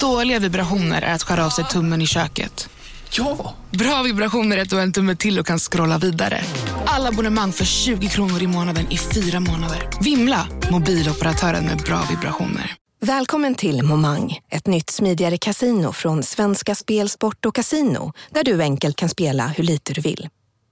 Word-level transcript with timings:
Dåliga 0.00 0.38
vibrationer 0.38 1.02
är 1.02 1.14
att 1.14 1.22
skära 1.22 1.46
av 1.46 1.50
sig 1.50 1.64
tummen 1.64 2.02
i 2.02 2.06
köket. 2.06 2.68
Ja! 3.10 3.54
Bra 3.70 4.02
vibrationer 4.02 4.56
är 4.56 4.62
att 4.62 4.70
du 4.70 4.76
har 4.76 4.82
en 4.82 4.92
tumme 4.92 5.16
till 5.16 5.38
och 5.38 5.46
kan 5.46 5.58
scrolla 5.58 5.98
vidare. 5.98 6.44
Alla 6.86 7.08
abonnemang 7.08 7.52
för 7.52 7.64
20 7.64 8.08
kronor 8.08 8.42
i 8.42 8.46
månaden 8.46 8.86
i 8.90 8.98
fyra 8.98 9.40
månader. 9.40 9.88
Vimla! 10.00 10.48
Mobiloperatören 10.70 11.64
med 11.64 11.78
bra 11.78 12.02
vibrationer. 12.10 12.74
Välkommen 13.00 13.54
till 13.54 13.82
Momang, 13.82 14.38
ett 14.50 14.66
nytt 14.66 14.90
smidigare 14.90 15.38
casino 15.38 15.92
från 15.92 16.22
Svenska 16.22 16.74
Spel, 16.74 17.08
Sport 17.08 17.46
och 17.46 17.54
Casino 17.54 18.12
där 18.30 18.44
du 18.44 18.62
enkelt 18.62 18.96
kan 18.96 19.08
spela 19.08 19.46
hur 19.46 19.64
lite 19.64 19.92
du 19.92 20.00
vill. 20.00 20.28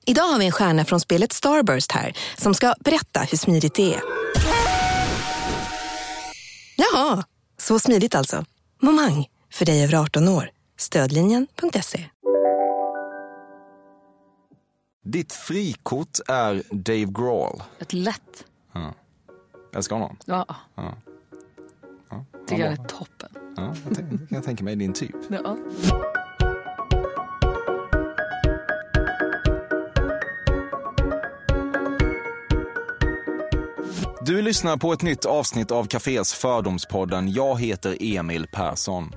Idag 0.06 0.24
har 0.24 0.38
vi 0.38 0.46
en 0.46 0.52
stjärna 0.52 0.84
från 0.84 1.00
spelet 1.00 1.32
Starburst 1.32 1.92
här 1.92 2.12
som 2.36 2.54
ska 2.54 2.74
berätta 2.80 3.20
hur 3.20 3.38
smidigt 3.38 3.74
det 3.74 3.94
är. 3.94 4.00
Jaha, 6.76 7.24
så 7.60 7.78
smidigt 7.78 8.14
alltså. 8.14 8.44
Momang, 8.80 9.26
för 9.50 9.64
dig 9.66 9.84
över 9.84 9.94
18 9.94 10.28
år. 10.28 10.50
Stödlinjen.se. 10.76 12.04
Ditt 15.04 15.32
frikort 15.32 16.18
är 16.28 16.62
Dave 16.70 17.04
Grohl. 17.04 17.62
Ett 17.78 17.92
lätt. 17.92 18.44
Älskar 19.74 19.96
honom. 19.96 20.16
Ja. 20.24 20.46
Ja. 20.74 20.94
Tycker 22.46 22.62
Ja, 22.62 22.70
jag 22.70 22.72
är 22.72 22.84
toppen. 22.84 23.28
Ja, 23.56 23.74
jag 24.28 24.44
tänka 24.44 24.64
mig 24.64 24.76
din 24.76 24.92
typ. 24.92 25.16
Ja. 25.28 25.56
Du 34.28 34.42
lyssnar 34.42 34.76
på 34.76 34.92
ett 34.92 35.02
nytt 35.02 35.24
avsnitt 35.24 35.70
av 35.70 35.84
Cafés 35.84 36.34
Fördomspodden. 36.34 37.32
Jag 37.32 37.60
heter 37.60 37.96
Emil 38.00 38.46
Persson. 38.52 39.12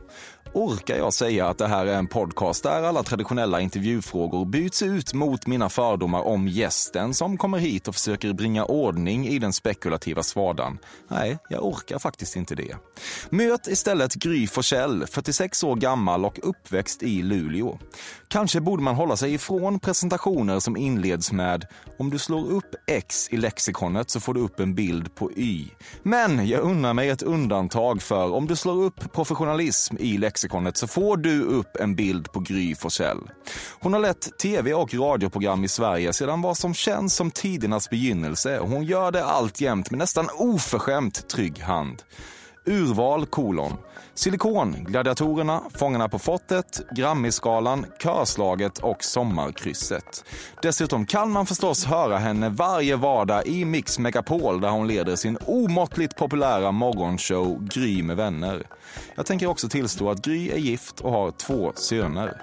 Orkar 0.54 0.98
jag 0.98 1.14
säga 1.14 1.48
att 1.48 1.58
det 1.58 1.68
här 1.68 1.86
är 1.86 1.94
en 1.94 2.08
podcast 2.08 2.64
där 2.64 2.84
alla 2.84 3.04
traditionella 3.04 3.62
intervjufrågor 3.62 4.46
byts 4.46 4.82
ut 4.82 5.14
mot 5.14 5.48
mina 5.48 5.70
fördomar 5.70 6.22
om 6.22 6.48
gästen 6.48 7.14
som 7.14 7.38
kommer 7.38 7.58
hit 7.58 7.88
och 7.88 7.96
försöker 7.96 8.34
bringa 8.34 8.66
ordning 8.66 9.28
i 9.28 9.40
den 9.40 9.54
spekulativa 9.54 10.24
svadan? 10.24 10.78
Nej, 11.08 11.38
jag 11.50 11.66
orkar 11.66 12.00
faktiskt 12.00 12.36
inte 12.36 12.56
det. 12.56 12.76
Möt 13.30 13.68
istället 13.68 14.14
Gry 14.14 14.48
Forssell, 14.48 15.08
46 15.08 15.64
år 15.64 15.76
gammal 15.76 16.26
och 16.26 16.40
uppväxt 16.44 17.04
i 17.04 17.22
Luleå. 17.22 17.80
Kanske 18.32 18.62
borde 18.62 18.84
man 18.84 18.96
hålla 18.96 19.18
sig 19.18 19.34
ifrån 19.34 19.80
presentationer 19.80 20.60
som 20.60 20.78
inleds 20.78 21.32
med 21.32 21.66
“Om 22.00 22.10
du 22.10 22.20
slår 22.20 22.52
upp 22.52 22.76
X 22.88 23.28
i 23.32 23.38
lexikonet 23.38 24.10
så 24.10 24.20
får 24.20 24.34
du 24.34 24.40
upp 24.40 24.60
en 24.60 24.76
bild 24.76 25.16
på 25.16 25.32
Y”. 25.32 25.68
Men 26.04 26.48
jag 26.48 26.62
unnar 26.62 26.94
mig 26.94 27.10
ett 27.10 27.22
undantag 27.22 28.02
för 28.02 28.34
om 28.34 28.48
du 28.48 28.56
slår 28.56 28.84
upp 28.84 29.14
professionalism 29.14 29.96
i 30.00 30.18
lexikonet 30.18 30.78
så 30.78 30.88
får 30.88 31.18
du 31.18 31.44
upp 31.44 31.76
en 31.80 31.96
bild 31.96 32.32
på 32.32 32.40
Gry 32.40 32.76
Forssell. 32.76 33.20
Hon 33.80 33.94
har 33.94 34.00
lett 34.00 34.40
tv 34.40 34.74
och 34.74 34.94
radioprogram 34.94 35.64
i 35.64 35.68
Sverige 35.68 36.14
sedan 36.14 36.42
vad 36.42 36.58
som 36.58 36.74
känns 36.74 37.16
som 37.16 37.32
tidernas 37.32 37.90
begynnelse 37.90 38.60
och 38.60 38.70
hon 38.70 38.84
gör 38.84 39.12
det 39.12 39.26
alltjämt 39.26 39.92
med 39.92 39.98
nästan 39.98 40.30
oförskämt 40.38 41.30
trygg 41.30 41.60
hand. 41.62 42.04
Urval 42.66 43.26
kolon. 43.26 43.78
Silikon, 44.14 44.76
Gladiatorerna, 44.84 45.62
Fångarna 45.74 46.10
på 46.10 46.20
fortet, 46.20 46.82
Grammisgalan, 46.96 47.86
Körslaget 48.00 48.78
och 48.78 49.04
Sommarkrysset. 49.04 50.26
Dessutom 50.62 51.06
kan 51.06 51.32
man 51.32 51.46
förstås 51.46 51.86
höra 51.86 52.18
henne 52.18 52.50
varje 52.50 52.96
vardag 52.96 53.48
i 53.48 53.66
Mix 53.66 54.00
Megapol 54.00 54.62
där 54.62 54.70
hon 54.70 54.88
leder 54.88 55.16
sin 55.16 55.38
omåttligt 55.46 56.16
populära 56.18 56.72
morgonshow 56.72 57.68
Gry 57.74 58.04
med 58.04 58.18
vänner. 58.18 58.64
Jag 59.16 59.26
tänker 59.26 59.48
också 59.48 59.70
tillstå 59.70 60.10
att 60.10 60.22
Gry 60.22 60.50
är 60.50 60.58
gift 60.58 61.00
och 61.00 61.12
har 61.12 61.32
två 61.32 61.72
söner. 61.76 62.42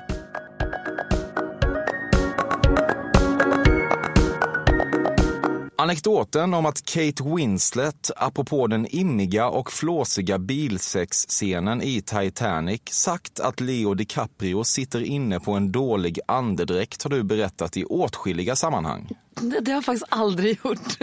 Anekdoten 5.80 6.54
om 6.54 6.66
att 6.66 6.84
Kate 6.84 7.24
Winslet, 7.24 8.10
apropå 8.16 8.66
den 8.66 8.86
immiga 8.86 9.48
och 9.48 9.72
flåsiga 9.72 10.38
bilsexscenen 10.38 11.82
i 11.82 12.02
Titanic, 12.02 12.80
sagt 12.90 13.40
att 13.40 13.60
Leo 13.60 13.94
DiCaprio 13.94 14.64
sitter 14.64 15.02
inne 15.02 15.40
på 15.40 15.52
en 15.52 15.72
dålig 15.72 16.20
andedräkt 16.28 17.02
har 17.02 17.10
du 17.10 17.22
berättat 17.22 17.76
i 17.76 17.84
åtskilliga 17.84 18.56
sammanhang. 18.56 19.08
Det, 19.42 19.60
det 19.60 19.70
har 19.70 19.76
jag 19.76 19.84
faktiskt 19.84 20.06
aldrig 20.08 20.58
gjort. 20.64 20.98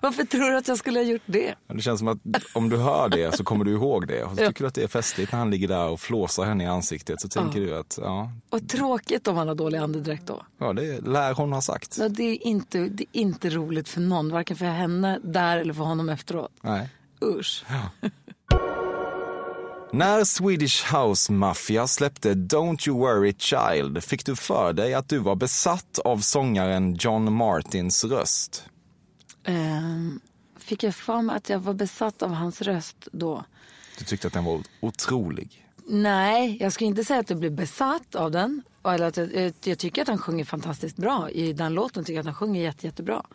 Varför 0.00 0.24
tror 0.24 0.50
du 0.50 0.56
att 0.56 0.68
jag 0.68 0.78
skulle 0.78 0.98
ha 0.98 1.04
gjort 1.04 1.22
det? 1.26 1.54
Det 1.66 1.80
känns 1.80 1.98
som 1.98 2.08
att 2.08 2.18
om 2.54 2.68
du 2.68 2.76
hör 2.76 3.08
det 3.08 3.36
så 3.36 3.44
kommer 3.44 3.64
du 3.64 3.70
ihåg 3.72 4.06
det. 4.08 4.22
Och 4.24 4.30
så 4.30 4.36
tycker 4.36 4.60
du 4.64 4.66
att 4.68 4.74
det 4.74 4.82
är 4.82 4.88
festligt 4.88 5.32
när 5.32 5.38
han 5.38 5.50
ligger 5.50 5.68
där 5.68 5.88
och 5.88 6.00
flåsar 6.00 6.44
henne 6.44 6.64
i 6.64 6.66
ansiktet. 6.66 7.20
Så 7.20 7.28
tänker 7.28 7.60
du 7.60 7.76
att, 7.76 7.98
ja, 8.02 8.32
Och 8.50 8.68
tråkigt 8.68 9.28
om 9.28 9.36
han 9.36 9.48
har 9.48 9.54
dålig 9.54 9.78
andedräkt 9.78 10.26
då. 10.26 10.42
ja 10.58 10.72
det 10.72 11.00
lär 11.06 11.34
hon 11.34 11.52
ha 11.52 11.60
sagt. 11.60 11.96
Ja, 12.00 12.08
det, 12.08 12.22
är 12.22 12.46
inte, 12.46 12.78
det 12.78 13.02
är 13.12 13.20
inte 13.20 13.50
roligt 13.50 13.88
för 13.88 14.00
någon, 14.00 14.30
varken 14.32 14.56
för 14.56 14.66
henne 14.66 15.18
där 15.22 15.56
eller 15.56 15.74
för 15.74 15.84
honom 15.84 16.08
efteråt. 16.08 16.52
Nej. 16.60 16.88
Usch. 17.24 17.64
När 19.92 20.24
Swedish 20.24 20.94
House 20.94 21.32
Mafia 21.32 21.86
släppte 21.86 22.34
Don't 22.34 22.88
You 22.88 22.98
Worry 22.98 23.34
Child 23.38 24.04
fick 24.04 24.26
du 24.26 24.36
för 24.36 24.72
dig 24.72 24.94
att 24.94 25.08
du 25.08 25.18
var 25.18 25.36
besatt 25.36 25.98
av 25.98 26.18
sångaren 26.18 26.94
John 26.94 27.32
Martins 27.32 28.04
röst. 28.04 28.64
Ehm, 29.44 30.20
fick 30.58 30.82
jag 30.82 30.94
för 30.94 31.22
mig 31.22 31.36
att 31.36 31.48
jag 31.48 31.58
var 31.58 31.74
besatt 31.74 32.22
av 32.22 32.30
hans 32.30 32.62
röst 32.62 33.08
då? 33.12 33.44
Du 33.98 34.04
tyckte 34.04 34.26
att 34.26 34.32
den 34.32 34.44
var 34.44 34.60
otrolig. 34.80 35.66
Nej, 35.86 36.56
jag 36.60 36.72
ska 36.72 36.84
inte 36.84 37.04
säga 37.04 37.20
att 37.20 37.30
jag 37.30 37.38
blev 37.38 37.52
besatt 37.52 38.14
av 38.14 38.30
den. 38.30 38.62
Eller 38.84 39.06
att 39.06 39.16
jag, 39.16 39.34
jag, 39.34 39.52
jag 39.64 39.78
tycker 39.78 40.02
att 40.02 40.08
han 40.08 40.18
sjunger 40.18 40.44
fantastiskt 40.44 40.96
bra. 40.96 41.30
I 41.30 41.52
den 41.52 41.74
låten 41.74 42.04
tycker 42.04 42.14
jag 42.14 42.20
att 42.20 42.26
han 42.26 42.34
sjunger 42.34 42.62
jätte, 42.62 42.86
jättebra. 42.86 43.26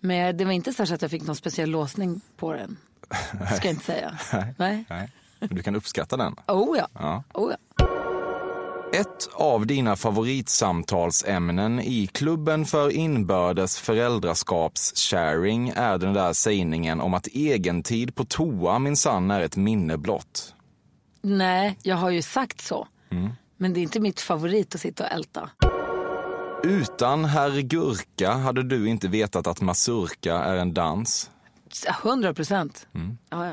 Men 0.00 0.36
det 0.36 0.44
var 0.44 0.52
inte 0.52 0.72
så 0.72 0.82
att 0.94 1.02
jag 1.02 1.10
fick 1.10 1.22
någon 1.22 1.36
speciell 1.36 1.70
låsning 1.70 2.20
på 2.36 2.52
den. 2.52 2.76
Ska 3.56 3.68
jag 3.68 3.74
inte 3.74 3.84
säga. 3.84 4.18
Nej. 4.56 4.84
Nej. 4.88 5.10
Du 5.40 5.62
kan 5.62 5.76
uppskatta 5.76 6.16
den. 6.16 6.34
Oh 6.48 6.78
ja. 6.78 6.88
Ja. 6.92 7.22
Oh 7.34 7.52
ja. 7.52 7.56
Ett 8.92 9.28
av 9.34 9.66
dina 9.66 9.96
favoritsamtalsämnen 9.96 11.80
i 11.80 12.06
klubben 12.06 12.66
för 12.66 12.90
inbördes 12.90 13.78
föräldraskaps-sharing 13.78 15.72
är 15.76 15.98
den 15.98 16.14
där 16.14 16.32
sägningen 16.32 17.00
om 17.00 17.14
att 17.14 17.28
egentid 17.32 18.14
på 18.14 18.24
toa 18.24 18.78
minsann 18.78 19.30
är 19.30 19.40
ett 19.40 19.56
minne 19.56 19.98
blott. 19.98 20.54
Nej, 21.22 21.78
jag 21.82 21.96
har 21.96 22.10
ju 22.10 22.22
sagt 22.22 22.60
så. 22.60 22.88
Men 23.56 23.72
det 23.72 23.80
är 23.80 23.82
inte 23.82 24.00
mitt 24.00 24.20
favorit 24.20 24.74
att 24.74 24.80
sitta 24.80 25.04
och 25.04 25.10
älta. 25.12 25.50
Utan 26.62 27.24
herr 27.24 27.60
Gurka 27.60 28.32
hade 28.32 28.62
du 28.62 28.88
inte 28.88 29.08
vetat 29.08 29.46
att 29.46 29.60
mazurka 29.60 30.34
är 30.34 30.56
en 30.56 30.74
dans. 30.74 31.30
100 32.04 32.34
procent. 32.34 32.86
Ja, 33.30 33.46
ja. 33.46 33.52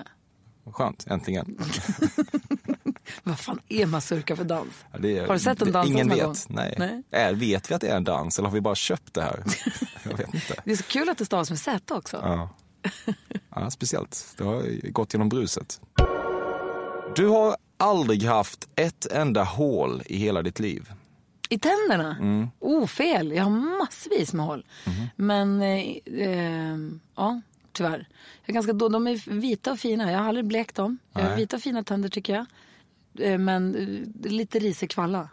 Skönt, 0.72 1.08
äntligen. 1.08 1.58
Vad 3.24 3.40
fan 3.40 3.60
är 3.70 3.86
mazurka 3.86 4.36
för 4.36 4.44
dans? 4.44 4.68
Ja, 4.92 5.08
är- 5.10 5.28
Har 5.28 5.34
du 5.34 5.40
sett 5.40 5.62
en 5.62 5.72
dans 5.72 5.90
Ingen 5.90 6.10
vet. 6.10 6.24
gång? 6.24 6.36
Nej. 6.48 6.76
Nej. 6.78 7.04
Är, 7.12 7.34
vet 7.34 7.72
vi 7.72 7.76
att 7.76 7.82
det 7.82 7.88
är 7.88 7.98
en 7.98 8.04
dans 8.04 8.40
eller 8.40 8.50
har 8.50 8.54
vi 8.56 8.62
bara 8.62 8.76
köpt 8.76 9.14
det 9.14 9.22
här? 9.22 9.44
Jag 10.04 10.18
vet 10.18 10.34
inte. 10.34 10.62
Det 10.66 10.72
är 10.72 10.76
så 10.76 10.84
kul 10.84 11.10
att 11.10 11.18
det 11.18 11.26
stavas 11.26 11.50
med 11.50 11.60
Z 11.60 11.96
också. 11.96 12.18
Ja. 12.24 12.50
ja, 13.56 13.70
speciellt. 13.72 14.36
Det 14.38 14.44
har 14.44 14.90
gått 14.92 15.14
genom 15.14 15.30
bruset. 15.30 15.82
Du 17.16 17.28
har 17.28 17.56
aldrig 17.78 18.24
haft 18.24 18.68
ett 18.76 19.06
enda 19.12 19.44
hål 19.44 20.02
i 20.06 20.18
hela 20.18 20.42
ditt 20.42 20.60
liv. 20.60 20.92
I 21.50 21.60
tänderna? 21.60 22.18
Mm. 22.20 22.48
Oh, 22.60 22.88
fel. 22.88 23.32
Jag 23.32 23.44
har 23.44 23.50
massvis 23.80 24.34
med 24.34 24.46
hål. 24.46 24.66
Mhm. 24.86 25.06
Men, 25.16 25.62
eh, 25.62 26.28
eh, 26.28 26.78
ja, 27.16 27.42
tyvärr. 27.78 28.08
Jag 28.42 28.50
är 28.50 28.54
ganska 28.54 28.74
då, 28.74 28.90
de 28.90 29.08
är 29.08 29.32
vita 29.40 29.72
och 29.72 29.80
fina. 29.80 30.12
Jag 30.12 30.20
har 30.20 30.28
aldrig 30.28 30.46
blekt 30.46 30.76
dem. 30.76 30.98
Jag 31.14 31.22
har 31.22 31.30
Nej. 31.30 31.38
vita 31.38 31.56
och 31.56 31.62
fina 31.62 31.84
tänder 31.84 32.10
tycker 32.10 32.34
jag. 32.34 32.46
Eh, 33.32 33.38
men 33.38 33.76
eh, 33.76 34.32
lite 34.32 34.60
risig 34.60 34.90
kvalla. 34.90 35.30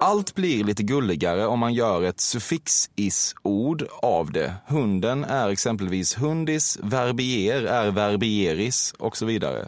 Allt 0.00 0.34
blir 0.34 0.64
lite 0.64 0.82
gulligare 0.82 1.46
om 1.46 1.58
man 1.58 1.74
gör 1.74 2.02
ett 2.02 2.20
suffix-is-ord 2.20 3.86
av 4.02 4.32
det. 4.32 4.54
Hunden 4.66 5.24
är 5.24 5.48
exempelvis 5.48 6.18
hundis, 6.18 6.78
verbier 6.82 7.62
är 7.62 7.90
verbieris 7.90 8.94
och 8.98 9.16
så 9.16 9.26
vidare. 9.26 9.66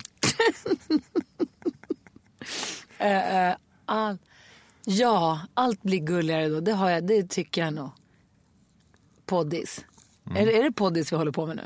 All, 3.86 4.18
ja, 4.84 5.40
allt 5.54 5.82
blir 5.82 5.98
gulligare 5.98 6.48
då. 6.48 6.60
Det, 6.60 6.72
har 6.72 6.90
jag, 6.90 7.06
det 7.06 7.30
tycker 7.30 7.60
jag 7.64 7.74
nog. 7.74 7.90
Poddis. 9.26 9.84
Mm. 10.30 10.42
Är, 10.48 10.52
är 10.52 10.62
det 10.62 10.72
poddis 10.72 11.12
vi 11.12 11.16
håller 11.16 11.32
på 11.32 11.46
med 11.46 11.56
nu? 11.56 11.62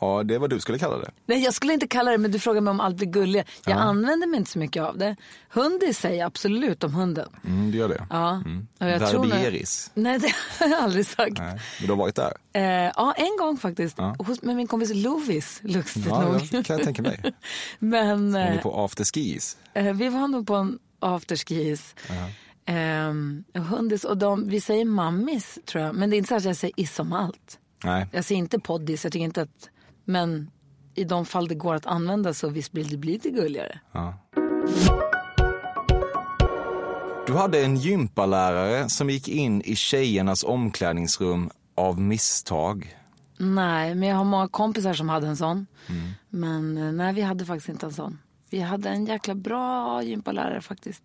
Ja, 0.00 0.22
det 0.22 0.34
är 0.34 0.38
vad 0.38 0.50
du 0.50 0.60
skulle 0.60 0.78
kalla 0.78 0.98
det. 0.98 1.10
Nej, 1.26 1.44
jag 1.44 1.54
skulle 1.54 1.72
inte 1.72 1.86
kalla 1.88 2.10
det, 2.10 2.18
men 2.18 2.30
du 2.30 2.38
frågar 2.38 2.60
mig 2.60 2.70
om 2.70 2.80
allt 2.80 2.96
blir 2.96 3.06
gulliga. 3.06 3.44
Jag 3.66 3.78
använder 3.78 4.26
mig 4.26 4.38
inte 4.38 4.50
så 4.50 4.58
mycket 4.58 4.82
av 4.82 4.98
det. 4.98 5.16
Hundis 5.50 5.98
säger 5.98 6.18
jag 6.18 6.26
absolut 6.26 6.84
om 6.84 6.94
hunden. 6.94 7.28
Mm, 7.46 7.70
du 7.70 7.78
gör 7.78 7.88
det? 7.88 8.06
Ja. 8.10 8.30
Mm. 8.30 8.66
Och 8.80 8.86
jag 8.86 9.10
tror 9.10 9.26
Verbieris? 9.26 9.90
Nej, 9.94 10.18
det 10.18 10.32
har 10.58 10.68
jag 10.68 10.78
aldrig 10.82 11.06
sagt. 11.06 11.38
Nej, 11.38 11.60
men 11.78 11.86
du 11.86 11.88
har 11.88 11.96
varit 11.96 12.14
där? 12.14 12.32
Eh, 12.52 12.62
ja, 12.96 13.14
en 13.16 13.36
gång 13.38 13.56
faktiskt. 13.58 13.98
Hos, 14.18 14.42
med 14.42 14.56
min 14.56 14.66
kompis 14.66 14.90
Lovis, 14.94 15.60
lustigt 15.62 16.06
Ja, 16.06 16.22
nog. 16.22 16.40
det 16.50 16.62
kan 16.66 16.76
jag 16.76 16.84
tänka 16.84 17.02
mig. 17.02 17.34
Men 17.78 18.32
Var 18.32 18.50
ni 18.50 18.56
eh, 18.56 18.62
på 18.62 18.84
afterskis? 18.84 19.56
eh, 19.74 19.92
vi 19.92 20.08
var 20.08 20.28
nog 20.28 20.46
på 20.46 20.54
en 20.54 20.78
afterskis. 21.00 21.94
Och 23.54 23.62
hundis, 23.62 24.04
och 24.04 24.16
de, 24.18 24.48
vi 24.48 24.60
säger 24.60 24.84
mammis 24.84 25.58
tror 25.66 25.84
jag. 25.84 25.94
Men 25.94 26.10
det 26.10 26.16
är 26.16 26.18
inte 26.18 26.28
så 26.28 26.34
att 26.34 26.44
jag 26.44 26.56
säger 26.56 26.80
is 26.80 26.98
om 26.98 27.12
allt. 27.12 27.58
Nej. 27.86 28.06
Jag 28.12 28.24
säger 28.24 28.38
inte 28.38 28.58
poddis, 28.58 29.04
jag 29.04 29.12
tycker 29.12 29.24
inte 29.24 29.42
att... 29.42 29.68
Men 30.04 30.50
i 30.94 31.04
de 31.04 31.26
fall 31.26 31.48
det 31.48 31.54
går 31.54 31.74
att 31.74 31.86
använda 31.86 32.34
så 32.34 32.48
visst 32.48 32.72
blir 32.72 32.84
det 32.84 32.96
blir 32.96 33.12
lite 33.12 33.30
gulligare. 33.30 33.80
Ja. 33.92 34.14
Du 37.26 37.32
hade 37.32 37.64
en 37.64 37.76
gympalärare 37.76 38.88
som 38.88 39.10
gick 39.10 39.28
in 39.28 39.62
i 39.62 39.76
tjejernas 39.76 40.44
omklädningsrum 40.44 41.50
av 41.74 42.00
misstag. 42.00 42.96
Nej, 43.38 43.94
men 43.94 44.08
jag 44.08 44.16
har 44.16 44.24
många 44.24 44.48
kompisar 44.48 44.94
som 44.94 45.08
hade 45.08 45.26
en 45.26 45.36
sån. 45.36 45.66
Men 46.28 46.78
eh, 46.78 46.92
nej, 46.92 47.14
vi 47.14 47.22
hade 47.22 47.44
faktiskt 47.44 47.68
inte 47.68 47.86
en 47.86 47.92
sån. 47.92 48.18
Vi 48.50 48.60
hade 48.60 48.88
en 48.88 49.06
jäkla 49.06 49.34
bra 49.34 50.02
gympalärare 50.02 50.60
faktiskt. 50.60 51.02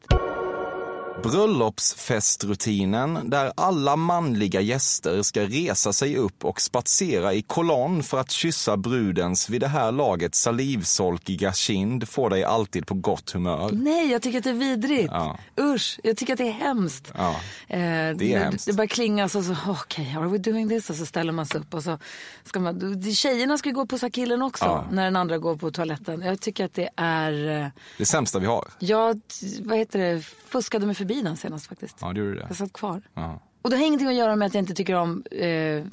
Bröllopsfestrutinen 1.24 3.30
där 3.30 3.52
alla 3.58 3.96
manliga 3.96 4.62
gäster 4.62 5.22
ska 5.22 5.42
resa 5.42 5.94
sig 5.94 6.18
upp 6.18 6.46
och 6.46 6.62
spatsera 6.62 7.34
i 7.34 7.42
kolonn 7.42 8.04
för 8.04 8.18
att 8.20 8.32
kyssa 8.32 8.78
brudens 8.78 9.50
vid 9.50 9.62
det 9.62 9.68
här 9.68 9.92
laget 9.92 10.36
salivsolkiga 10.36 11.54
kind 11.54 12.10
får 12.10 12.30
dig 12.30 12.44
alltid 12.44 12.88
på 12.88 12.94
gott 12.94 13.32
humör. 13.32 13.70
Nej, 13.74 14.12
jag 14.12 14.22
tycker 14.22 14.38
att 14.38 14.44
det 14.44 14.50
är 14.50 14.54
vidrigt. 14.54 15.10
Ja. 15.12 15.38
Usch, 15.60 16.00
jag 16.04 16.18
tycker 16.18 16.34
att 16.34 16.38
det 16.38 16.48
är 16.48 16.52
hemskt. 16.52 17.12
Ja, 17.18 17.36
Eh, 17.68 17.78
det 18.18 18.34
är 18.34 18.40
hemskt. 18.44 18.66
Det 18.66 18.74
bara 18.74 18.88
klingar 18.88 19.28
så, 19.28 19.44
så 19.44 19.52
okej, 19.68 20.06
okay, 20.12 20.24
are 20.24 20.28
we 20.30 20.38
doing 20.38 20.70
this? 20.70 20.90
Och 20.90 20.96
så 20.96 21.06
ställer 21.06 21.32
man 21.34 21.46
sig 21.46 21.62
upp 21.62 21.74
och 21.74 21.84
så 21.84 21.98
ska 22.44 22.60
man, 22.60 23.04
tjejerna 23.14 23.58
ska 23.58 23.70
ju 23.70 23.76
gå 23.76 23.82
och 23.82 23.90
pussa 23.90 24.10
killen 24.10 24.42
också 24.42 24.66
Ja. 24.66 24.86
när 24.92 25.04
den 25.04 25.16
andra 25.16 25.38
går 25.38 25.56
på 25.56 25.72
toaletten. 25.72 26.22
Jag 26.22 26.42
tycker 26.42 26.66
att 26.66 26.74
det 26.74 26.90
är, 26.96 27.62
eh, 27.64 27.68
Det 27.98 28.06
sämsta 28.06 28.40
vi 28.40 28.46
har. 28.46 28.68
jag, 28.80 29.22
vad 29.62 29.78
heter 29.78 30.00
det, 30.00 30.22
fuskade 30.48 30.86
mig 30.86 30.96
förbi 31.02 31.22
den 31.22 31.38
senast 31.38 31.68
faktiskt. 31.68 31.98
Ja, 32.02 32.14
det 32.14 32.20
gjorde 32.20 32.36
det. 32.36 32.46
Jag 32.48 32.58
satt 32.58 32.74
kvar. 32.74 33.02
Ja. 33.14 33.40
Och 33.62 33.70
det 33.70 33.76
har 33.78 33.86
ingenting 33.86 34.08
att 34.08 34.16
göra 34.16 34.36
med 34.36 34.46
att 34.46 34.54
jag 34.54 34.62
inte 34.62 34.74
tycker 34.74 34.96
om 34.96 35.24
eh, 35.32 35.84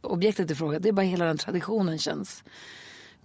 objektet 0.00 0.50
i 0.50 0.54
fråga. 0.54 0.78
Det 0.78 0.88
är 0.88 0.92
bara 0.92 1.06
hela 1.06 1.24
den 1.24 1.38
traditionen 1.38 1.98
känns 1.98 2.44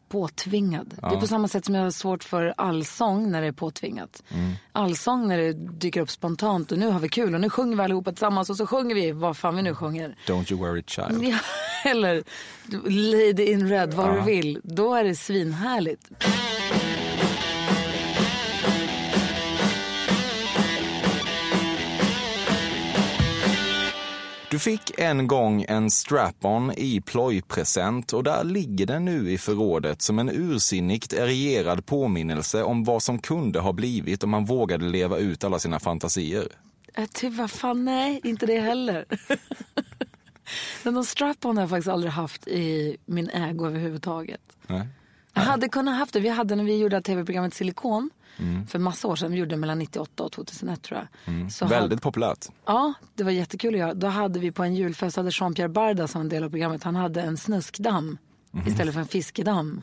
påtvingad. 0.09 0.93
Det 1.01 1.15
är 1.15 1.19
på 1.19 1.27
samma 1.27 1.47
sätt 1.47 1.65
som 1.65 1.75
jag 1.75 1.83
har 1.83 1.91
svårt 1.91 2.23
för 2.23 2.53
allsång 2.57 3.31
när 3.31 3.41
det 3.41 3.47
är 3.47 3.51
påtvingat. 3.51 4.23
Allsång 4.71 5.27
när 5.27 5.38
det 5.38 5.53
dyker 5.53 6.01
upp 6.01 6.09
spontant 6.09 6.71
och 6.71 6.77
nu 6.77 6.88
har 6.88 6.99
vi 6.99 7.09
kul 7.09 7.35
och 7.35 7.41
nu 7.41 7.49
sjunger 7.49 7.77
vi 7.77 7.83
allihopa 7.83 8.11
tillsammans 8.11 8.49
och 8.49 8.57
så 8.57 8.67
sjunger 8.67 8.95
vi 8.95 9.11
vad 9.11 9.38
fan 9.38 9.55
vi 9.55 9.61
nu 9.61 9.75
sjunger. 9.75 10.15
Don't 10.27 10.51
you 10.51 10.61
worry 10.61 10.83
child. 10.88 11.23
Ja, 11.23 11.38
eller 11.89 12.23
Lady 12.89 13.51
in 13.51 13.69
Red, 13.69 13.93
vad 13.93 14.15
du 14.15 14.21
vill. 14.21 14.59
Då 14.63 14.95
är 14.95 15.03
det 15.03 15.15
svinhärligt. 15.15 16.09
Du 24.51 24.59
fick 24.59 25.00
en 25.00 25.27
gång 25.27 25.65
en 25.68 25.92
strap-on 25.92 26.71
i 26.77 27.01
plojpresent 27.01 28.13
och 28.13 28.24
där 28.24 28.44
ligger 28.44 28.86
den 28.86 29.06
nu 29.06 29.31
i 29.31 29.38
förrådet 29.38 30.01
som 30.01 30.19
en 30.19 30.30
ursinnigt 30.30 31.13
erierad 31.13 31.86
påminnelse 31.86 32.63
om 32.63 32.83
vad 32.83 33.03
som 33.03 33.19
kunde 33.19 33.59
ha 33.59 33.74
blivit 33.74 34.24
om 34.24 34.30
man 34.30 34.45
vågade 34.45 34.86
leva 34.86 35.18
ut 35.18 35.44
alla 35.44 35.59
sina 35.59 35.80
fantasier. 35.80 36.48
Äh, 36.94 37.06
typ, 37.06 37.33
vad 37.33 37.51
fan, 37.51 37.86
nej, 37.86 38.21
inte 38.24 38.45
det 38.45 38.59
heller. 38.59 39.06
Men 40.83 40.94
någon 40.94 41.06
strap-on 41.06 41.57
har 41.57 41.63
jag 41.63 41.69
faktiskt 41.69 41.89
aldrig 41.89 42.12
haft 42.12 42.48
i 42.48 42.98
min 43.06 43.30
ägo 43.30 43.65
överhuvudtaget. 43.68 44.42
Nej. 44.68 44.88
Jag 45.33 45.42
hade 45.42 45.69
kunnat 45.69 45.98
haft 45.98 46.13
det. 46.13 46.19
Vi 46.19 46.30
hade 46.30 46.56
när 46.56 46.63
vi 46.63 46.77
gjorde 46.77 47.01
tv-programmet 47.01 47.53
Silikon 47.53 48.09
för 48.69 48.79
massa 48.79 49.07
år 49.07 49.15
sedan. 49.15 49.31
Vi 49.31 49.38
gjorde 49.38 49.57
mellan 49.57 49.79
98 49.79 50.23
och 50.23 50.31
2001 50.31 50.81
tror 50.81 50.99
jag. 51.25 51.51
Så 51.51 51.65
Väldigt 51.65 51.81
hade, 51.81 51.97
populärt. 51.97 52.45
ja, 52.65 52.93
det 53.15 53.23
var 53.23 53.31
jättekul 53.31 53.73
att 53.73 53.79
göra. 53.79 53.93
Då 53.93 54.07
hade 54.07 54.39
vi 54.39 54.51
på 54.51 54.63
en 54.63 54.75
julfest, 54.75 55.15
hade 55.17 55.29
Jean-Pierre 55.29 55.67
Barda 55.69 56.07
som 56.07 56.21
en 56.21 56.29
del 56.29 56.43
av 56.43 56.49
programmet, 56.49 56.83
han 56.83 56.95
hade 56.95 57.21
en 57.21 57.38
snuskdamm 57.38 58.17
istället 58.67 58.93
för 58.93 59.01
en 59.01 59.07
fiskedamm. 59.07 59.81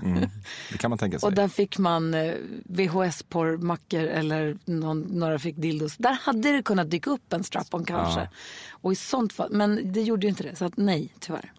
Det 0.73 0.79
kan 0.79 0.91
man 0.91 0.99
tänka 0.99 1.19
sig. 1.21 1.27
Och 1.27 1.33
där 1.33 1.49
fick 1.49 1.79
man 1.79 2.15
eh, 2.15 2.35
VHS-porrmackor 2.65 4.01
eller 4.07 4.59
någon, 4.65 5.01
några 5.01 5.39
fick 5.39 5.57
dildos. 5.57 5.97
Där 5.97 6.19
hade 6.23 6.53
det 6.53 6.63
kunnat 6.63 6.91
dyka 6.91 7.11
upp 7.11 7.33
en 7.33 7.45
strap-on 7.45 7.85
kanske. 7.85 8.29
Och 8.71 8.93
i 8.93 8.97
sånt 8.97 9.33
fall, 9.33 9.49
men 9.53 9.93
det 9.93 10.03
gjorde 10.03 10.27
ju 10.27 10.31
inte 10.31 10.43
det. 10.43 10.57
Så 10.57 10.65
att 10.65 10.77
nej, 10.77 11.15
tyvärr. 11.21 11.53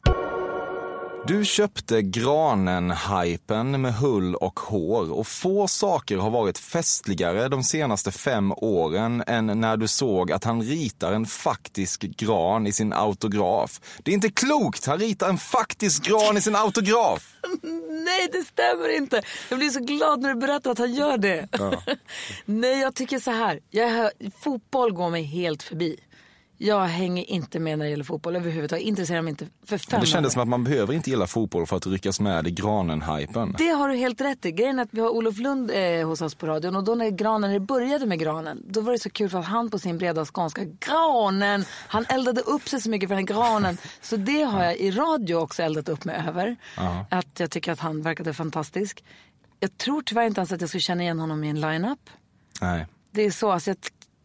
Du 1.28 1.46
köpte 1.46 2.02
granen-hypen 2.02 3.82
med 3.82 3.94
hull 3.94 4.36
och 4.36 4.60
hår 4.60 5.12
och 5.12 5.28
få 5.28 5.68
saker 5.68 6.18
har 6.18 6.30
varit 6.30 6.58
festligare 6.58 7.48
de 7.48 7.64
senaste 7.64 8.12
fem 8.12 8.52
åren 8.52 9.24
än 9.28 9.46
när 9.46 9.78
du 9.78 9.88
såg 9.88 10.32
att 10.32 10.44
han 10.44 10.62
ritar 10.62 11.12
en 11.12 11.26
faktisk 11.26 12.02
gran 12.02 12.68
i 12.68 12.72
sin 12.72 12.94
autograf. 12.94 13.82
Det 14.04 14.12
är 14.12 14.16
inte 14.16 14.30
klokt! 14.30 14.86
Han 14.86 15.00
ritar 15.00 15.30
en 15.30 15.38
faktisk 15.38 16.04
gran 16.04 16.38
i 16.38 16.42
sin 16.42 16.56
autograf! 16.56 17.36
Nej, 18.06 18.30
det 18.32 18.44
stämmer 18.44 18.96
inte. 18.98 19.22
Jag 19.50 19.60
blir 19.60 19.70
så 19.70 19.80
glad 19.80 20.22
när 20.22 20.34
du 20.34 20.40
berättar 20.40 20.72
att 20.72 20.78
han 20.80 20.94
gör 20.94 21.18
det. 21.18 21.48
Nej, 22.46 22.80
jag 22.80 22.96
tycker 22.96 23.20
så 23.20 23.32
här. 23.32 23.60
Jag 23.70 23.90
hör, 23.90 24.12
fotboll 24.44 24.94
går 24.94 25.10
mig 25.10 25.24
helt 25.24 25.64
förbi. 25.64 26.00
Jag 26.62 26.86
hänger 26.86 27.30
inte 27.30 27.60
med 27.60 27.78
när 27.78 27.86
det 27.86 27.92
gäller 27.92 28.04
fotboll 28.04 28.36
överhuvudtaget. 28.36 28.86
Intresserar 28.86 29.22
mig 29.22 29.30
inte 29.30 29.48
för 29.66 29.78
fem 29.78 30.00
Det 30.00 30.06
kändes 30.06 30.34
som 30.34 30.42
att 30.42 30.48
man 30.48 30.64
behöver 30.64 30.94
inte 30.94 31.10
gilla 31.10 31.28
fotboll 31.28 31.66
för 31.66 31.78
att 31.78 31.88
ryckas 31.88 32.20
med 32.20 32.48
i 32.48 32.52
granen-hypen. 32.52 33.56
Det 33.58 33.70
har 33.70 33.90
du 33.90 33.96
helt 33.96 34.22
rätt 34.22 34.46
i. 34.46 34.52
Grejen 34.52 34.80
är 34.80 34.84
att 34.84 34.90
vi 34.92 35.02
har 35.02 35.10
Olof 35.10 35.38
Lund 35.38 35.72
eh, 35.72 36.08
hos 36.08 36.22
oss 36.22 36.36
på 36.36 36.48
radion 36.48 36.76
och 36.76 36.84
då 36.84 36.96
när 36.96 37.10
granen, 37.10 37.42
när 37.42 37.60
det 37.60 37.66
började 37.66 38.06
med 38.06 38.20
granen, 38.20 38.64
då 38.68 38.82
var 38.82 38.92
det 38.92 39.00
så 39.00 39.10
kul 39.10 39.30
för 39.30 39.40
att 39.40 39.46
han 39.46 39.70
på 39.70 39.80
sin 39.80 39.98
breda 39.98 40.26
skånska, 40.26 40.62
granen, 40.80 41.66
han 41.88 42.06
eldade 42.10 42.42
upp 42.42 42.70
sig 42.70 42.82
så 42.82 42.90
mycket 42.90 43.10
för 43.10 43.16
den 43.16 43.26
granen. 43.26 43.78
Så 44.02 44.16
det 44.16 44.44
har 44.44 44.64
jag 44.64 44.78
i 44.78 44.92
radio 44.92 45.36
också 45.36 45.64
eldat 45.64 45.90
upp 45.90 46.06
mig 46.06 46.24
över. 46.28 46.56
Att 47.10 47.40
jag 47.40 47.52
tycker 47.52 47.72
att 47.72 47.80
han 47.80 48.02
verkade 48.02 48.34
fantastisk. 48.34 49.04
Jag 49.60 49.78
tror 49.78 50.02
tyvärr 50.02 50.26
inte 50.26 50.40
ens 50.40 50.52
att 50.52 50.62
jag 50.62 50.70
skulle 50.70 50.82
känna 50.82 51.04
igen 51.04 51.20
honom 51.20 51.44
i 51.44 51.50
en 51.50 51.62
line-up. 51.62 52.10
Nej. 52.62 52.88
Det 53.12 53.22
är 53.22 53.32
så, 53.32 53.52
alltså 53.52 53.70
jag 53.70 53.78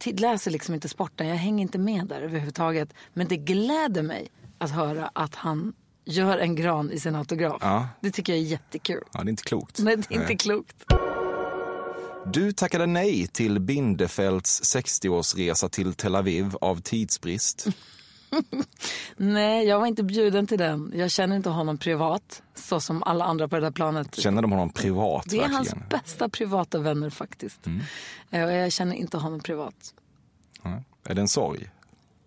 läser 0.05 0.51
liksom 0.51 0.75
inte 0.75 0.89
sporten, 0.89 1.27
jag 1.27 1.35
hänger 1.35 1.61
inte 1.61 1.77
med 1.77 2.07
där 2.07 2.21
överhuvudtaget. 2.21 2.93
Men 3.13 3.27
det 3.27 3.37
gläder 3.37 4.03
mig 4.03 4.27
att 4.57 4.71
höra 4.71 5.11
att 5.13 5.35
han 5.35 5.73
gör 6.05 6.37
en 6.37 6.55
gran 6.55 6.91
i 6.91 6.99
sin 6.99 7.15
autograf. 7.15 7.57
Ja. 7.61 7.87
Det 8.01 8.11
tycker 8.11 8.33
jag 8.33 8.41
är 8.41 8.45
jättekul. 8.45 9.03
Ja, 9.13 9.23
det 9.23 9.27
är 9.27 9.29
inte 9.29 9.43
klokt. 9.43 9.79
Nej, 9.79 9.97
det 9.97 10.15
är 10.15 10.21
inte 10.21 10.35
klokt. 10.35 10.85
Du 12.33 12.51
tackade 12.51 12.85
nej 12.85 13.27
till 13.27 13.59
Bindefelds 13.59 14.75
60-årsresa 14.75 15.69
till 15.69 15.93
Tel 15.93 16.15
Aviv 16.15 16.55
av 16.61 16.81
tidsbrist. 16.81 17.67
Nej, 19.17 19.67
jag 19.67 19.79
var 19.79 19.87
inte 19.87 20.03
bjuden 20.03 20.47
till 20.47 20.57
den. 20.57 20.91
Jag 20.95 21.11
känner 21.11 21.35
inte 21.35 21.49
honom 21.49 21.77
privat, 21.77 22.43
så 22.55 22.79
som 22.79 23.03
alla 23.03 23.25
andra 23.25 23.47
på 23.47 23.55
det 23.55 23.61
där 23.61 23.71
planet. 23.71 24.15
Känner 24.15 24.41
de 24.41 24.51
honom 24.51 24.69
privat 24.69 25.25
det 25.29 25.35
är 25.37 25.39
verkligen? 25.39 25.55
hans 25.79 25.89
bästa 25.89 26.29
privata 26.29 26.79
vänner 26.79 27.09
faktiskt. 27.09 27.67
Eh, 28.31 28.43
och 28.45 28.51
Jag 28.51 28.71
känner 28.71 28.95
inte 28.95 29.17
honom 29.17 29.39
privat. 29.39 29.93
Ja. 30.63 30.83
Är 31.03 31.13
det 31.15 31.21
en 31.21 31.27
sorg? 31.27 31.69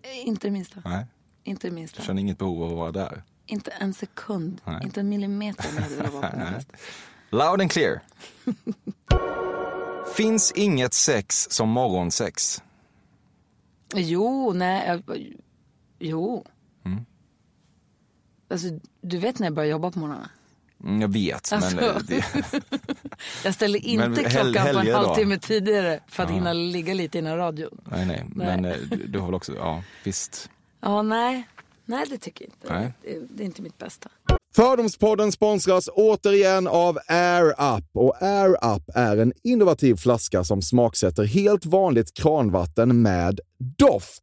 Eh, 0.03 0.29
Inte 0.29 0.47
det 0.47 0.50
minsta. 0.53 0.83
Nej. 0.85 1.07
Inte 1.45 1.69
det 1.69 1.75
minsta. 1.75 2.03
Känner 2.03 2.21
inget 2.21 2.38
behov 2.38 2.62
av 2.62 2.71
att 2.71 2.77
vara 2.77 2.93
där. 2.93 3.23
Inte 3.47 3.71
en 3.71 3.95
sekund. 3.95 4.61
Nej. 4.65 4.81
Inte 4.85 5.00
en 5.00 5.09
millimeter 5.09 5.69
om 5.69 5.75
jag 5.77 5.83
hade 5.83 5.95
velat 5.97 6.12
vara 6.12 6.31
på 6.31 6.37
den 6.37 6.47
här 6.47 6.55
festen. 6.59 6.77
Loud 7.31 7.61
and 7.61 7.71
clear. 7.71 8.00
Finns 10.15 10.53
inget 10.53 10.95
sex 10.95 11.47
som 11.50 11.69
morgonsex. 11.69 12.62
Jo, 13.95 14.53
nej. 14.53 15.03
Jo. 15.99 16.45
Mm. 16.85 17.05
Alltså, 18.50 18.67
du 19.00 19.19
vet 19.19 19.38
när 19.38 19.47
jag 19.47 19.55
börjar 19.55 19.71
jobba 19.71 19.90
på 19.90 19.99
morgnarna? 19.99 20.31
Mm, 20.85 21.00
Jag 21.00 21.09
vet, 21.09 21.50
men... 21.52 21.62
Alltså. 21.62 21.81
eh, 21.81 21.97
Det, 22.09 22.25
Jag 23.45 23.55
ställer 23.55 23.87
inte 23.87 24.09
Men 24.09 24.19
hel- 24.19 24.31
klockan 24.31 24.75
på 24.75 24.81
en 24.81 24.95
halvtimme 24.95 25.38
tidigare 25.38 26.00
för 26.09 26.23
att 26.23 26.31
hinna 26.31 26.52
ligga 26.52 26.95
lite 26.95 27.19
innan 27.19 27.37
radion. 27.37 27.81
nej, 27.90 28.07
nej. 28.07 28.25
Men 28.35 28.64
eh, 28.64 28.76
du- 28.90 29.07
du 29.07 29.19
har 29.19 29.26
väl 29.26 29.35
också... 29.35 29.55
Ja, 29.57 29.83
visst. 30.05 30.50
Ja, 30.81 31.02
nej. 31.02 31.49
Nej, 31.85 32.05
det 32.11 32.19
tycker 32.19 32.45
jag 32.45 32.52
inte. 32.55 32.73
Nej. 32.81 32.93
Det, 33.02 33.26
det 33.37 33.43
är 33.43 33.45
inte 33.45 33.62
mitt 33.62 33.78
bästa. 33.78 34.09
Fördomspodden 34.57 35.33
sponsras 35.33 35.88
återigen 35.93 36.67
av 36.69 36.99
Air 37.09 37.76
Up. 37.78 37.85
Och 37.93 38.23
Air 38.23 38.50
Up 38.76 38.83
är 38.95 39.17
en 39.17 39.33
innovativ 39.43 39.95
flaska 39.97 40.45
som 40.45 40.62
smaksätter 40.62 41.25
helt 41.25 41.67
vanligt 41.67 42.14
kranvatten 42.14 43.02
med 43.02 43.40
doft 43.59 44.23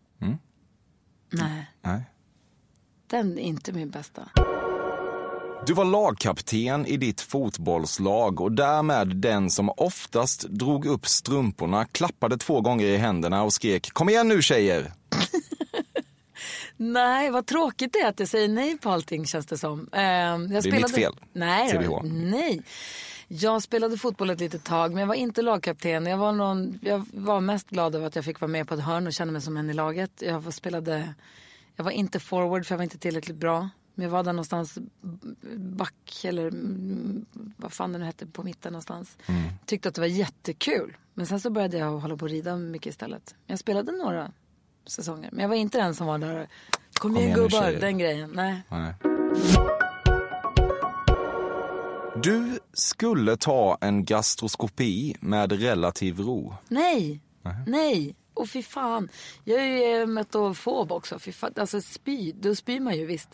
Nej, 1.31 1.65
Nej. 1.81 2.01
den 3.07 3.37
är 3.37 3.41
inte 3.41 3.73
min 3.73 3.89
bästa. 3.89 4.29
Du 5.67 5.73
var 5.73 5.85
lagkapten 5.85 6.85
i 6.85 6.97
ditt 6.97 7.21
fotbollslag 7.21 8.41
och 8.41 8.51
därmed 8.51 9.15
den 9.15 9.49
som 9.49 9.69
oftast 9.77 10.41
drog 10.41 10.85
upp 10.85 11.07
strumporna, 11.07 11.85
klappade 11.85 12.37
två 12.37 12.61
gånger 12.61 12.85
i 12.85 12.97
händerna 12.97 13.43
och 13.43 13.53
skrek 13.53 13.93
“Kom 13.93 14.09
igen 14.09 14.27
nu 14.27 14.41
tjejer!” 14.41 14.91
Nej, 16.77 17.29
vad 17.29 17.45
tråkigt 17.47 17.93
det 17.93 17.99
är 17.99 18.09
att 18.09 18.19
jag 18.19 18.29
säger 18.29 18.47
nej 18.47 18.77
på 18.77 18.89
allting 18.89 19.25
känns 19.25 19.45
det 19.45 19.57
som. 19.57 19.89
Eh, 19.93 20.01
jag 20.01 20.49
Det 20.49 20.69
är 20.69 20.71
mitt 20.71 20.95
fel, 20.95 21.13
Nej, 21.33 21.69
CBH. 21.69 22.03
nej. 22.03 22.61
Jag 23.33 23.61
spelade 23.61 23.97
fotboll 23.97 24.29
ett 24.29 24.39
litet 24.39 24.63
tag, 24.63 24.91
men 24.91 24.99
jag 24.99 25.07
var 25.07 25.15
inte 25.15 25.41
lagkapten. 25.41 26.05
Jag 26.05 26.17
var, 26.17 26.31
någon, 26.31 26.79
jag 26.81 27.05
var 27.13 27.41
mest 27.41 27.69
glad 27.69 27.95
över 27.95 28.07
att 28.07 28.15
jag 28.15 28.25
fick 28.25 28.41
vara 28.41 28.51
med 28.51 28.67
på 28.67 28.73
ett 28.73 28.79
hörn 28.79 29.07
och 29.07 29.13
känna 29.13 29.31
mig 29.31 29.41
som 29.41 29.57
en 29.57 29.69
i 29.69 29.73
laget. 29.73 30.11
Jag 30.21 30.39
var, 30.39 30.51
spelade, 30.51 31.13
jag 31.75 31.83
var 31.83 31.91
inte 31.91 32.19
forward 32.19 32.65
för 32.65 32.73
jag 32.73 32.77
var 32.77 32.83
inte 32.83 32.97
tillräckligt 32.97 33.37
bra. 33.37 33.69
Men 33.95 34.03
jag 34.03 34.11
var 34.11 34.23
där 34.23 34.33
någonstans 34.33 34.77
back 35.55 36.21
eller 36.23 36.47
mm, 36.47 37.25
vad 37.57 37.73
fan 37.73 37.91
det 37.93 37.99
nu 37.99 38.05
hette 38.05 38.25
på 38.27 38.43
mitten 38.43 38.73
någonstans. 38.73 39.17
Tyckte 39.65 39.89
att 39.89 39.95
det 39.95 40.01
var 40.01 40.07
jättekul. 40.07 40.97
Men 41.13 41.27
sen 41.27 41.39
så 41.39 41.49
började 41.49 41.77
jag 41.77 41.91
hålla 41.91 42.17
på 42.17 42.25
och 42.25 42.31
rida 42.31 42.55
mycket 42.55 42.89
istället. 42.89 43.35
Jag 43.45 43.59
spelade 43.59 43.91
några 43.91 44.31
säsonger. 44.85 45.29
Men 45.31 45.41
jag 45.41 45.49
var 45.49 45.55
inte 45.55 45.77
den 45.77 45.95
som 45.95 46.07
var 46.07 46.17
där. 46.17 46.47
Kom, 46.93 47.11
igen 47.11 47.23
igen 47.23 47.35
gubbar, 47.35 47.61
tjejer." 47.61 47.81
den 47.81 47.97
grejen. 47.97 48.31
Nej. 48.33 48.63
Nej. 48.69 48.93
Du 52.23 52.59
skulle 52.73 53.37
ta 53.37 53.77
en 53.81 54.05
gastroskopi 54.05 55.15
med 55.19 55.51
relativ 55.51 56.19
ro. 56.19 56.55
Nej, 56.67 57.21
nej. 57.67 58.15
Och 58.33 58.49
fy 58.49 58.63
fan. 58.63 59.09
Jag 59.43 59.61
är 59.63 59.99
ju 59.99 60.05
metofob 60.05 60.91
också. 60.91 61.19
Fy 61.19 61.31
fan. 61.31 61.53
Alltså 61.55 61.81
spy, 61.81 62.31
då 62.31 62.55
spyr 62.55 62.79
man 62.79 62.97
ju 62.97 63.05
visst. 63.05 63.29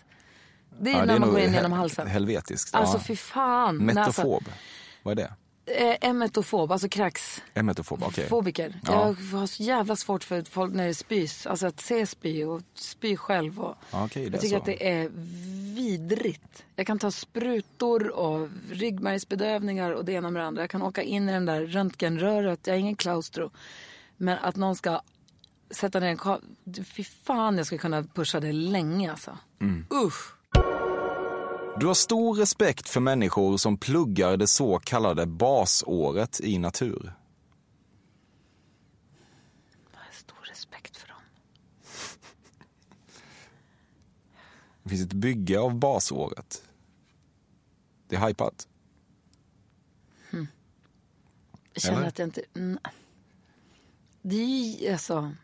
Det 0.80 0.92
är 0.92 0.98
Ja, 0.98 1.06
när 1.06 1.20
man 1.20 1.30
går 1.30 1.40
in 1.40 1.54
genom 1.54 1.72
halsen. 1.72 2.08
Helvetiskt. 2.08 2.76
Alltså 2.76 2.98
ja. 2.98 3.04
fy 3.08 3.16
fan. 3.16 3.78
Men 3.78 3.98
Alltså, 3.98 4.22
Metofob. 4.22 4.44
Vad 5.04 5.12
är 5.20 5.24
det? 5.24 5.34
Eh, 5.68 6.10
emetofob, 6.10 6.72
alltså 6.72 6.90
kräks. 6.90 7.42
Emetofob, 7.54 8.04
okej. 8.04 8.28
Fobiker. 8.28 8.80
Ja. 8.86 8.94
Jag 8.94 9.38
har 9.38 9.48
så 9.48 9.64
jävla 9.64 9.96
svårt 9.96 10.24
för 10.24 10.42
folk 10.42 10.74
när 10.74 10.88
det 10.88 10.94
spys. 10.94 11.48
Alltså 11.48 11.68
att 11.68 11.80
se 11.80 12.06
spy 12.06 12.44
och 12.44 12.62
spy 12.74 13.18
själv. 13.18 13.60
Och 13.60 13.76
är 13.92 14.32
jag 14.32 14.42
tycker 14.42 14.48
så. 14.48 14.56
att 14.56 14.66
det 14.66 14.90
är 14.90 15.10
vidrigt. 15.76 16.66
Jag 16.76 16.88
kan 16.88 17.00
ta 17.00 17.12
sprutor 17.12 18.10
och 18.10 18.50
ryggmärgsbedövningar 18.72 19.92
och 19.92 20.06
det 20.06 20.12
ena 20.12 20.30
med 20.30 20.42
det 20.42 20.48
andra. 20.48 20.62
Jag 20.62 20.70
kan 20.70 20.82
åka 20.82 21.02
in 21.02 21.30
i 21.30 21.32
den 21.32 21.46
där 21.46 21.62
röntgenröret. 21.62 22.68
Jag 22.68 22.76
är 22.76 22.80
ingen 22.80 22.96
klaustro. 22.96 23.52
Men 24.18 24.38
att 24.38 24.56
någon 24.56 24.76
ska 24.76 25.02
sätta 25.72 26.00
ner 26.00 26.08
en 26.08 26.18
kamera. 26.18 26.42
Fy 26.86 27.04
fan 27.04 27.58
jag 27.58 27.66
skulle 27.66 27.80
kunna 27.80 28.04
pusha 28.04 28.40
det 28.40 28.52
länge 28.52 29.12
alltså. 29.12 29.38
Mm. 29.62 29.86
Usch. 29.94 30.37
Du 31.80 31.88
har 31.88 31.94
stor 31.94 32.36
respekt 32.36 32.90
för 32.90 33.00
människor 33.00 33.58
som 33.58 33.78
pluggar 33.78 34.38
det 34.38 34.48
så 34.48 34.80
kallade 34.80 35.26
basåret 35.26 36.40
i 36.44 36.58
natur. 36.58 37.14
Jag 39.94 40.00
har 40.00 40.12
stor 40.12 40.38
respekt 40.50 40.98
för 40.98 41.08
dem. 41.08 41.22
Det 44.84 44.90
finns 44.90 45.02
ett 45.02 45.14
bygge 45.14 45.60
av 45.60 45.76
basåret. 45.76 46.64
Det 48.08 48.16
är 48.16 48.28
hypat. 48.28 48.68
Jag 51.74 51.82
känner 51.84 51.98
Eller? 51.98 52.08
att 52.08 52.20
jag 52.20 52.28
inte... 52.28 52.42
Mm. 52.54 52.80
Det 54.22 54.36
är 54.36 54.82
ju 54.82 54.92
alltså... 54.92 55.36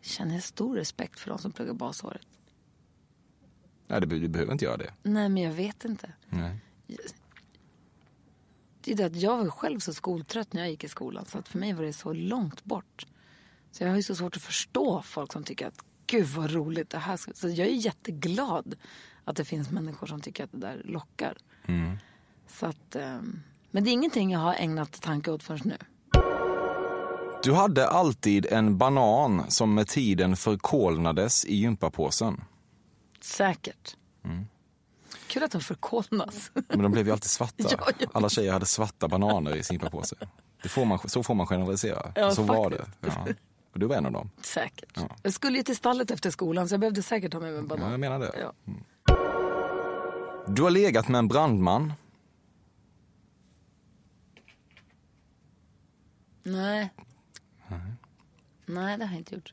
Jag 0.00 0.06
känner 0.10 0.40
stor 0.40 0.76
respekt 0.76 1.18
för 1.20 1.30
de 1.30 1.38
som 1.38 1.52
pluggar 1.52 1.74
basåret. 1.74 2.26
Nej, 3.90 4.00
du 4.00 4.28
behöver 4.28 4.52
inte 4.52 4.64
göra 4.64 4.76
det. 4.76 4.92
Nej, 5.02 5.28
men 5.28 5.42
jag 5.42 5.52
vet 5.52 5.84
inte. 5.84 6.12
Nej. 6.28 6.58
Det 8.80 8.92
är 8.92 8.96
det 8.96 9.04
att 9.04 9.16
jag 9.16 9.36
var 9.36 9.50
själv 9.50 9.78
så 9.78 9.94
skoltrött 9.94 10.52
när 10.52 10.60
jag 10.60 10.70
gick 10.70 10.84
i 10.84 10.88
skolan. 10.88 11.24
Så 11.26 11.38
att 11.38 11.48
för 11.48 11.58
mig 11.58 11.72
var 11.72 11.82
det 11.82 11.92
så 11.92 12.12
långt 12.12 12.64
bort. 12.64 13.06
Så 13.72 13.84
jag 13.84 13.90
har 13.90 13.96
ju 13.96 14.02
så 14.02 14.14
svårt 14.14 14.36
att 14.36 14.42
förstå 14.42 15.02
folk 15.02 15.32
som 15.32 15.44
tycker 15.44 15.66
att 15.66 15.84
gud 16.06 16.26
vad 16.26 16.52
roligt 16.52 16.90
det 16.90 16.98
här. 16.98 17.16
Så 17.34 17.48
jag 17.48 17.68
är 17.68 17.72
jätteglad 17.72 18.74
att 19.24 19.36
det 19.36 19.44
finns 19.44 19.70
människor 19.70 20.06
som 20.06 20.20
tycker 20.20 20.44
att 20.44 20.52
det 20.52 20.58
där 20.58 20.82
lockar. 20.84 21.36
Så 22.46 22.66
att... 22.66 22.96
ehm, 22.96 23.40
men 23.70 23.84
det 23.84 23.90
är 23.90 23.92
ingenting 23.92 24.30
jag 24.30 24.40
har 24.40 24.54
ägnat 24.54 25.02
tanke 25.02 25.30
åt 25.30 25.42
förrän 25.42 25.60
nu. 25.64 25.76
Du 27.42 27.52
hade 27.52 27.88
alltid 27.88 28.46
en 28.46 28.78
banan 28.78 29.44
som 29.48 29.74
med 29.74 29.88
tiden 29.88 30.36
förkolnades 30.36 31.44
i 31.44 31.56
gympapåsen. 31.56 32.40
Säkert. 33.20 33.96
Kul 35.26 35.42
att 35.42 35.50
de 35.50 35.60
förkolnas. 35.60 36.50
Men 36.68 36.82
de 36.82 36.92
blev 36.92 37.06
ju 37.06 37.12
alltid 37.12 37.30
svarta. 37.30 37.64
Ja. 37.98 38.08
Alla 38.12 38.28
tjejer 38.28 38.52
hade 38.52 38.66
svarta 38.66 39.08
bananer 39.08 39.56
i 39.56 39.62
sin 39.62 39.74
gympapåse. 39.74 40.16
Det 40.62 40.68
får 40.68 40.84
man, 40.84 40.98
så 41.08 41.22
får 41.22 41.34
man 41.34 41.46
generalisera. 41.46 42.12
Ja, 42.14 42.30
så 42.30 42.42
var 42.42 42.70
det. 42.70 42.78
faktiskt. 42.78 43.16
Ja. 43.26 43.34
Och 43.72 43.78
du 43.78 43.86
var 43.86 43.96
en 43.96 44.06
av 44.06 44.12
dem. 44.12 44.30
Säkert. 44.42 44.90
Ja. 44.94 45.16
Jag 45.22 45.32
skulle 45.32 45.56
ju 45.58 45.62
till 45.64 45.76
stallet 45.76 46.10
efter 46.10 46.30
skolan 46.30 46.68
så 46.68 46.72
jag 46.72 46.80
behövde 46.80 47.02
säkert 47.02 47.32
ha 47.32 47.40
med 47.40 47.50
mig 47.52 47.58
en 47.58 47.64
Ja, 47.70 47.76
banan. 47.76 47.90
jag 47.90 48.00
menar 48.00 48.18
det. 48.18 48.32
Ja. 48.40 48.52
Du 50.48 50.62
har 50.62 50.70
legat 50.70 51.08
med 51.08 51.18
en 51.18 51.28
brandman. 51.28 51.92
Nej. 56.42 56.90
Nej, 58.66 58.98
det 58.98 59.04
har 59.04 59.12
jag 59.12 59.20
inte 59.20 59.34
gjort. 59.34 59.52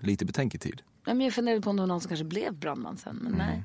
Lite 0.00 0.24
betänketid. 0.24 0.82
Nej, 1.10 1.16
men 1.16 1.24
jag 1.24 1.34
funderade 1.34 1.62
på 1.62 1.70
om 1.70 1.76
det 1.76 1.82
var 1.82 1.86
någon 1.86 2.00
som 2.00 2.08
kanske 2.08 2.24
blev 2.24 2.54
brandman 2.54 2.96
sen, 2.96 3.16
men 3.16 3.32
nej. 3.32 3.64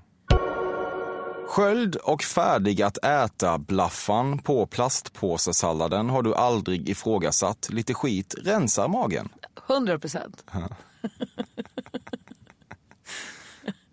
Sköld 1.47 1.95
och 1.95 2.23
färdig 2.23 2.81
att 2.81 2.97
äta 3.05 3.57
blaffan 3.57 4.39
på 4.39 4.65
plastpåsesalladen 4.65 6.09
har 6.09 6.21
du 6.21 6.35
aldrig 6.35 6.89
ifrågasatt. 6.89 7.69
Lite 7.71 7.93
skit 7.93 8.35
rensar 8.43 8.87
magen. 8.87 9.29
100 9.67 9.99
procent. 9.99 10.43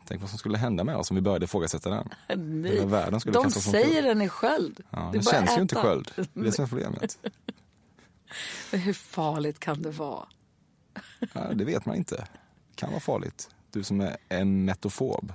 Tänk 0.06 0.20
vad 0.20 0.30
som 0.30 0.38
skulle 0.38 0.58
hända 0.58 0.84
med 0.84 0.96
oss 0.96 1.10
om 1.10 1.14
vi 1.14 1.20
började 1.20 1.44
ifrågasätta 1.44 1.90
den. 1.90 2.08
Hela 2.64 2.86
världen 2.86 3.20
skulle 3.20 3.34
De 3.42 3.50
säger 3.50 4.02
den 4.02 4.20
är 4.20 4.28
sköld. 4.28 4.80
Ja, 4.90 4.98
Det 4.98 5.18
den 5.18 5.22
känns 5.22 5.50
att 5.50 5.56
ju 5.58 5.62
inte 5.62 5.74
äta. 5.74 5.82
sköld. 5.82 6.10
Det 6.16 6.40
är 6.40 6.44
det 6.44 6.52
som 6.56 6.64
är 6.64 6.68
problemet. 6.68 7.18
Men 8.70 8.80
Hur 8.80 8.92
farligt 8.92 9.58
kan 9.58 9.82
det 9.82 9.90
vara? 9.90 10.26
Ja, 11.34 11.40
det 11.54 11.64
vet 11.64 11.86
man 11.86 11.96
inte. 11.96 12.26
Kan 12.82 12.90
vara 12.90 13.00
farligt. 13.00 13.48
Du 13.70 13.82
som 13.82 14.00
är 14.00 14.16
emetofob. 14.28 15.32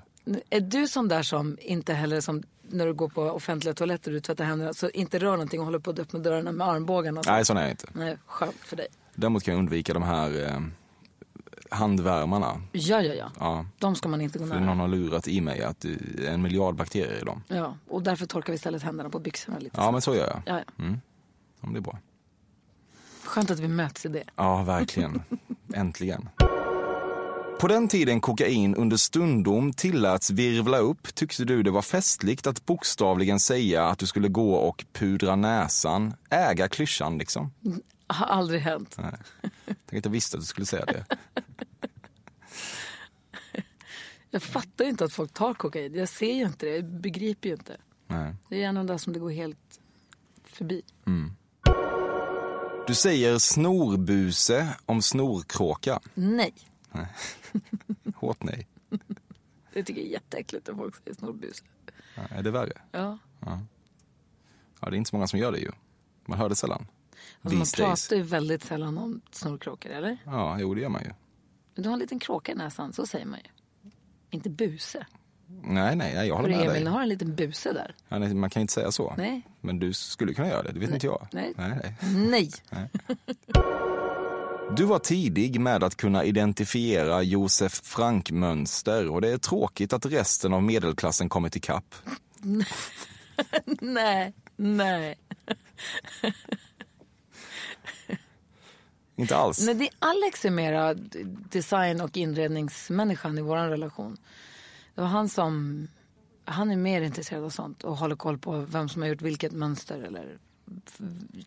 Är 0.49 0.61
du 0.61 0.87
sån 0.87 1.07
där 1.07 1.23
som 1.23 1.57
inte 1.61 1.93
heller 1.93 2.21
som 2.21 2.43
när 2.69 2.85
du 2.85 2.93
går 2.93 3.09
på 3.09 3.21
offentliga 3.21 3.73
toaletter 3.73 4.11
och 4.11 4.13
du 4.13 4.19
tvättar 4.19 4.43
händerna 4.45 4.73
så 4.73 4.89
inte 4.89 5.19
rör 5.19 5.31
någonting 5.31 5.59
och 5.59 5.65
håller 5.65 5.79
på 5.79 5.91
att 5.91 5.99
öppna 5.99 6.19
dörrarna 6.19 6.51
med 6.51 6.67
armbågarna? 6.67 7.23
så? 7.23 7.31
Nej, 7.31 7.45
sån 7.45 7.57
är 7.57 7.61
jag 7.61 7.71
inte. 7.71 7.87
Nej, 7.93 8.17
skönt 8.25 8.55
för 8.55 8.75
dig. 8.75 8.87
Däremot 9.15 9.43
kan 9.43 9.53
jag 9.53 9.59
undvika 9.59 9.93
de 9.93 10.03
här 10.03 10.43
eh, 10.53 10.59
handvärmarna. 11.71 12.61
Ja, 12.71 13.01
ja, 13.01 13.13
ja. 13.13 13.31
Ja, 13.39 13.65
De 13.79 13.95
ska 13.95 14.09
man 14.09 14.21
inte 14.21 14.39
gå 14.39 14.45
för 14.47 14.55
nära. 14.55 14.65
någon 14.65 14.79
har 14.79 14.87
lurat 14.87 15.27
i 15.27 15.41
mig 15.41 15.63
att 15.63 15.79
det 15.79 15.89
är 16.27 16.31
en 16.33 16.41
miljard 16.41 16.75
bakterier 16.75 17.21
i 17.21 17.25
dem. 17.25 17.43
Ja, 17.47 17.77
och 17.87 18.03
därför 18.03 18.25
torkar 18.25 18.53
vi 18.53 18.55
istället 18.55 18.83
händerna 18.83 19.09
på 19.09 19.19
byxorna 19.19 19.59
lite. 19.59 19.77
Ja, 19.77 19.85
så. 19.85 19.91
men 19.91 20.01
så 20.01 20.15
gör 20.15 20.27
jag. 20.27 20.41
ja, 20.45 20.63
ja. 20.77 20.83
Ja, 21.61 21.63
men 21.67 21.73
det 21.73 21.79
är 21.79 21.81
bra. 21.81 21.97
Skönt 23.23 23.51
att 23.51 23.59
vi 23.59 23.67
möts 23.67 24.05
i 24.05 24.09
det. 24.09 24.23
Ja, 24.35 24.63
verkligen. 24.63 25.21
Äntligen. 25.73 26.29
På 27.59 27.67
den 27.67 27.87
tiden 27.87 28.21
kokain 28.21 28.75
under 28.75 28.97
stundom 28.97 29.73
tilläts 29.73 30.29
virvla 30.29 30.77
upp 30.77 31.15
tyckte 31.15 31.45
du 31.45 31.63
det 31.63 31.71
var 31.71 31.81
festligt 31.81 32.47
att 32.47 32.65
bokstavligen 32.65 33.39
säga 33.39 33.85
att 33.85 33.99
du 33.99 34.07
skulle 34.07 34.27
gå 34.27 34.55
och 34.55 34.85
pudra 34.93 35.35
näsan. 35.35 36.13
Äga 36.29 36.67
klyschan 36.67 37.17
liksom. 37.17 37.53
Har 38.07 38.25
aldrig 38.25 38.61
hänt. 38.61 38.97
Nej. 38.99 39.13
Tänk 39.65 39.99
att 39.99 40.05
jag 40.05 40.11
visste 40.11 40.37
att 40.37 40.41
du 40.41 40.47
skulle 40.47 40.65
säga 40.65 40.85
det. 40.85 41.05
Jag 44.31 44.43
fattar 44.43 44.85
inte 44.85 45.05
att 45.05 45.13
folk 45.13 45.33
tar 45.33 45.53
kokain. 45.53 45.95
Jag 45.95 46.09
ser 46.09 46.33
ju 46.33 46.43
inte 46.43 46.65
det. 46.65 46.75
Jag 46.75 46.85
begriper 46.85 47.49
ju 47.49 47.55
inte. 47.55 47.77
Nej. 48.07 48.35
Det 48.49 48.63
är 48.63 48.67
en 48.67 48.77
av 48.77 48.85
de 48.85 48.93
där 48.93 48.97
som 48.97 49.13
det 49.13 49.19
går 49.19 49.29
helt 49.29 49.79
förbi. 50.43 50.81
Du 52.87 52.95
säger 52.95 53.37
snorbuse 53.37 54.67
om 54.85 55.01
snorkråka. 55.01 55.99
Nej. 56.13 56.53
Hårt 58.15 58.43
nej. 58.43 58.67
Det 59.73 59.83
tycker 59.83 60.01
jag 60.01 60.07
är 60.07 60.13
jätteäckligt 60.13 60.67
när 60.67 60.75
folk 60.75 60.95
säger 60.95 61.13
snorbuse. 61.17 61.63
Ja, 62.15 62.21
Är 62.29 62.43
det 62.43 62.51
värre? 62.51 62.81
Ja. 62.91 63.17
Ja, 63.39 63.59
det 64.79 64.87
är 64.87 64.93
inte 64.95 65.09
så 65.09 65.15
många 65.15 65.27
som 65.27 65.39
gör 65.39 65.51
det 65.51 65.59
ju. 65.59 65.71
Man 66.25 66.39
hör 66.39 66.49
det 66.49 66.55
sällan. 66.55 66.87
Alltså 67.41 67.57
man 67.57 67.65
These 67.65 67.83
days. 67.83 68.07
pratar 68.07 68.15
ju 68.15 68.21
väldigt 68.23 68.63
sällan 68.63 68.97
om 68.97 69.21
snorkråkor, 69.31 69.91
eller? 69.91 70.17
Ja, 70.25 70.59
jo 70.59 70.73
det 70.75 70.81
gör 70.81 70.89
man 70.89 71.01
ju. 71.03 71.11
Men 71.75 71.83
du 71.83 71.89
har 71.89 71.93
en 71.93 71.99
liten 71.99 72.19
kråka 72.19 72.51
i 72.51 72.55
näsan, 72.55 72.93
så 72.93 73.05
säger 73.05 73.25
man 73.25 73.39
ju. 73.39 73.49
Inte 74.29 74.49
buse. 74.49 75.05
Nej, 75.47 75.95
nej, 75.95 76.13
nej 76.15 76.27
jag 76.27 76.35
håller 76.35 76.49
med 76.49 76.57
Emil, 76.59 76.69
dig. 76.73 76.83
du 76.83 76.89
har 76.89 77.01
en 77.01 77.09
liten 77.09 77.35
buse 77.35 77.73
där. 77.73 77.95
Ja, 78.09 78.19
nej, 78.19 78.33
man 78.33 78.49
kan 78.49 78.61
inte 78.61 78.73
säga 78.73 78.91
så. 78.91 79.13
Nej. 79.17 79.41
Men 79.61 79.79
du 79.79 79.93
skulle 79.93 80.33
kunna 80.33 80.47
göra 80.47 80.63
det, 80.63 80.71
det 80.71 80.79
vet 80.79 80.89
inte 80.89 81.05
jag. 81.07 81.27
Nej. 81.31 81.53
Nej, 81.57 81.95
nej. 82.11 82.51
Nej. 82.71 82.89
Du 84.75 84.83
var 84.85 84.99
tidig 84.99 85.59
med 85.61 85.83
att 85.83 85.95
kunna 85.95 86.23
identifiera 86.23 87.23
Josef 87.23 87.81
Frank-mönster 87.83 89.09
och 89.09 89.21
det 89.21 89.29
är 89.29 89.37
tråkigt 89.37 89.93
att 89.93 90.05
resten 90.05 90.53
av 90.53 90.63
medelklassen 90.63 91.29
kommit 91.29 91.55
ikapp. 91.55 91.95
Nej. 93.81 94.33
Nej. 94.55 95.15
Inte 99.15 99.35
alls. 99.35 99.65
Nej, 99.65 99.75
det 99.75 99.83
är 99.83 99.89
Alex 99.99 100.45
är 100.45 100.49
mera 100.49 100.93
design 101.51 102.01
och 102.01 102.17
inredningsmänniskan 102.17 103.37
i 103.37 103.41
vår 103.41 103.57
relation. 103.57 104.17
Det 104.95 105.01
var 105.01 105.07
han 105.07 105.29
som, 105.29 105.87
han 106.45 106.71
är 106.71 106.75
mer 106.75 107.01
intresserad 107.01 107.43
av 107.43 107.49
sånt 107.49 107.83
och 107.83 107.97
håller 107.97 108.15
koll 108.15 108.37
på 108.37 108.57
vem 108.57 108.89
som 108.89 109.01
har 109.01 109.09
gjort 109.09 109.21
vilket 109.21 109.51
mönster 109.51 110.01
eller 110.01 110.37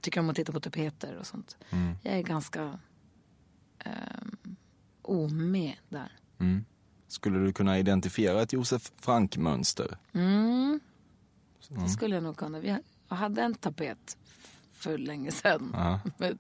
tycker 0.01 0.21
om 0.21 0.31
att 0.31 0.37
titta 0.37 0.53
på 0.53 0.61
tapeter 0.61 1.17
och 1.21 1.27
sånt. 1.27 1.57
Jag 2.03 2.15
är 2.15 2.23
ganska 2.23 2.79
um, 3.85 4.57
omed 5.03 5.75
där. 5.89 6.13
Skulle 7.09 7.39
du 7.39 7.53
kunna 7.53 7.79
identifiera 7.79 8.43
ett 8.43 8.53
Josef 8.53 8.93
Frank-mönster? 9.01 9.99
Det 11.69 11.89
skulle 11.89 12.15
jag 12.15 12.23
nog 12.25 12.37
kunna. 12.37 12.61
Vi- 12.61 12.79
Jag 13.09 13.17
hade 13.17 13.43
en 13.43 13.55
tapet 13.55 14.17
för 14.73 14.99
länge 14.99 15.31
sedan 15.31 15.77
med 16.17 16.39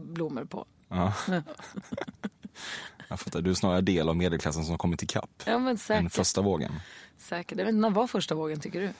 blommor 0.00 0.44
på. 0.44 0.66
Ja. 0.88 1.14
jag 3.08 3.20
fattar, 3.20 3.40
du 3.42 3.50
är 3.50 3.54
snarare 3.54 3.80
del 3.80 4.08
av 4.08 4.16
medelklassen 4.16 4.64
som 4.64 4.78
kommit 4.78 5.02
ikapp. 5.02 5.42
Ja 5.46 5.52
men 5.58 5.64
Den 5.66 5.78
säkert. 5.78 6.12
första 6.12 6.42
vågen. 6.42 6.72
säkert. 7.18 7.58
Jag 7.58 7.64
vet 7.64 7.72
inte, 7.74 7.80
när 7.88 7.90
var 7.90 8.06
första 8.06 8.34
vågen 8.34 8.60
tycker 8.60 8.80
du? 8.80 8.92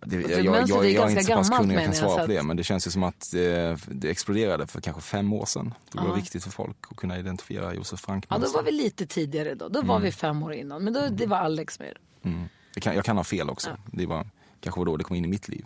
Det, 0.00 0.16
jag, 0.16 0.24
för 0.24 0.30
jag, 0.30 0.68
jag, 0.68 0.86
är 0.86 0.90
jag 0.90 1.06
är 1.06 1.10
inte 1.10 1.24
så 1.24 1.32
pass 1.32 1.48
kunnig 1.48 1.74
jag 1.74 1.84
kan 1.84 1.92
jag, 1.92 1.96
svara 1.96 2.26
på 2.26 2.32
det. 2.32 2.42
Men 2.42 2.56
det 2.56 2.64
känns 2.64 2.86
ju 2.86 2.90
som 2.90 3.02
att 3.02 3.30
det, 3.32 3.78
det 3.86 4.10
exploderade 4.10 4.66
för 4.66 4.80
kanske 4.80 5.02
fem 5.02 5.32
år 5.32 5.46
sedan. 5.46 5.74
Då 5.90 6.00
det 6.00 6.08
var 6.08 6.16
viktigt 6.16 6.44
för 6.44 6.50
folk 6.50 6.76
att 6.90 6.96
kunna 6.96 7.18
identifiera 7.18 7.74
Josef 7.74 8.00
frank 8.00 8.24
Ja, 8.28 8.38
då 8.38 8.48
var 8.48 8.62
vi 8.62 8.72
lite 8.72 9.06
tidigare 9.06 9.54
då. 9.54 9.68
Då 9.68 9.82
var 9.82 10.00
vi 10.00 10.12
fem 10.12 10.42
år 10.42 10.52
innan. 10.52 10.84
Men 10.84 10.92
då, 10.92 11.08
det 11.10 11.26
var 11.26 11.36
Alex 11.36 11.78
med. 11.78 11.98
mm. 12.22 12.48
jag, 12.74 12.82
kan, 12.82 12.94
jag 12.94 13.04
kan 13.04 13.16
ha 13.16 13.24
fel 13.24 13.50
också. 13.50 13.70
Det 13.86 14.06
var, 14.06 14.26
kanske 14.60 14.80
var 14.80 14.86
då 14.86 14.96
det 14.96 15.04
kom 15.04 15.16
in 15.16 15.24
i 15.24 15.28
mitt 15.28 15.48
liv. 15.48 15.64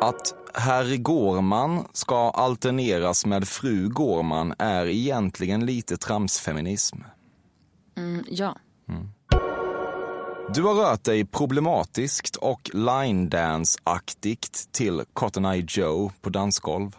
Att 0.00 0.34
herr 0.54 0.96
Gårman 0.96 1.84
ska 1.92 2.30
alterneras 2.30 3.26
med 3.26 3.48
fru 3.48 3.88
Gårman 3.88 4.54
är 4.58 4.86
egentligen 4.86 5.66
lite 5.66 5.96
tramsfeminism. 5.96 6.96
Mm, 7.96 8.24
ja. 8.30 8.56
Du 10.54 10.62
har 10.62 10.74
rört 10.74 11.04
dig 11.04 11.24
problematiskt 11.24 12.36
och 12.36 12.70
line-dance-aktigt 12.74 14.72
till 14.72 15.02
Cotton 15.12 15.44
Eye 15.44 15.66
Joe 15.68 16.12
på 16.20 16.30
dansgolv. 16.30 16.96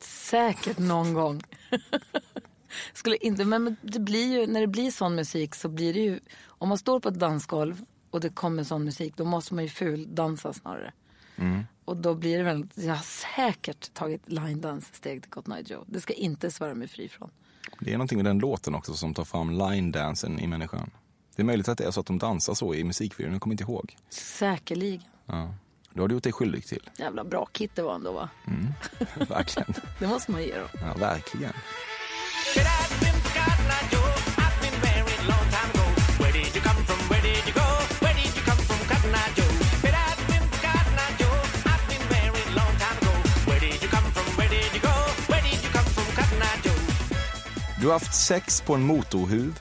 Säkert 0.00 0.78
någon 0.78 1.14
gång. 1.14 1.42
Skulle 2.92 3.16
inte, 3.16 3.44
men 3.44 3.76
det 3.82 3.98
blir 3.98 4.26
ju, 4.26 4.46
när 4.46 4.60
det 4.60 4.66
blir 4.66 4.90
sån 4.90 5.14
musik 5.14 5.54
så 5.54 5.68
blir 5.68 5.94
det 5.94 6.00
ju, 6.00 6.20
om 6.46 6.68
man 6.68 6.78
står 6.78 7.00
på 7.00 7.08
ett 7.08 7.18
dansgolv 7.18 7.84
och 8.10 8.20
det 8.20 8.28
kommer 8.28 8.64
sån 8.64 8.84
musik 8.84 9.16
då 9.16 9.24
måste 9.24 9.54
man 9.54 9.64
ju 9.64 9.70
fuldansa 9.70 10.52
snarare. 10.52 10.92
Och 11.84 11.96
då 11.96 12.14
blir 12.14 12.38
det 12.38 12.44
väl, 12.44 12.66
jag 12.74 12.94
har 12.94 13.36
säkert 13.36 13.94
tagit 13.94 14.28
line 14.28 14.60
dance 14.60 14.94
steg 14.94 15.22
till 15.22 15.30
Cotton 15.30 15.54
Eye 15.54 15.64
Joe. 15.66 15.84
Det 15.86 16.00
ska 16.00 16.12
inte 16.12 16.50
svära 16.50 16.74
mig 16.74 16.88
fri 16.88 17.08
från. 17.08 17.30
Det 17.80 17.90
är 17.90 17.94
någonting 17.96 18.18
med 18.18 18.24
den 18.24 18.38
låten 18.38 18.74
också 18.74 18.94
som 18.94 19.14
tar 19.14 19.24
fram 19.24 19.50
line-dansen 19.50 20.40
i 20.40 20.46
människan. 20.46 20.90
Det 21.36 21.42
är 21.42 21.44
möjligt 21.44 21.68
att 21.68 21.78
det 21.78 21.84
är 21.84 21.90
så 21.90 22.00
att 22.00 22.06
de 22.06 22.18
dansar 22.18 22.54
så 22.54 22.74
i 22.74 22.84
musikvideon, 22.84 23.32
jag 23.32 23.42
kommer 23.42 23.54
inte 23.54 23.64
ihåg. 23.64 23.96
Säkerligen. 24.10 25.02
Ja. 25.26 25.54
Då 25.92 26.02
har 26.02 26.08
du 26.08 26.14
gjort 26.14 26.22
dig 26.22 26.32
skyldig 26.32 26.66
till. 26.66 26.90
Jävla 26.98 27.24
bra 27.24 27.46
kit 27.46 27.70
det 27.74 27.82
var 27.82 27.94
ändå 27.94 28.12
va? 28.12 28.28
Verkligen. 29.28 29.74
Det 29.98 30.06
måste 30.06 30.32
man 30.32 30.42
ge 30.42 30.58
dem. 30.58 30.68
Ja, 30.72 30.94
verkligen. 30.98 31.52
Du 47.80 47.86
har 47.86 47.98
haft 47.98 48.14
sex 48.14 48.60
på 48.60 48.74
en 48.74 48.82
motorhuv. 48.82 49.60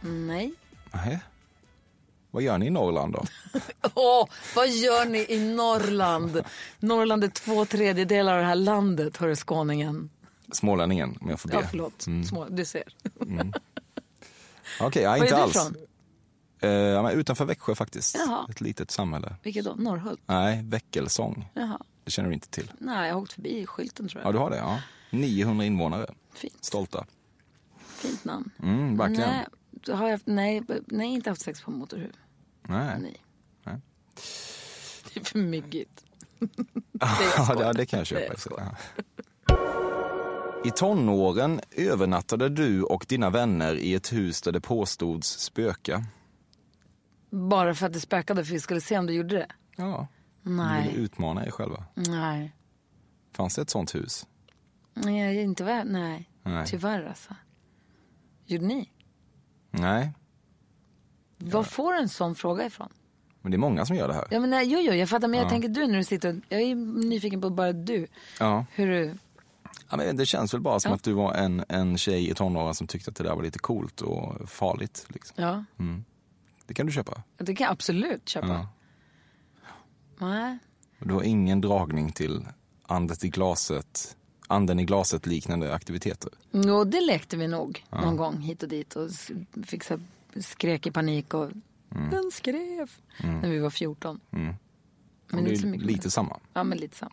Nej. 0.00 0.52
Nähä. 0.92 1.20
Vad 2.30 2.42
gör 2.42 2.58
ni 2.58 2.66
i 2.66 2.70
Norrland 2.70 3.12
då? 3.12 3.24
Åh, 3.94 4.28
vad 4.56 4.68
gör 4.68 5.04
ni 5.04 5.26
i 5.28 5.54
Norrland? 5.54 6.42
Norrland 6.78 7.24
är 7.24 7.28
två 7.28 7.64
tredjedelar 7.64 8.34
av 8.34 8.40
det 8.40 8.46
här 8.46 8.54
landet, 8.54 9.16
hörru 9.16 9.36
skåningen. 9.36 10.10
Smålänningen, 10.52 11.18
om 11.20 11.30
jag 11.30 11.40
får 11.40 11.48
be. 11.48 11.54
Ja, 11.54 11.62
förlåt. 11.70 12.06
Små, 12.28 12.46
du 12.48 12.64
ser. 12.64 12.82
Okej, 14.80 15.02
ja, 15.02 15.10
Var 15.10 15.16
inte 15.16 15.28
är 15.34 15.36
du 15.36 15.42
alls. 15.42 15.56
ifrån? 15.56 15.76
Eh, 16.60 16.70
ja, 16.70 17.10
utanför 17.10 17.44
Växjö 17.44 17.74
faktiskt. 17.74 18.16
Jaha. 18.18 18.46
Ett 18.50 18.60
litet 18.60 18.90
samhälle. 18.90 19.36
Vilket 19.42 19.64
då? 19.64 19.74
Norrhult? 19.74 20.20
Nej, 20.26 20.62
Väckelsång. 20.64 21.48
Jaha. 21.54 21.78
Det 22.04 22.10
känner 22.10 22.28
du 22.28 22.34
inte 22.34 22.48
till. 22.48 22.72
Nej, 22.78 23.08
jag 23.08 23.14
har 23.14 23.22
åkt 23.22 23.32
förbi 23.32 23.66
skylten 23.66 24.08
tror 24.08 24.22
jag. 24.22 24.28
Ja, 24.28 24.32
du 24.32 24.38
har 24.38 24.50
det? 24.50 24.56
Ja. 24.56 24.80
900 25.10 25.64
invånare. 25.64 26.14
Fint. 26.34 26.64
Stolta. 26.64 27.06
Fint 27.86 28.24
namn. 28.24 28.50
Mm, 28.62 28.96
verkligen. 28.96 29.30
Nej, 29.30 29.46
har 29.88 30.04
jag 30.04 30.10
haft, 30.10 30.26
nej, 30.26 30.62
nej, 30.86 31.08
inte 31.08 31.30
haft 31.30 31.42
sex 31.42 31.62
på 31.62 31.70
motorhuv. 31.70 32.16
Nej. 32.62 33.00
Nej. 33.00 33.24
Nej. 33.64 33.80
Det 35.14 35.20
är 35.20 35.24
för 35.24 35.38
myggigt. 35.38 36.04
Ja, 37.46 37.72
det, 37.72 37.86
kan 37.86 37.98
jag 37.98 38.06
köpa. 38.06 38.76
I 40.64 40.70
tonåren 40.70 41.60
övernattade 41.70 42.48
du 42.48 42.82
och 42.82 43.06
dina 43.08 43.30
vänner 43.30 43.74
i 43.74 43.94
ett 43.94 44.12
hus 44.12 44.42
där 44.42 44.52
det 44.52 44.60
påstods 44.60 45.28
spöka. 45.38 46.04
Bara 47.30 47.74
för 47.74 47.86
att 47.86 47.92
det 47.92 48.00
spökade 48.00 48.44
för 48.44 48.52
vi 48.52 48.60
skulle 48.60 48.80
se 48.80 48.98
om 48.98 49.06
du 49.06 49.12
gjorde 49.12 49.34
det? 49.34 49.46
Ja, 49.76 50.08
ni 50.42 50.50
ville 50.50 50.64
Nej. 50.64 50.94
utmana 50.96 51.46
er 51.46 51.50
själva. 51.50 51.84
Nej. 51.94 52.52
Fanns 53.32 53.54
det 53.54 53.62
ett 53.62 53.70
sånt 53.70 53.94
hus? 53.94 54.26
Nej, 54.94 55.42
inte 55.42 55.64
väl. 55.64 55.92
Nej. 55.92 56.30
Nej. 56.42 56.66
Tyvärr 56.66 57.04
alltså. 57.04 57.34
Gjorde 58.46 58.64
ni? 58.66 58.90
Nej, 59.70 60.12
Var 61.38 61.62
får 61.62 61.92
du 61.92 61.98
en 61.98 62.08
sån 62.08 62.34
fråga 62.34 62.66
ifrån? 62.66 62.88
men 63.40 63.50
det 63.50 63.56
är 63.56 63.58
många 63.58 63.86
som 63.86 63.96
gör 63.96 64.08
det 64.08 64.14
här. 64.14 64.26
Ja, 64.30 64.40
men 64.40 64.50
nej, 64.50 64.66
jo, 64.72 64.78
jo, 64.80 64.92
jag 64.92 65.08
fattar. 65.08 65.28
Men 65.28 65.40
jag 65.40 65.48
tänker 65.48 65.68
du 65.68 65.86
när 65.86 65.98
du 65.98 66.04
sitter 66.04 66.28
och, 66.28 66.36
Jag 66.48 66.60
är 66.60 66.74
nyfiken 66.74 67.40
på 67.40 67.50
bara 67.50 67.72
du. 67.72 68.06
Ja. 68.40 68.64
Hur 68.74 68.86
du... 68.90 69.14
Ja, 69.90 69.96
men 69.96 70.16
det 70.16 70.26
känns 70.26 70.54
väl 70.54 70.60
bara 70.60 70.80
som 70.80 70.92
att 70.92 71.02
du 71.02 71.12
var 71.12 71.34
en, 71.34 71.64
en 71.68 71.98
tjej 71.98 72.30
i 72.30 72.34
tonåren 72.34 72.74
som 72.74 72.86
tyckte 72.86 73.10
att 73.10 73.16
det 73.16 73.24
där 73.24 73.34
var 73.34 73.42
lite 73.42 73.58
coolt 73.58 74.00
och 74.00 74.48
farligt. 74.50 75.06
Liksom. 75.08 75.34
Ja, 75.44 75.64
Det 76.66 76.74
kan 76.74 76.86
du 76.86 76.92
köpa. 76.92 77.22
det 77.36 77.54
kan 77.54 77.64
jag 77.64 77.72
absolut 77.72 78.28
köpa. 78.28 78.48
Ja. 78.48 78.68
Nej. 80.18 80.58
Du 80.98 81.14
har 81.14 81.22
ingen 81.22 81.60
dragning 81.60 82.12
till 82.12 82.46
andet 82.82 83.24
i 83.24 83.28
glaset, 83.28 84.16
anden 84.48 84.80
i 84.80 84.84
glaset 84.84 85.26
liknande 85.26 85.74
aktiviteter. 85.74 86.30
Jo, 86.50 86.84
det 86.84 87.00
lekte 87.00 87.36
vi 87.36 87.48
nog 87.48 87.84
någon 87.90 88.16
gång 88.16 88.40
hit 88.40 88.62
och 88.62 88.68
dit 88.68 88.96
och 88.96 89.10
fick 89.66 89.84
så 89.84 90.00
skrek 90.40 90.86
i 90.86 90.90
panik 90.90 91.34
och 91.34 91.50
den 92.10 92.30
skrev 92.32 92.90
när 93.18 93.48
vi 93.48 93.58
var 93.58 93.70
14. 93.70 94.20
Men 94.30 94.54
Men 95.30 95.44
det 95.44 95.50
inte 95.50 95.66
är 95.66 95.70
mycket 95.70 95.86
lite 95.86 96.10
samma. 96.10 96.40
Ja, 96.54 96.64
men 96.64 96.78
lite 96.78 96.96
samma. 96.96 97.12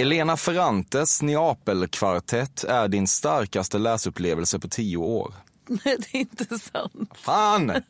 Elena 0.00 0.36
Ferrantes 0.36 1.22
Neapelkvartett 1.22 2.64
är 2.64 2.88
din 2.88 3.06
starkaste 3.08 3.78
läsupplevelse 3.78 4.58
på 4.58 4.68
tio 4.68 4.96
år. 4.96 5.34
Nej, 5.66 5.80
det 5.84 6.14
är 6.14 6.20
inte 6.20 6.58
sant. 6.58 7.10
Fan! 7.14 7.72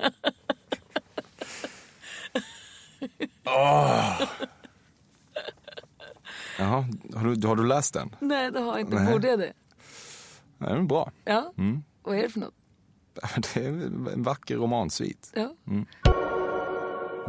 Åh. 3.45 4.23
Jaha, 6.59 6.85
har 7.15 7.35
du, 7.35 7.47
har 7.47 7.57
du 7.57 7.67
läst 7.67 7.95
den? 7.95 8.17
Nej, 8.21 8.53
det 8.53 8.61
har 8.61 8.73
jag 8.73 8.81
inte. 8.81 8.95
Nej. 8.95 9.13
Borde 9.13 9.29
jag 9.29 9.39
det? 9.39 9.53
Nej, 10.59 10.75
men 10.75 10.87
bra. 10.87 11.11
Ja. 11.25 11.53
Vad 12.03 12.19
är 12.19 12.23
det 12.23 12.29
för 12.29 12.41
något? 12.41 12.55
Det 13.55 13.61
är 13.61 13.69
en 14.13 14.23
vacker 14.23 14.57
romansvit. 14.57 15.33
Ja. 15.35 15.55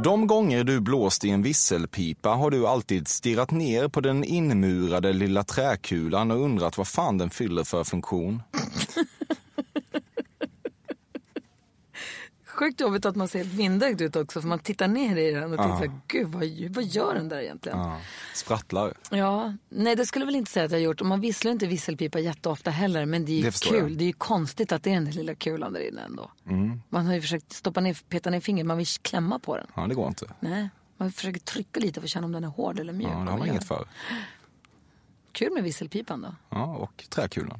De 0.03 0.27
gånger 0.27 0.63
du 0.63 0.79
blåst 0.79 1.25
i 1.25 1.29
en 1.29 1.41
visselpipa 1.41 2.29
har 2.29 2.51
du 2.51 2.67
alltid 2.67 3.07
stirrat 3.07 3.51
ner 3.51 3.87
på 3.87 4.01
den 4.01 4.23
inmurade 4.23 5.13
lilla 5.13 5.43
träkulan 5.43 6.31
och 6.31 6.41
undrat 6.41 6.77
vad 6.77 6.87
fan 6.87 7.17
den 7.17 7.29
fyller 7.29 7.63
för 7.63 7.83
funktion. 7.83 8.43
Sjukt 12.63 12.81
jobbigt 12.81 13.05
att 13.05 13.15
man 13.15 13.27
ser 13.27 13.39
helt 13.39 13.53
vindögd 13.53 14.01
ut 14.01 14.15
också 14.15 14.41
för 14.41 14.47
man 14.47 14.59
tittar 14.59 14.87
ner 14.87 15.15
i 15.17 15.31
den 15.31 15.43
och 15.51 15.57
tänker 15.57 15.75
så 15.75 15.79
här, 15.91 15.99
gud 16.07 16.27
vad, 16.27 16.43
vad 16.69 16.83
gör 16.83 17.13
den 17.15 17.29
där 17.29 17.39
egentligen? 17.39 17.77
Ja. 17.79 17.85
Ja, 17.93 17.99
sprattlar. 18.33 18.93
nej 19.69 19.95
det 19.95 20.05
skulle 20.05 20.25
väl 20.25 20.35
inte 20.35 20.51
säga 20.51 20.65
att 20.65 20.71
jag 20.71 20.81
gjort. 20.81 21.01
Och 21.01 21.07
man 21.07 21.21
visslar 21.21 21.51
inte 21.51 21.67
visselpipa 21.67 22.19
jätteofta 22.19 22.71
heller 22.71 23.05
men 23.05 23.25
det 23.25 23.31
är 23.31 23.35
ju 23.35 23.41
Det 23.43 23.59
kul. 23.63 23.73
jag. 23.77 23.83
Mm. 23.85 23.97
Det 23.97 24.03
är 24.03 24.07
ju 24.07 24.13
konstigt 24.13 24.71
att 24.71 24.83
det 24.83 24.89
är 24.89 24.93
den 24.93 25.05
där 25.05 25.11
lilla 25.11 25.35
kulan 25.35 25.73
där 25.73 25.87
inne 25.87 26.01
ändå. 26.01 26.31
Man 26.89 27.05
har 27.05 27.13
ju 27.13 27.21
försökt 27.21 27.51
stoppa 27.53 27.81
ner, 27.81 27.97
peta 28.09 28.29
ner 28.29 28.39
fingret, 28.39 28.65
man 28.67 28.77
vill 28.77 28.87
klämma 28.87 29.39
på 29.39 29.57
den. 29.57 29.67
Ja, 29.75 29.87
det 29.87 29.95
går 29.95 30.07
inte. 30.07 30.25
Nej, 30.39 30.69
man 30.97 31.11
försöker 31.11 31.39
trycka 31.39 31.79
lite 31.79 31.99
för 32.01 32.05
att 32.07 32.11
känna 32.11 32.25
om 32.25 32.31
den 32.31 32.43
är 32.43 32.47
hård 32.47 32.79
eller 32.79 32.93
mjuk. 32.93 33.07
Ja, 33.07 33.11
det 33.11 33.17
har 33.17 33.25
man 33.25 33.39
vad 33.39 33.47
inget 33.47 33.67
för. 33.67 33.87
Kul 35.31 35.53
med 35.53 35.63
visselpipan 35.63 36.21
då. 36.21 36.35
Ja, 36.49 36.63
och 36.65 37.03
träkulan. 37.09 37.59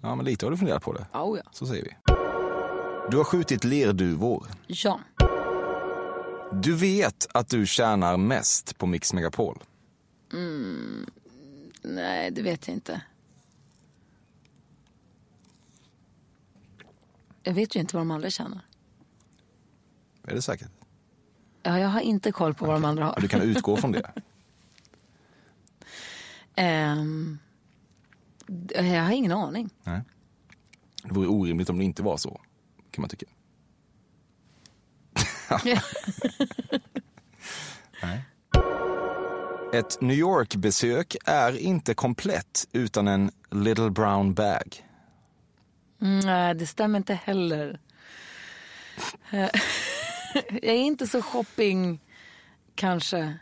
Ja, 0.00 0.14
men 0.14 0.24
lite 0.24 0.46
har 0.46 0.50
du 0.50 0.56
funderat 0.56 0.82
på 0.82 0.92
det. 0.92 1.06
Oh, 1.12 1.38
ja. 1.44 1.50
Så 1.52 1.66
säger 1.66 1.84
vi. 1.84 1.90
Du 3.10 3.16
har 3.16 3.24
skjutit 3.24 3.64
lerduvor. 3.64 4.46
ja. 4.66 5.00
Du 6.52 6.74
vet 6.76 7.26
att 7.34 7.48
du 7.48 7.66
tjänar 7.66 8.16
mest 8.16 8.78
på 8.78 8.86
Mix 8.86 9.12
Megapol. 9.12 9.62
Nej, 11.82 12.30
det 12.30 12.42
vet 12.42 12.68
jag 12.68 12.76
inte. 12.76 13.00
Jag 17.42 17.52
vet 17.54 17.76
ju 17.76 17.80
inte 17.80 17.96
vad 17.96 18.00
de 18.00 18.10
andra 18.10 18.30
tjänar. 18.30 18.60
Är 20.22 20.34
det 20.34 20.42
säkert? 20.42 20.70
Ja, 21.62 21.78
jag 21.78 21.88
har 21.88 22.00
inte 22.00 22.32
koll 22.32 22.54
på 22.54 22.66
vad 22.66 22.74
de 22.74 22.84
andra 22.84 23.02
Ja, 23.04 23.08
har. 23.12 23.20
du 23.20 23.28
kan 23.28 23.40
utgå 23.42 23.76
från 23.76 23.92
det. 23.92 24.12
Ehm, 26.58 27.38
jag 28.74 29.02
har 29.02 29.12
ingen 29.12 29.32
aning. 29.32 29.70
Nej. 29.84 30.00
Det 31.02 31.14
vore 31.14 31.28
orimligt 31.28 31.70
om 31.70 31.78
det 31.78 31.84
inte 31.84 32.02
var 32.02 32.16
så, 32.16 32.40
kan 32.96 33.02
man 33.02 33.08
tycka. 33.08 33.26
Nej. 38.02 38.24
Ett 39.72 40.00
New 40.00 40.16
York-besök 40.16 41.16
är 41.24 41.58
inte 41.58 41.94
komplett 41.94 42.68
utan 42.72 43.08
en 43.08 43.30
little 43.50 43.90
brown 43.90 44.34
bag. 44.34 44.86
Mm, 46.00 46.20
Nej, 46.20 46.54
det 46.54 46.66
stämmer 46.66 46.96
inte 46.96 47.14
heller. 47.14 47.80
Eh, 49.30 49.38
jag 50.50 50.64
är 50.64 50.72
inte 50.74 51.06
så 51.06 51.22
shopping, 51.22 52.00
kanske. 52.74 53.38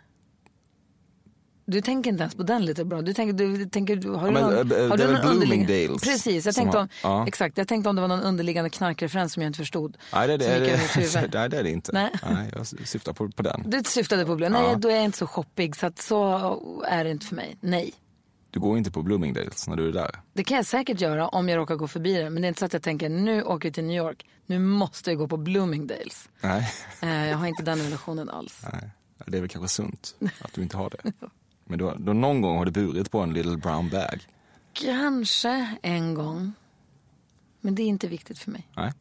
Du 1.67 1.81
tänker 1.81 2.11
inte 2.11 2.23
ens 2.23 2.35
på 2.35 2.43
den 2.43 2.65
lite 2.65 2.85
bra. 2.85 3.03
Du 3.03 3.15
tänker, 3.15 3.33
du, 3.33 3.67
tänker, 3.67 3.97
du- 3.97 4.11
har 4.11 4.27
du 4.27 4.33
men, 4.33 4.43
någon, 4.43 4.53
eh, 4.55 4.89
har 4.89 4.97
det 4.97 4.97
du 4.97 5.03
är 5.03 5.13
någon 5.13 5.27
underliggande... 5.31 5.67
Bloomingdales 5.67 6.03
Precis, 6.03 6.47
jag 6.47 6.55
tänkte, 6.55 6.79
har- 6.79 6.83
om, 6.83 6.89
ja. 7.03 7.27
exakt, 7.29 7.59
jag 7.59 7.69
tänkte 7.69 7.89
om 7.91 7.97
det 7.97 8.03
var 8.03 8.09
någon 8.09 8.21
underliggande 8.23 8.71
knarkreferens 8.71 9.33
som 9.33 9.43
jag 9.43 9.49
inte 9.49 9.57
förstod. 9.57 9.97
Nej, 10.13 10.29
det, 10.29 10.37
det, 10.37 10.47
över 10.47 10.67
det, 10.67 11.29
nej, 11.35 11.49
det 11.49 11.59
är 11.59 11.63
det 11.63 11.71
inte. 11.71 11.93
Nej. 11.93 12.51
jag 12.57 12.67
syftar 12.67 13.13
på, 13.13 13.29
på 13.31 13.43
den. 13.43 13.63
Du 13.67 13.83
syftade 13.85 14.27
på 14.27 14.37
blå. 14.37 14.49
Nej, 14.49 14.63
Ja. 14.63 14.75
då 14.75 14.89
är 14.89 14.95
jag 14.95 15.05
inte 15.05 15.19
så 15.19 15.27
shoppig. 15.27 15.77
Så, 15.77 15.87
att 15.87 15.99
så 16.03 16.85
är 16.89 17.05
det 17.05 17.11
inte 17.11 17.27
för 17.27 17.35
mig. 17.37 17.57
Nej. 17.61 17.93
Du 18.51 18.61
går 18.61 18.79
inte 18.79 18.91
på 18.91 19.03
Bloomingdales 19.03 19.69
när 19.69 19.77
du 19.77 19.89
är 19.89 19.93
där. 19.93 20.11
Det 20.33 20.45
kan 20.45 20.57
jag 20.57 20.67
säkert 20.67 21.01
göra 21.01 21.29
om 21.29 21.49
jag 21.49 21.57
råkar 21.57 21.75
gå 21.77 21.89
förbi 21.89 22.15
det. 22.15 22.31
Men 22.31 22.43
det 22.43 22.47
är 22.47 22.49
inte 22.49 22.59
så 22.61 22.67
att 22.67 22.73
jag 22.73 22.83
tänker 22.83 23.09
nu 23.09 23.43
åker 23.43 23.69
vi 23.69 23.73
till 23.73 23.85
New 23.85 23.97
York. 23.97 24.27
Nu 24.47 24.59
måste 24.59 25.11
jag 25.11 25.19
gå 25.19 25.29
på 25.29 25.37
Bloomingdales. 25.37 26.29
Nej. 26.41 26.71
Eh, 27.03 27.27
jag 27.29 27.37
har 27.37 27.47
inte 27.47 27.63
den 27.63 27.79
relationen 27.79 28.29
alls. 28.31 28.61
Nej, 28.73 28.91
det 29.27 29.37
är 29.37 29.41
väl 29.41 29.51
kanske 29.51 29.69
sunt 29.69 30.15
att 30.41 30.53
du 30.53 30.63
inte 30.63 30.77
har 30.77 30.91
det. 30.91 31.13
Men 31.65 31.79
då, 31.79 31.95
då 31.99 32.13
någon 32.13 32.41
gång 32.41 32.59
har 32.59 32.65
du 32.65 32.71
burit 32.71 33.11
på 33.11 33.21
en 33.21 33.33
little 33.33 33.57
brown 33.57 33.89
bag. 33.89 34.27
Kanske 34.73 35.77
en 35.83 36.15
gång. 36.15 36.53
Men 37.61 37.75
det 37.75 37.83
är 37.83 37.87
inte 37.87 38.09
viktigt 38.09 38.39
för 38.39 38.51
mig. 38.51 38.69
Nej. 38.77 38.93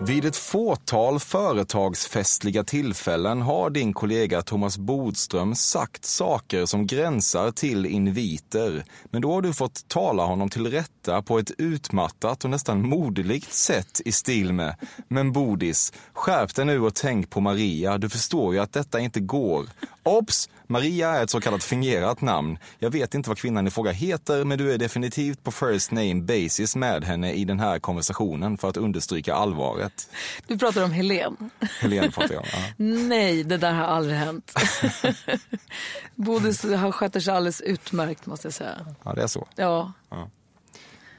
Vid 0.00 0.24
ett 0.24 0.36
fåtal 0.36 1.20
företagsfestliga 1.20 2.64
tillfällen 2.64 3.42
har 3.42 3.70
din 3.70 3.92
kollega 3.92 4.42
Thomas 4.42 4.78
Bodström 4.78 5.54
sagt 5.54 6.04
saker 6.04 6.66
som 6.66 6.86
gränsar 6.86 7.50
till 7.50 7.86
inviter. 7.86 8.84
Men 9.04 9.22
då 9.22 9.32
har 9.32 9.42
du 9.42 9.54
fått 9.54 9.88
tala 9.88 10.24
honom 10.24 10.50
till 10.50 10.66
rätta 10.70 11.22
på 11.22 11.38
ett 11.38 11.50
utmattat 11.58 12.44
och 12.44 12.50
nästan 12.50 12.88
moderligt 12.88 13.52
sätt 13.52 14.00
i 14.04 14.12
stil 14.12 14.52
med 14.52 14.76
Men 15.08 15.32
Bodis, 15.32 15.92
skärp 16.12 16.54
dig 16.54 16.64
nu 16.64 16.80
och 16.80 16.94
tänk 16.94 17.30
på 17.30 17.40
Maria. 17.40 17.98
Du 17.98 18.08
förstår 18.08 18.54
ju 18.54 18.60
att 18.60 18.72
detta 18.72 19.00
inte 19.00 19.20
går. 19.20 19.66
Obs! 20.02 20.48
Maria 20.70 21.10
är 21.10 21.22
ett 21.24 21.30
så 21.30 21.40
kallat 21.40 21.64
fingerat 21.64 22.20
namn. 22.20 22.58
Jag 22.78 22.90
vet 22.90 23.14
inte 23.14 23.30
vad 23.30 23.38
kvinnan 23.38 23.66
i 23.66 23.70
fråga 23.70 23.90
heter, 23.90 24.44
men 24.44 24.58
du 24.58 24.72
är 24.72 24.78
definitivt 24.78 25.42
på 25.44 25.50
first 25.52 25.90
name 25.90 26.14
basis 26.14 26.76
med 26.76 27.04
henne 27.04 27.32
i 27.32 27.44
den 27.44 27.60
här 27.60 27.78
konversationen 27.78 28.58
för 28.58 28.68
att 28.68 28.76
understryka 28.76 29.34
allvaret. 29.34 30.10
Du 30.46 30.58
pratar 30.58 30.84
om 30.84 30.90
Helen. 30.92 31.50
Helene 31.80 32.10
pratar 32.10 32.34
jag 32.34 32.42
om. 32.42 32.48
Ja. 32.52 32.58
Nej, 33.08 33.44
det 33.44 33.56
där 33.56 33.72
har 33.72 33.84
aldrig 33.84 34.16
hänt. 34.16 34.52
Bodis 36.14 36.62
sköter 36.92 37.20
sig 37.20 37.34
alldeles 37.34 37.60
utmärkt 37.60 38.26
måste 38.26 38.46
jag 38.46 38.54
säga. 38.54 38.86
ja, 39.04 39.14
det 39.14 39.22
är 39.22 39.26
så. 39.26 39.48
Ja, 39.56 39.92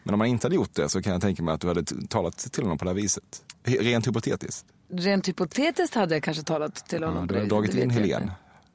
Men 0.03 0.13
om 0.13 0.17
man 0.17 0.27
inte 0.27 0.45
hade 0.47 0.55
gjort 0.55 0.73
det 0.75 0.89
så 0.89 1.01
kan 1.01 1.13
jag 1.13 1.21
tänka 1.21 1.43
mig 1.43 1.53
att 1.53 1.61
du 1.61 1.67
hade 1.67 1.83
talat 2.07 2.37
till 2.37 2.63
honom 2.63 2.77
på 2.77 2.85
det 2.85 2.91
här 2.91 2.95
viset. 2.95 3.23
Rent 3.63 4.07
hypotetiskt. 4.07 4.65
rent 4.93 5.27
hypotetiskt 5.27 5.95
hade 5.95 6.15
jag 6.15 6.23
kanske 6.23 6.43
talat 6.43 6.75
till 6.89 7.03
honom. 7.03 7.19
Ja, 7.21 7.25
du 7.27 7.33
har 7.35 7.41
det- 7.41 7.47
dragit 7.49 7.73
in 7.75 7.89
Helen. 7.89 8.31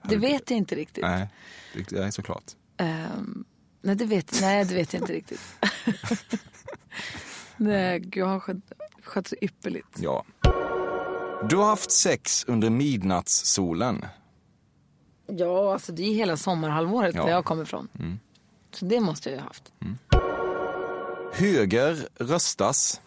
Det 0.08 0.16
vet 0.16 0.50
jag 0.50 0.56
inte 0.56 0.74
riktigt. 0.74 1.04
Nej, 1.04 1.28
är 1.96 2.10
såklart. 2.10 2.44
Ehm, 2.76 3.44
nej, 3.80 3.96
det 3.96 4.04
vet, 4.04 4.40
nej, 4.40 4.64
det 4.64 4.74
vet 4.74 4.92
jag 4.92 5.02
inte 5.02 5.12
riktigt. 5.12 5.40
nej, 7.56 8.08
jag 8.12 8.26
har 8.26 8.40
skött, 8.40 8.56
skött 9.02 9.26
så 9.28 9.36
ypperligt. 9.40 9.88
Ja. 9.96 10.24
Du 11.48 11.56
har 11.56 11.66
haft 11.66 11.90
sex 11.90 12.44
under 12.48 12.70
midnattssolen. 12.70 14.06
Ja, 15.26 15.72
alltså 15.72 15.92
det 15.92 16.02
är 16.02 16.14
hela 16.14 16.36
sommarhalvåret 16.36 17.14
Ja. 17.14 17.20
Mm. 17.20 17.26
där 17.26 17.34
jag 17.36 17.44
kommer 17.44 17.62
ifrån. 17.62 17.88
Så 18.70 18.84
det 18.84 19.00
måste 19.00 19.28
jag 19.28 19.36
ju 19.36 19.40
ha 19.40 19.46
haft. 19.46 19.72
Höger 21.32 22.08
röstas. 22.18 23.00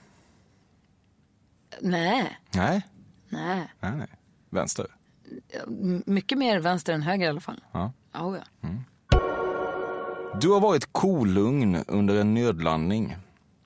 Nej, 1.81 2.39
Nej, 2.51 2.81
nej. 3.29 3.73
nej, 3.79 3.91
nej. 3.97 4.07
Vänster. 4.49 4.87
Mycket 6.05 6.37
mer 6.37 6.59
vänster 6.59 6.93
än 6.93 7.01
höger 7.01 7.25
i 7.25 7.29
alla 7.29 7.41
fall. 7.41 7.63
Ja. 7.71 7.93
Oh, 8.13 8.37
ja. 8.37 8.69
Du 10.41 10.49
har 10.49 10.59
varit 10.59 10.93
kolugn 10.93 11.83
under 11.87 12.15
en 12.15 12.33
nödlandning. 12.33 13.15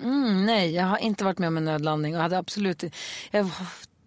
Mm, 0.04 0.46
nej, 0.46 0.74
jag 0.74 0.86
har 0.86 0.98
inte 0.98 1.24
varit 1.24 1.40
med 1.40 1.48
om 1.48 1.58
en 1.58 1.66
nödlandning 1.66 2.16
och 2.16 2.22
hade 2.22 2.38
absolut 2.38 2.84
Jag 3.32 3.52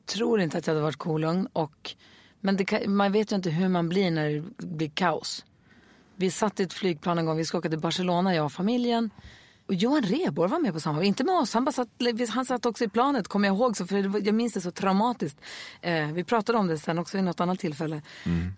tror 0.07 0.41
inte 0.41 0.59
att 0.59 0.67
jag 0.67 0.75
hade 0.75 0.83
varit 0.83 0.97
kolugn 0.97 1.49
och 1.53 1.95
men 2.41 2.57
det 2.57 2.89
man 2.89 3.13
vet 3.13 3.33
ju 3.33 3.37
inte 3.37 3.51
hur 3.51 3.69
man 3.69 3.89
blir 3.89 4.11
när 4.11 4.31
det 4.31 4.67
blir 4.67 4.89
kaos. 4.89 5.45
Vi 6.17 6.31
satt 6.31 6.61
i 6.61 6.63
ett 6.63 6.73
flygplan 6.73 7.19
en 7.19 7.27
gång, 7.27 7.37
vi 7.37 7.45
ska 7.45 7.59
åka 7.59 7.69
till 7.69 7.79
Barcelona, 7.79 8.35
jag 8.35 8.45
och 8.45 8.53
familjen. 8.53 9.11
Och 9.67 9.75
Johan 9.75 10.03
Rheborg 10.03 10.51
var 10.51 10.59
med 10.59 10.73
på 10.73 10.81
samma, 10.81 11.05
inte 11.05 11.25
med 11.25 11.35
oss, 11.35 11.55
han, 11.55 11.65
bara 11.65 11.73
satt, 11.73 11.89
han 12.29 12.45
satt 12.47 12.67
också 12.67 12.85
i 12.85 12.89
planet, 12.89 13.29
kommer 13.29 13.49
jag 13.49 13.57
ihåg, 13.57 13.77
så, 13.77 13.87
för 13.87 14.03
det 14.03 14.09
var- 14.09 14.21
jag 14.25 14.35
minns 14.35 14.53
det 14.53 14.61
så 14.61 14.71
traumatiskt. 14.71 15.41
Eh, 15.81 16.13
vi 16.13 16.25
pratade 16.25 16.59
om 16.59 16.67
det 16.67 16.79
sen 16.79 16.99
också 16.99 17.17
vid 17.17 17.25
något 17.25 17.41
annat 17.41 17.59
tillfälle. 17.59 18.03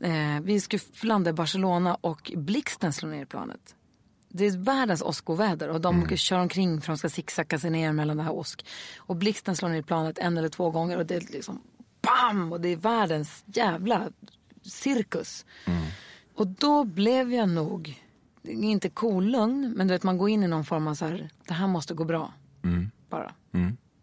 Eh, 0.01 0.41
vi 0.43 0.61
skulle 0.61 0.81
landa 1.03 1.31
i 1.31 1.33
Barcelona 1.33 1.95
och 2.01 2.33
blixten 2.37 2.93
slog 2.93 3.13
ner 3.13 3.23
i 3.23 3.27
planet. 3.27 3.75
Det 4.29 4.47
är 4.47 4.59
världens 4.59 5.03
åskoväder 5.03 5.69
och 5.69 5.81
de 5.81 6.17
kör 6.17 6.39
omkring 6.39 6.81
för 6.81 6.89
de 6.93 6.99
ska 6.99 7.09
zigzacka 7.09 7.59
sig 7.59 7.71
ner 7.71 7.93
mellan 7.93 8.17
det 8.17 8.23
här 8.23 8.33
åsk. 8.33 8.67
Och 8.99 9.17
blixten 9.17 9.57
slår 9.57 9.69
ner 9.69 9.79
i 9.79 9.83
planet 9.83 10.19
en 10.19 10.37
eller 10.39 10.49
två 10.49 10.71
gånger 10.71 10.99
och 10.99 11.07
det 11.07 11.15
är 11.17 11.21
liksom 11.21 11.63
BAM! 12.03 12.53
Och 12.53 12.61
det 12.61 12.69
är 12.69 12.77
världens 12.77 13.45
jävla 13.47 14.09
cirkus. 14.63 15.47
Och 16.35 16.47
då 16.47 16.85
blev 16.85 17.33
jag 17.33 17.49
nog, 17.49 18.03
inte 18.47 18.89
kolugn, 18.89 19.73
men 19.77 19.89
du 19.89 19.95
vet 19.95 20.03
man 20.03 20.19
går 20.19 20.29
in 20.29 20.43
i 20.43 20.49
någon 20.49 20.65
form 20.65 20.89
av 20.89 20.95
så 20.95 21.05
här, 21.05 21.31
det 21.47 21.55
här 21.55 21.67
måste 21.67 21.95
gå 21.95 22.05
bra. 22.05 22.33
Bara. 23.11 23.33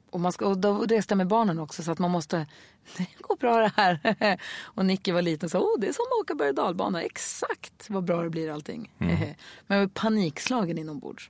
Och 0.09 0.19
man 0.19 0.31
ska, 0.31 0.47
och 0.47 0.57
då 0.57 0.77
reste 0.77 1.15
med 1.15 1.27
barnen 1.27 1.59
också 1.59 1.83
så 1.83 1.91
att 1.91 1.99
man 1.99 2.11
måste, 2.11 2.37
det 2.97 3.07
går 3.21 3.35
bra 3.35 3.57
det 3.57 3.71
här. 3.75 4.39
och 4.61 4.85
Nicky 4.85 5.11
var 5.11 5.21
liten 5.21 5.49
så, 5.49 5.59
oh, 5.59 5.79
det 5.79 5.87
är 5.87 5.93
som 5.93 6.05
att 6.05 6.23
åka 6.23 6.35
berg 6.35 6.49
och 6.49 6.55
dalbana, 6.55 7.01
exakt 7.01 7.89
vad 7.89 8.03
bra 8.03 8.21
det 8.21 8.29
blir 8.29 8.51
allting. 8.51 8.91
Men 8.97 9.35
jag 9.67 9.79
var 9.79 9.87
panikslagen 9.87 10.77
inombords. 10.77 11.29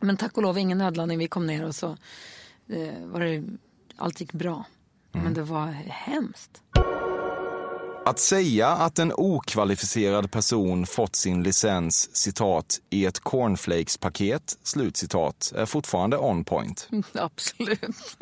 Men 0.00 0.16
tack 0.16 0.36
och 0.36 0.42
lov 0.42 0.58
ingen 0.58 0.78
nödlandning, 0.78 1.18
vi 1.18 1.28
kom 1.28 1.46
ner 1.46 1.64
och 1.64 1.74
så 1.74 1.96
eh, 2.68 3.06
var 3.06 3.20
det, 3.20 3.44
allt 3.96 4.20
gick 4.20 4.32
bra. 4.32 4.64
Men 5.12 5.34
det 5.34 5.42
var 5.42 5.66
hemskt. 5.86 6.62
Att 8.04 8.18
säga 8.18 8.68
att 8.68 8.98
en 8.98 9.12
okvalificerad 9.16 10.30
person 10.30 10.86
fått 10.86 11.16
sin 11.16 11.42
licens 11.42 12.16
citat 12.16 12.80
i 12.90 13.06
ett 13.06 13.20
cornflakes-paket 13.20 14.58
slutcitat 14.62 15.52
är 15.56 15.66
fortfarande 15.66 16.18
on 16.18 16.44
point. 16.44 16.88
Absolut. 17.14 18.16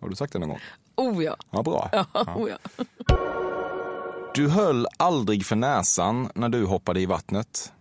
Har 0.00 0.08
du 0.08 0.16
sagt 0.16 0.32
det 0.32 0.38
någon 0.38 0.48
gång? 0.48 0.60
Oh 0.96 1.24
ja. 1.24 1.36
Ja, 1.50 1.62
bra. 1.62 2.06
Oh, 2.14 2.50
ja. 2.50 2.58
Du 4.34 4.48
höll 4.48 4.86
aldrig 4.96 5.46
för 5.46 5.56
näsan 5.56 6.30
när 6.34 6.48
du 6.48 6.64
hoppade 6.64 7.00
i 7.00 7.06
vattnet. 7.06 7.72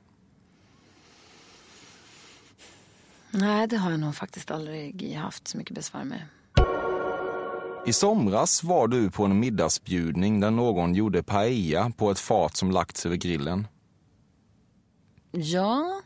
Nej, 3.32 3.68
det 3.68 3.78
har 3.78 3.92
jag 3.92 4.00
nog 4.00 4.16
faktiskt 4.16 4.52
aldrig 4.52 5.16
haft 5.16 5.48
så 5.48 5.58
mycket 5.58 5.76
besvär 5.76 6.04
med. 6.04 6.22
I 7.88 7.94
somras 7.94 8.64
var 8.64 8.88
du 8.88 9.12
på 9.12 9.26
en 9.26 9.40
middagsbjudning 9.40 10.40
där 10.40 10.52
någon 10.52 10.96
gjorde 10.96 11.24
paella 11.24 11.92
på 11.98 12.12
ett 12.12 12.20
fat 12.20 12.58
som 12.58 12.72
lagts 12.72 13.06
över 13.06 13.16
grillen. 13.16 13.68
Ja. 15.32 16.02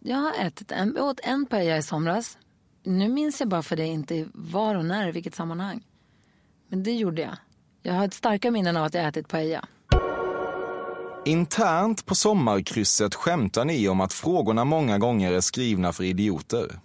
Jag 0.00 0.16
har 0.16 0.32
ätit 0.46 0.72
en, 0.72 0.98
åt 0.98 1.20
en 1.22 1.46
paella 1.46 1.76
i 1.76 1.82
somras. 1.82 2.38
Nu 2.82 3.08
minns 3.08 3.40
jag 3.40 3.48
bara 3.48 3.62
för 3.62 3.76
det 3.76 3.86
inte 3.86 4.28
var 4.34 4.74
och 4.74 4.84
när, 4.84 5.08
i 5.08 5.12
vilket 5.12 5.34
sammanhang. 5.34 5.86
Men 6.68 6.82
det 6.82 6.92
gjorde 6.92 7.22
jag. 7.22 7.36
Jag 7.82 7.94
har 7.94 8.04
ett 8.04 8.14
starka 8.14 8.50
minnen 8.50 8.76
av 8.76 8.84
att 8.84 8.94
jag 8.94 9.08
ätit 9.08 9.28
paella. 9.28 9.64
Internt 11.24 12.06
på 12.06 12.14
sommarkrysset 12.14 13.14
skämtar 13.14 13.64
ni 13.64 13.88
om 13.88 14.00
att 14.00 14.12
frågorna 14.12 14.64
många 14.64 14.98
gånger 14.98 15.32
är 15.32 15.40
skrivna 15.40 15.92
för 15.92 16.04
idioter. 16.04 16.80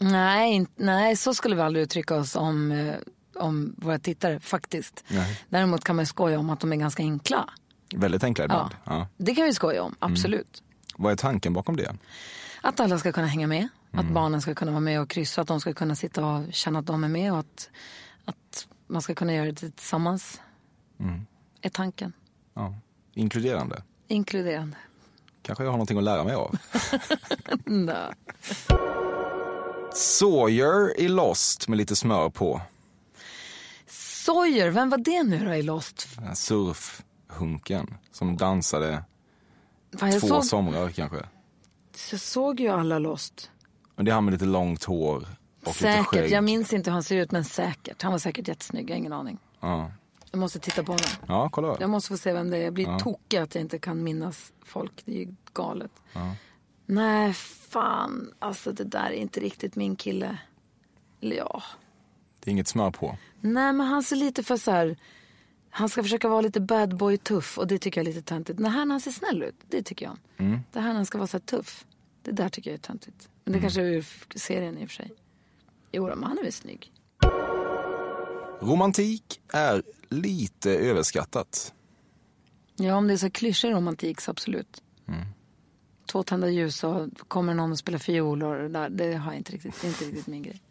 Nej, 0.00 0.66
nej, 0.76 1.16
så 1.16 1.34
skulle 1.34 1.56
vi 1.56 1.62
aldrig 1.62 1.82
uttrycka 1.82 2.16
oss 2.16 2.36
om, 2.36 2.72
eh, 2.72 2.94
om 3.34 3.74
våra 3.78 3.98
tittare 3.98 4.40
faktiskt. 4.40 5.04
Nej. 5.08 5.40
Däremot 5.48 5.84
kan 5.84 5.96
man 5.96 6.06
skoja 6.06 6.38
om 6.38 6.50
att 6.50 6.60
de 6.60 6.72
är 6.72 6.76
ganska 6.76 7.02
enkla. 7.02 7.50
Väldigt 7.94 8.24
enkla 8.24 8.44
ibland. 8.44 8.74
Ja. 8.84 9.08
Det 9.16 9.34
kan 9.34 9.44
vi 9.44 9.54
skoja 9.54 9.82
om, 9.82 9.94
absolut. 9.98 10.62
Vad 10.96 11.12
är 11.12 11.16
tanken 11.16 11.52
bakom 11.52 11.76
det? 11.76 11.96
Att 12.62 12.80
alla 12.80 12.98
ska 12.98 13.12
kunna 13.12 13.26
hänga 13.26 13.46
med, 13.46 13.68
att 13.92 14.06
barnen 14.06 14.42
ska 14.42 14.54
kunna 14.54 14.70
vara 14.70 14.80
med 14.80 15.00
och 15.00 15.10
kryssa, 15.10 15.40
att 15.40 15.48
de 15.48 15.60
ska 15.60 15.72
kunna 15.72 15.94
sitta 15.94 16.26
och 16.26 16.52
känna 16.52 16.78
att 16.78 16.86
de 16.86 17.04
är 17.04 17.08
med 17.08 17.32
och 17.32 17.38
att, 17.38 17.70
att 18.24 18.66
man 18.86 19.02
ska 19.02 19.14
kunna 19.14 19.34
göra 19.34 19.46
det 19.46 19.54
tillsammans. 19.54 20.40
Är 21.62 21.68
tanken. 21.68 22.12
Ja. 22.54 22.74
Inkluderande. 23.14 23.82
Inkluderande. 24.08 24.76
Kanske 25.42 25.64
jag 25.64 25.70
har 25.70 25.76
någonting 25.76 25.98
att 25.98 26.04
lära 26.04 26.24
mig 26.24 26.34
av. 26.34 26.58
Sawyer 29.94 31.00
i 31.00 31.08
Lost 31.08 31.68
med 31.68 31.78
lite 31.78 31.96
smör 31.96 32.30
på. 32.30 32.60
Sawyer, 33.86 34.70
vem 34.70 34.90
var 34.90 34.98
det 34.98 35.22
nu 35.22 35.44
då 35.44 35.54
i 35.54 35.62
Lost? 35.62 36.08
Surfhunken 36.34 37.94
som 38.12 38.36
dansade 38.36 39.04
Fan, 39.98 40.12
två 40.20 40.28
såg, 40.28 40.44
somrar 40.44 40.90
kanske. 40.90 41.16
jag 42.10 42.20
såg 42.20 42.60
ju 42.60 42.68
alla 42.68 42.98
Lost. 42.98 43.50
Men 43.96 44.04
det 44.04 44.10
är 44.10 44.14
han 44.14 44.24
med 44.24 44.32
lite 44.32 44.44
långt 44.44 44.84
hår 44.84 45.16
och 45.60 45.66
lite 45.66 45.78
Säkert, 45.78 46.30
jag 46.30 46.44
minns 46.44 46.72
inte 46.72 46.90
hur 46.90 46.92
han 46.92 47.02
ser 47.02 47.16
ut 47.16 47.32
men 47.32 47.44
säkert. 47.44 48.02
Han 48.02 48.12
var 48.12 48.18
säkert 48.18 48.48
jättesnygg, 48.48 48.90
jag 48.90 48.94
har 48.94 48.98
ingen 48.98 49.12
aning. 49.12 49.38
Ja. 49.60 49.90
Jag 50.30 50.38
måste 50.38 50.58
titta 50.58 50.82
på 50.82 50.92
honom. 50.92 51.06
ja, 51.28 51.48
kolla. 51.52 51.76
Jag 51.80 51.90
måste 51.90 52.08
få 52.08 52.16
se 52.16 52.32
vem 52.32 52.50
det 52.50 52.56
är. 52.56 52.62
Jag 52.62 52.72
blir 52.72 52.98
tokig 52.98 53.36
att 53.36 53.54
jag 53.54 53.62
inte 53.62 53.78
kan 53.78 54.02
minnas 54.02 54.52
folk. 54.64 54.92
Det 55.04 55.12
är 55.12 55.16
ju 55.16 55.34
galet. 55.52 55.90
Nej, 56.90 57.32
fan. 57.32 58.34
Alltså 58.38 58.72
det 58.72 58.84
där 58.84 59.06
är 59.06 59.12
inte 59.12 59.40
riktigt 59.40 59.76
min 59.76 59.96
kille. 59.96 60.38
Eller 61.20 61.36
ja. 61.36 61.62
Det 62.40 62.50
är 62.50 62.52
inget 62.52 62.68
smör 62.68 62.90
på. 62.90 63.18
Nej, 63.40 63.72
men 63.72 63.86
han 63.86 64.02
ser 64.02 64.16
lite 64.16 64.42
för 64.42 64.56
så 64.56 64.70
här... 64.70 64.96
Han 65.70 65.88
ska 65.88 66.02
försöka 66.02 66.28
vara 66.28 66.40
lite 66.40 66.60
bad 66.60 66.96
boy 66.96 67.18
tuff 67.18 67.58
och 67.58 67.66
det 67.66 67.78
tycker 67.78 68.00
jag 68.00 68.08
är 68.08 68.14
lite 68.14 68.28
töntigt. 68.28 68.58
Det 68.58 68.68
här 68.68 68.84
när 68.84 68.94
han 68.94 69.00
ser 69.00 69.10
snäll 69.10 69.42
ut, 69.42 69.54
det 69.68 69.82
tycker 69.82 70.06
jag 70.06 70.12
om. 70.12 70.62
Det 70.72 70.80
här 70.80 70.88
när 70.88 70.94
han 70.94 71.06
ska 71.06 71.18
vara 71.18 71.26
så 71.26 71.36
här 71.36 71.44
tuff, 71.44 71.86
det 72.22 72.32
där 72.32 72.48
tycker 72.48 72.70
jag 72.70 72.78
är 72.78 72.82
töntigt. 72.82 73.28
Men 73.44 73.52
det 73.52 73.60
kanske 73.60 73.80
är 73.80 73.84
ur 73.84 74.06
serien 74.34 74.78
i 74.78 74.84
och 74.84 74.88
för 74.88 74.94
sig. 74.94 75.12
Jo, 75.92 76.06
men 76.06 76.24
han 76.24 76.38
är 76.38 76.42
väl 76.42 76.52
snygg. 76.52 76.92
Romantik 78.60 79.40
är 79.52 79.82
lite 80.08 80.70
överskattat. 80.70 81.74
Ja, 82.76 82.94
om 82.94 83.06
det 83.06 83.12
är 83.12 83.18
så 83.18 83.30
klyschig 83.30 83.72
romantik 83.72 84.20
så 84.20 84.30
absolut. 84.30 84.82
Två 86.10 86.22
tända 86.22 86.48
ljus 86.48 86.84
och 86.84 87.08
kommer 87.28 87.54
någon 87.54 87.72
och 87.72 87.78
spelar 87.78 87.98
fiol 87.98 88.42
och 88.42 88.54
det 88.54 88.68
där, 88.68 88.88
det 88.90 89.14
har 89.14 89.32
inte 89.32 89.52
riktigt, 89.52 89.80
det 89.80 89.86
är 89.86 89.88
inte 89.88 90.04
riktigt 90.04 90.26
min 90.26 90.42
grej. 90.42 90.62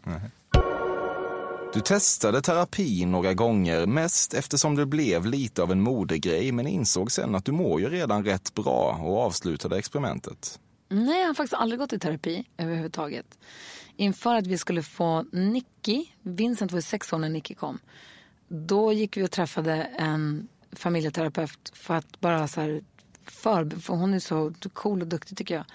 Du 1.73 1.79
testade 1.79 2.41
terapi 2.41 3.05
några 3.05 3.33
gånger, 3.33 3.85
mest 3.85 4.33
eftersom 4.33 4.75
det 4.75 4.85
blev 4.85 5.25
lite 5.25 5.63
av 5.63 5.71
en 5.71 5.81
modegrej, 5.81 6.51
men 6.51 6.67
insåg 6.67 7.11
sen 7.11 7.35
att 7.35 7.45
du 7.45 7.51
mår 7.51 7.81
ju 7.81 7.89
redan 7.89 8.25
rätt 8.25 8.53
bra 8.53 8.99
och 9.03 9.19
avslutade 9.19 9.77
experimentet. 9.77 10.59
Nej, 10.89 11.19
jag 11.21 11.27
har 11.27 11.33
faktiskt 11.33 11.61
aldrig 11.61 11.79
gått 11.79 11.93
i 11.93 11.99
terapi 11.99 12.45
överhuvudtaget. 12.57 13.37
Inför 13.95 14.35
att 14.35 14.47
vi 14.47 14.57
skulle 14.57 14.83
få 14.83 15.25
Nicky, 15.31 16.05
Vincent 16.21 16.71
var 16.71 16.77
ju 16.77 16.81
sex 16.81 17.13
år 17.13 17.17
när 17.17 17.29
Nicky 17.29 17.53
kom. 17.55 17.79
Då 18.47 18.93
gick 18.93 19.17
vi 19.17 19.23
och 19.23 19.31
träffade 19.31 19.73
en 19.97 20.47
familjeterapeut 20.71 21.71
för 21.73 21.93
att 21.93 22.19
bara 22.19 22.47
så 22.47 22.61
här 22.61 22.81
för, 23.31 23.79
för 23.79 23.93
hon 23.93 24.13
är 24.13 24.19
så 24.19 24.53
cool 24.73 25.01
och 25.01 25.07
duktig 25.07 25.37
tycker 25.37 25.55
jag. 25.55 25.65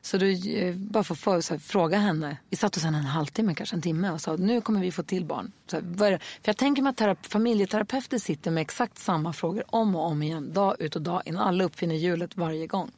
Så 0.00 0.18
du 0.18 0.56
eh, 0.56 0.74
bara 0.74 1.04
får 1.04 1.14
för, 1.14 1.40
så 1.40 1.54
här, 1.54 1.58
fråga 1.58 1.98
henne. 1.98 2.36
Vi 2.50 2.56
satt 2.56 2.76
oss 2.76 2.84
en, 2.84 2.94
en 2.94 3.04
halvtimme, 3.04 3.54
kanske 3.54 3.76
en 3.76 3.82
timme 3.82 4.10
och 4.10 4.20
sa 4.20 4.36
nu 4.36 4.60
kommer 4.60 4.80
vi 4.80 4.92
få 4.92 5.02
till 5.02 5.24
barn. 5.24 5.52
Så 5.66 5.76
här? 5.76 5.96
För 5.98 6.18
jag 6.42 6.56
tänker 6.56 6.82
mig 6.82 6.90
att 6.90 7.00
terap- 7.00 7.28
familjeterapeuter 7.28 8.18
sitter 8.18 8.50
med 8.50 8.60
exakt 8.60 8.98
samma 8.98 9.32
frågor 9.32 9.64
om 9.66 9.96
och 9.96 10.06
om 10.06 10.22
igen, 10.22 10.52
dag 10.52 10.76
ut 10.78 10.96
och 10.96 11.02
dag 11.02 11.22
in. 11.24 11.36
Alla 11.36 11.64
uppfinner 11.64 11.94
hjulet 11.94 12.36
varje 12.36 12.66
gång. 12.66 12.90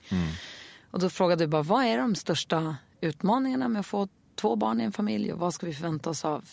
Och 0.91 0.99
då 0.99 1.11
frågade 1.11 1.45
du 1.45 1.49
bara, 1.49 1.63
vad 1.63 1.85
är 1.85 1.99
de 1.99 2.15
största 2.15 2.77
utmaningarna 3.01 3.69
med 3.69 3.81
att 3.81 3.87
få 3.87 4.09
två 4.35 4.57
barn 4.57 4.81
i 4.81 4.85
en 4.85 4.93
familj 4.93 5.33
och 5.33 5.39
vad 5.39 5.55
ska 5.55 5.67
vi 5.67 5.75
förvänta 5.75 6.11
oss 6.11 6.25
av, 6.25 6.45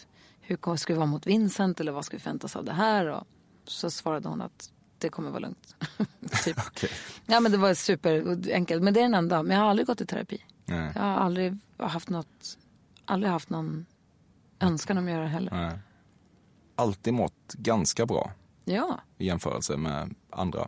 hur 0.41 0.77
ska 0.77 0.93
vi 0.93 0.97
vara 0.97 1.07
mot 1.07 1.27
Vincent 1.27 1.79
eller 1.79 1.91
vad 1.91 2.05
ska 2.05 2.17
vi 2.17 2.23
förvänta 2.23 2.45
oss 2.45 2.55
av 2.55 2.65
det 2.65 2.73
här? 2.73 3.07
Och 3.07 3.27
så 3.65 3.91
svarade 3.91 4.29
hon 4.29 4.41
att 4.41 4.71
det 4.97 5.10
kommer 5.10 5.29
vara 5.29 5.39
lugnt. 5.39 5.75
typ. 6.43 6.58
Ja 7.25 7.39
men 7.39 7.51
det 7.51 7.58
var 7.58 7.73
superenkelt, 7.73 8.84
men 8.84 8.93
det 8.93 8.99
är 8.99 9.03
den 9.03 9.13
enda. 9.13 9.43
Men 9.43 9.58
jag 9.58 9.63
har 9.63 9.69
aldrig 9.69 9.88
gått 9.88 10.01
i 10.01 10.05
terapi. 10.05 10.43
Nej. 10.65 10.91
Jag 10.95 11.01
har 11.01 11.10
aldrig 11.13 11.58
haft 11.77 12.10
något, 12.10 12.58
aldrig 13.05 13.31
haft 13.31 13.49
någon 13.49 13.86
önskan 14.60 14.97
om 14.97 15.05
att 15.05 15.12
göra 15.12 15.21
det 15.23 15.27
heller. 15.29 15.51
Nej. 15.51 15.79
Alltid 16.75 17.13
mått 17.13 17.53
ganska 17.53 18.05
bra 18.05 18.31
Ja, 18.65 18.99
i 19.17 19.25
jämförelse 19.25 19.77
med 19.77 20.15
andra, 20.29 20.67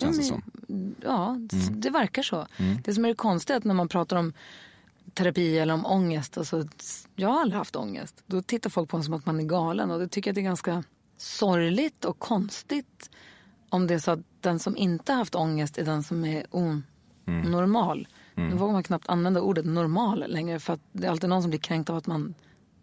känns 0.00 0.16
det 0.28 0.34
men- 0.34 0.42
som. 0.68 0.94
ja 1.02 1.36
det 1.70 1.90
verkar 1.90 2.22
så. 2.22 2.46
Det 2.84 2.94
som 2.94 3.04
är 3.04 3.08
det 3.08 3.14
konstiga 3.14 3.54
är 3.54 3.58
att 3.58 3.64
när 3.64 3.74
man 3.74 3.88
pratar 3.88 4.16
om 4.16 4.32
terapi 5.14 5.58
eller 5.58 5.74
om 5.74 5.86
ångest. 5.86 6.38
Alltså, 6.38 6.68
jag 7.16 7.28
har 7.28 7.40
aldrig 7.40 7.58
haft 7.58 7.76
ångest. 7.76 8.22
Då 8.26 8.42
tittar 8.42 8.70
folk 8.70 8.90
på 8.90 8.96
en 8.96 9.04
som 9.04 9.14
att 9.14 9.26
man 9.26 9.40
är 9.40 9.44
galen 9.44 9.90
och 9.90 9.98
det 9.98 10.08
tycker 10.08 10.30
jag 10.30 10.34
det 10.34 10.40
är 10.40 10.42
ganska 10.42 10.82
sorgligt 11.16 12.04
och 12.04 12.18
konstigt 12.18 13.10
om 13.74 13.86
det 13.86 13.94
är 13.94 13.98
så 13.98 14.10
att 14.10 14.20
den 14.40 14.58
som 14.58 14.76
inte 14.76 15.12
har 15.12 15.18
haft 15.18 15.34
ångest 15.34 15.78
är 15.78 15.84
den 15.84 16.02
som 16.02 16.24
är 16.24 16.46
onormal. 16.50 18.08
Nu 18.34 18.56
vågar 18.56 18.72
man 18.72 18.82
knappt 18.82 19.08
använda 19.08 19.40
ordet 19.40 19.64
normal 19.64 20.24
längre 20.28 20.60
för 20.60 20.72
att 20.72 20.80
det 20.92 21.06
är 21.06 21.10
alltid 21.10 21.30
någon 21.30 21.42
som 21.42 21.50
blir 21.50 21.60
kränkt 21.60 21.90
av 21.90 21.96
att 21.96 22.06
man 22.06 22.34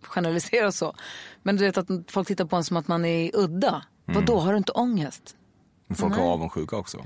generaliserar 0.01 0.71
så. 0.71 0.95
Men 1.43 1.57
du 1.57 1.65
vet 1.65 1.77
att 1.77 1.87
folk 2.07 2.27
tittar 2.27 2.45
på 2.45 2.55
en 2.55 2.63
som 2.63 2.77
att 2.77 2.87
man 2.87 3.05
är 3.05 3.35
udda. 3.35 3.83
Vad 4.05 4.25
då 4.25 4.39
har 4.39 4.51
du 4.51 4.57
inte 4.57 4.71
ångest? 4.71 5.35
Men 5.87 5.95
folk 5.95 6.15
Nej. 6.15 6.25
är 6.25 6.29
avundsjuka 6.29 6.77
också. 6.77 7.05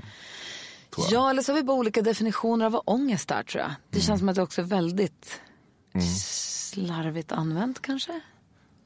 Ja, 1.10 1.30
eller 1.30 1.42
så 1.42 1.52
har 1.52 1.56
vi 1.56 1.62
bara 1.62 1.76
olika 1.76 2.02
definitioner 2.02 2.66
av 2.66 2.72
vad 2.72 2.82
ångest 2.84 3.30
är 3.30 3.42
tror 3.42 3.62
jag. 3.62 3.70
Det 3.90 4.00
känns 4.00 4.20
som 4.20 4.28
att 4.28 4.34
det 4.34 4.42
också 4.42 4.60
är 4.60 4.66
väldigt 4.66 5.40
slarvigt 6.72 7.32
använt 7.32 7.82
kanske. 7.82 8.20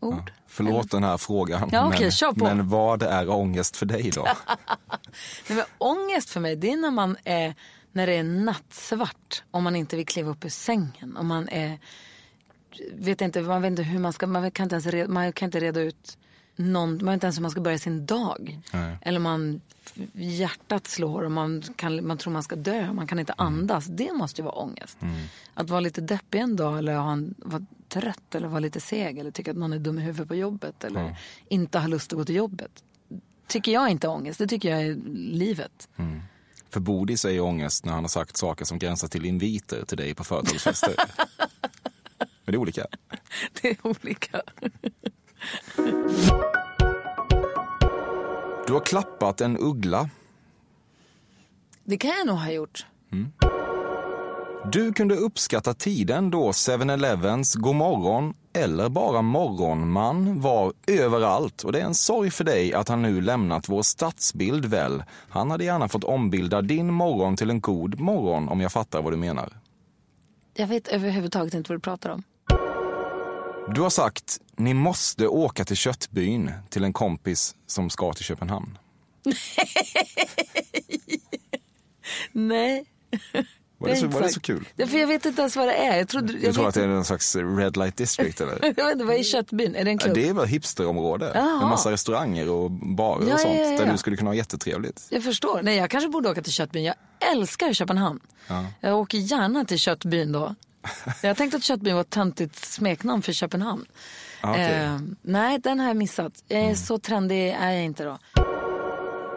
Ord. 0.01 0.33
Förlåt 0.47 0.91
den 0.91 1.05
här 1.05 1.17
frågan, 1.17 1.69
Ja, 1.73 1.89
okej, 1.89 2.11
men, 2.23 2.35
på. 2.35 2.45
men 2.45 2.69
vad 2.69 3.03
är 3.03 3.31
ångest 3.31 3.77
för 3.77 3.87
dig 3.87 4.11
då? 4.15 4.23
Nej, 5.49 5.57
men 5.57 5.65
ångest 5.79 6.31
för 6.31 6.41
mig 6.41 6.57
det 6.57 6.73
är 6.73 6.77
när 6.77 6.91
man 6.91 7.17
är 7.25 7.55
när 7.93 8.07
det 8.07 8.13
är 8.13 8.23
nattsvart 8.23 9.43
och 9.51 9.63
man 9.63 9.77
inte 9.77 9.97
vill 9.97 10.07
kliva 10.07 10.31
upp 10.31 10.45
ur 10.45 10.49
sängen. 10.49 11.17
Och 11.17 11.25
man 11.25 11.49
är, 11.49 11.79
vet 12.93 13.21
inte, 13.21 13.43
man 13.43 13.63
vet 13.63 13.71
inte 13.71 13.83
hur 13.83 13.99
man 13.99 14.13
ska, 14.13 14.27
man 14.27 14.51
kan 14.51 14.65
inte 14.65 14.75
ens 14.75 14.87
reda, 14.87 15.09
man 15.09 15.33
kan 15.33 15.47
inte 15.47 15.61
reda 15.61 15.81
ut 15.81 16.19
någon, 16.61 16.91
man 16.91 17.07
vet 17.07 17.15
inte 17.15 17.27
ens 17.27 17.37
hur 17.37 17.43
man 17.43 17.51
ska 17.51 17.61
börja 17.61 17.79
sin 17.79 18.07
dag. 18.07 18.61
Nej. 18.73 18.99
Eller 19.03 19.21
man, 19.21 19.61
hjärtat 20.13 20.87
slår 20.87 21.23
och 21.23 21.33
man, 21.33 21.63
kan, 21.77 22.07
man 22.07 22.19
tror 22.19 22.33
man 22.33 22.43
ska 22.43 22.57
dö, 22.57 22.93
man 22.93 23.07
kan 23.07 23.19
inte 23.19 23.33
andas. 23.33 23.87
Det 23.87 24.13
måste 24.13 24.41
ju 24.41 24.45
vara 24.45 24.55
ångest. 24.55 24.99
Att 25.55 25.71
vara 25.71 25.81
lite 25.81 26.01
deppig 26.01 26.39
en 26.39 26.57
dag 26.57 26.79
eller 26.79 26.97
ha 26.97 27.13
en, 27.13 27.35
vara 27.39 27.67
trött 27.89 28.35
eller 28.35 28.49
vara 28.49 28.61
lite 28.61 28.81
seg 28.81 29.19
eller 29.19 29.31
tycka 29.31 29.51
att 29.51 29.57
någon 29.57 29.73
är 29.73 29.79
dum 29.79 29.99
i 29.99 30.03
huvudet 30.03 30.29
på 30.29 30.35
jobbet 30.35 30.85
eller 30.85 31.17
inte 31.49 31.79
ha 31.79 31.87
lust 31.87 32.13
att 32.13 32.19
gå 32.19 32.25
till 32.25 32.35
jobbet. 32.35 32.85
Tycker 33.47 33.73
jag 33.73 33.91
inte 33.91 34.07
är 34.07 34.11
ångest, 34.11 34.39
det 34.39 34.47
tycker 34.47 34.71
jag 34.71 34.83
är 34.83 34.95
livet. 35.15 35.89
För 36.71 36.81
Bodis 36.81 37.25
är 37.25 37.31
ju 37.31 37.41
ångest 37.41 37.85
när 37.85 37.93
han 37.93 38.05
har 38.05 38.09
sagt 38.09 38.37
saker 38.37 38.65
som 38.65 38.79
gränsar 38.79 39.09
till 39.09 39.25
inviter 39.25 39.85
till 39.85 39.97
dig 39.97 40.15
på 40.15 40.25
företagsfester. 40.25 40.95
Men 42.19 42.53
det 42.53 42.57
är 42.57 42.57
olika. 42.57 42.87
Det 43.61 43.69
är 43.69 43.77
olika. 43.87 44.43
Du 48.67 48.73
har 48.73 48.81
klappat 48.81 49.41
en 49.41 49.59
uggla. 49.59 50.09
Det 51.85 51.97
kan 51.97 52.11
jag 52.11 52.27
nog 52.27 52.37
ha 52.37 52.51
gjort. 52.53 52.87
Du 54.73 54.93
kunde 54.93 55.17
uppskatta 55.17 55.75
tiden 55.75 56.31
då 56.31 56.51
7-Elevens 56.51 57.57
Godmorgon 57.57 58.35
eller 58.53 58.89
bara 58.89 59.23
Morgonman 59.23 60.41
var 60.41 60.73
överallt 60.87 61.63
och 61.63 61.73
det 61.73 61.81
är 61.81 61.85
en 61.85 61.95
sorg 61.95 62.31
för 62.31 62.45
dig 62.45 62.75
att 62.75 62.89
han 62.89 63.03
nu 63.03 63.21
lämnat 63.21 63.69
vår 63.69 63.83
stadsbild 63.83 64.65
väl. 64.65 65.03
Han 65.29 65.51
hade 65.51 65.65
gärna 65.65 65.89
fått 65.89 66.05
ombilda 66.05 66.63
din 66.63 66.95
morgon 66.95 67.37
till 67.37 67.51
en 67.51 67.61
god 67.61 68.01
morgon 68.01 68.49
om 68.49 68.61
jag 68.61 68.73
fattar 68.73 69.03
vad 69.03 69.13
du 69.13 69.17
menar. 69.17 69.53
Jag 70.55 70.67
vet 70.67 70.89
överhuvudtaget 70.89 71.55
inte 71.55 71.69
vad 71.73 71.79
du 71.79 71.83
pratar 71.83 72.11
om. 72.11 72.23
Du 73.69 73.81
har 73.81 73.91
sagt 73.91 74.39
ni 74.57 74.75
måste 74.75 75.27
åka 75.27 75.65
till 75.65 75.77
Köttbyn 75.77 76.53
till 76.71 76.85
en 76.85 76.93
kompis 76.93 77.55
som 77.67 77.91
ska 77.91 78.13
till 78.13 78.25
Köpenhamn. 78.25 78.79
Nej. 82.33 82.85
Var 83.79 83.89
det, 83.89 83.97
så, 83.97 84.07
var 84.07 84.21
det 84.21 84.29
så 84.29 84.41
kul? 84.41 84.69
Ja, 84.77 84.87
för 84.87 84.99
jag 84.99 85.07
vet 85.07 85.25
inte 85.27 85.41
ens 85.43 85.57
vad 85.57 85.69
det 85.69 85.75
är. 85.75 85.97
Jag 85.99 86.09
trodde, 86.09 86.33
Du 86.33 86.41
jag 86.41 86.55
tror 86.55 86.65
vet 86.65 86.69
att 86.69 86.75
det 86.75 86.83
är 86.83 86.89
någon 86.89 87.05
slags 87.05 87.37
red 87.37 87.77
light 87.77 87.97
district 87.97 88.41
eller? 88.41 88.59
Jag 88.77 88.85
vet 88.85 88.93
inte, 88.93 89.05
vad 89.05 89.17
är 89.17 89.23
Köttbyn? 89.23 89.75
Är 89.75 89.85
det 89.85 89.91
en 89.91 89.97
Ja, 89.97 90.05
klubb? 90.05 90.15
Det 90.15 90.29
är 90.29 90.35
väl 90.35 90.47
hipsterområde 90.47 91.33
Jaha. 91.35 91.59
med 91.59 91.69
massa 91.69 91.91
restauranger 91.91 92.49
och 92.49 92.71
barer 92.71 93.29
Ja, 93.29 93.35
och 93.35 93.41
sånt 93.41 93.59
ja, 93.59 93.65
där 93.79 93.93
du 93.93 93.99
skulle 93.99 94.17
kunna 94.17 94.31
ha 94.31 94.35
jättetrevligt. 94.35 95.07
Jag 95.11 95.25
förstår. 95.25 95.63
Nej, 95.63 95.77
jag 95.77 95.91
kanske 95.91 96.09
borde 96.11 96.31
åka 96.31 96.43
till 96.43 96.53
Köttbyn. 96.53 96.85
Jag 96.85 96.95
älskar 97.33 97.73
Köpenhamn. 97.73 98.21
Jag 98.81 98.99
åker 98.99 99.19
gärna 99.19 99.65
till 99.65 99.79
Köttbyn 99.79 100.33
då. 100.33 100.55
Jag 101.23 101.37
tänkte 101.37 101.57
att 101.57 101.63
Köttbyn 101.65 101.95
var 101.95 102.01
ett 102.01 102.11
töntigt 102.11 102.67
smeknamn 102.67 103.23
för 103.23 103.33
Köpenhamn. 103.33 103.87
Ah. 104.41 104.55
Mm. 104.55 104.95
Eh, 104.95 105.01
nej, 105.23 105.59
den 105.59 105.81
har 105.81 105.87
jag 105.87 105.97
missat. 105.97 106.45
Jag 106.49 106.61
är 106.61 106.75
Så 106.75 106.99
trendig 106.99 107.49
är 107.49 107.71
jag 107.71 107.85
inte 107.85 108.05
då. 108.05 108.19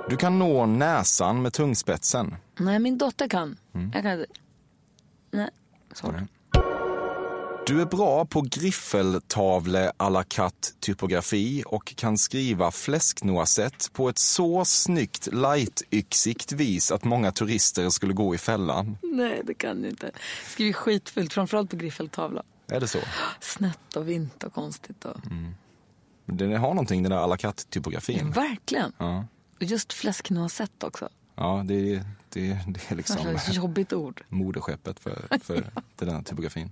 Du 0.10 0.18
kan 0.18 0.40
nå 0.40 0.66
näsan 0.66 1.42
med 1.42 1.54
tungspetsen. 1.54 2.36
Nej, 2.60 2.80
min 2.80 2.98
dotter 2.98 3.28
kan. 3.28 3.58
Mm. 3.74 3.92
Jag 3.94 4.04
kan 4.04 4.12
inte. 4.12 4.26
Nej, 5.32 5.50
sorry. 5.94 6.22
Du 7.68 7.82
är 7.82 7.86
bra 7.86 8.26
på 8.26 8.42
griffeltavle 8.42 9.92
à 9.98 10.10
la 10.10 10.24
carte 10.24 10.68
typografi 10.80 11.64
och 11.68 11.96
kan 11.96 12.18
skriva 12.18 12.72
fläsknoisette 12.72 13.92
på 13.92 14.10
ett 14.10 14.18
så 14.18 14.66
snyggt 14.66 15.28
light-yxigt 15.32 16.52
vis 16.52 16.92
att 16.92 17.04
många 17.04 17.32
turister 17.32 17.90
skulle 17.90 18.14
gå 18.14 18.36
i 18.36 18.38
fällan. 18.38 18.98
Nej, 19.02 19.42
det 19.46 19.54
kan 19.54 19.84
jag 19.84 19.90
inte. 19.92 20.12
Skriver 20.50 20.74
skitfult, 20.74 21.34
framförallt 21.34 21.70
på 21.70 21.76
griffeltavla. 21.76 22.44
Är 22.68 22.80
det 22.80 22.88
så? 22.88 23.00
Snett 23.40 23.96
och 23.96 24.10
vint 24.10 24.44
och 24.44 24.54
konstigt. 24.54 25.06
Och... 25.06 25.26
Mm. 25.26 25.56
Den 26.26 26.52
har 26.56 26.70
någonting 26.70 27.04
den 27.04 27.12
där 27.12 27.20
à 27.20 27.28
la 27.28 27.38
carte 27.38 27.64
typografin. 27.66 28.32
Verkligen. 28.32 28.94
Ja, 28.98 29.26
Och 29.56 29.64
just 29.64 29.94
fläsknoisette 29.94 30.86
också. 30.86 31.10
ja 31.36 31.64
det, 31.68 31.94
är- 31.96 32.06
det, 32.30 32.60
det 32.68 32.92
är 32.92 32.96
liksom 32.96 33.38
jobbigt 33.52 33.94
ord. 33.94 34.24
moderskeppet 34.30 35.00
för, 35.00 35.28
för 35.44 35.64
den 35.96 36.10
här 36.16 36.22
typografin. 36.22 36.72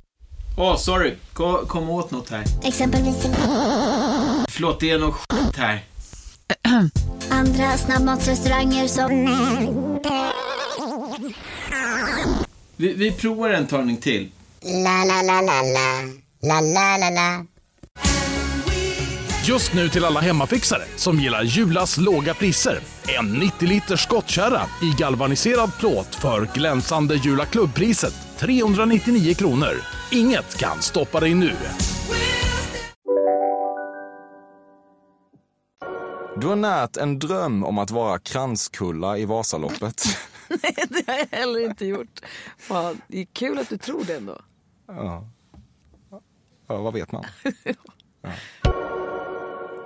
Åh, 0.55 0.77
sorry. 0.77 1.15
Kom, 1.33 1.65
kom 1.67 1.89
åt 1.89 2.11
något 2.11 2.29
här. 2.29 2.43
Exempelvis... 2.63 3.15
Förlåt, 4.49 4.79
det 4.79 4.89
är 4.89 4.99
något 4.99 5.15
skit 5.15 5.57
här. 5.57 5.83
Andra 7.29 7.77
snabbmatsrestauranger 7.77 8.87
som... 8.87 9.09
Vi, 12.75 12.93
vi 12.93 13.11
provar 13.11 13.49
en 13.49 13.67
talning 13.67 13.97
till. 13.97 14.31
La, 14.61 15.03
la, 15.05 15.21
la, 15.21 15.41
la, 15.41 15.61
la. 15.61 16.01
La, 16.43 16.61
la, 16.61 16.97
la, 16.97 17.09
la. 17.09 17.45
Just 19.45 19.73
nu 19.73 19.89
till 19.89 20.05
alla 20.05 20.19
hemmafixare 20.19 20.83
som 20.95 21.19
gillar 21.19 21.43
Julas 21.43 21.97
låga 21.97 22.33
priser. 22.33 22.79
En 23.19 23.33
90 23.33 23.67
liters 23.67 24.03
skottkärra 24.03 24.61
i 24.81 25.01
galvaniserad 25.01 25.71
plåt 25.79 26.15
för 26.15 26.49
glänsande 26.53 27.15
Jula 27.15 27.45
klubbpriset 27.45 28.30
399 28.41 29.33
kronor. 29.33 29.73
Inget 30.11 30.57
kan 30.57 30.81
stoppa 30.81 31.19
dig 31.19 31.35
nu. 31.35 31.51
Du 36.37 36.47
har 36.47 36.55
närt 36.55 36.97
en 36.97 37.19
dröm 37.19 37.63
om 37.63 37.77
att 37.77 37.91
vara 37.91 38.19
kranskulla 38.19 39.17
i 39.17 39.25
Vasaloppet. 39.25 40.03
Nej, 40.49 40.75
det 40.89 41.11
har 41.11 41.17
jag 41.17 41.37
heller 41.37 41.65
inte 41.65 41.85
gjort. 41.85 42.19
Fan, 42.57 43.01
det 43.07 43.21
är 43.21 43.25
kul 43.25 43.59
att 43.59 43.69
du 43.69 43.77
tror 43.77 44.03
det 44.07 44.15
ändå. 44.15 44.41
Ja. 44.87 45.27
ja, 46.67 46.77
vad 46.77 46.93
vet 46.93 47.11
man? 47.11 47.25
Ja. 48.21 48.31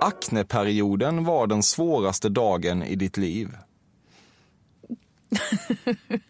Akneperioden 0.00 1.24
var 1.24 1.46
den 1.46 1.62
svåraste 1.62 2.28
dagen 2.28 2.82
i 2.82 2.96
ditt 2.96 3.16
liv. 3.16 3.48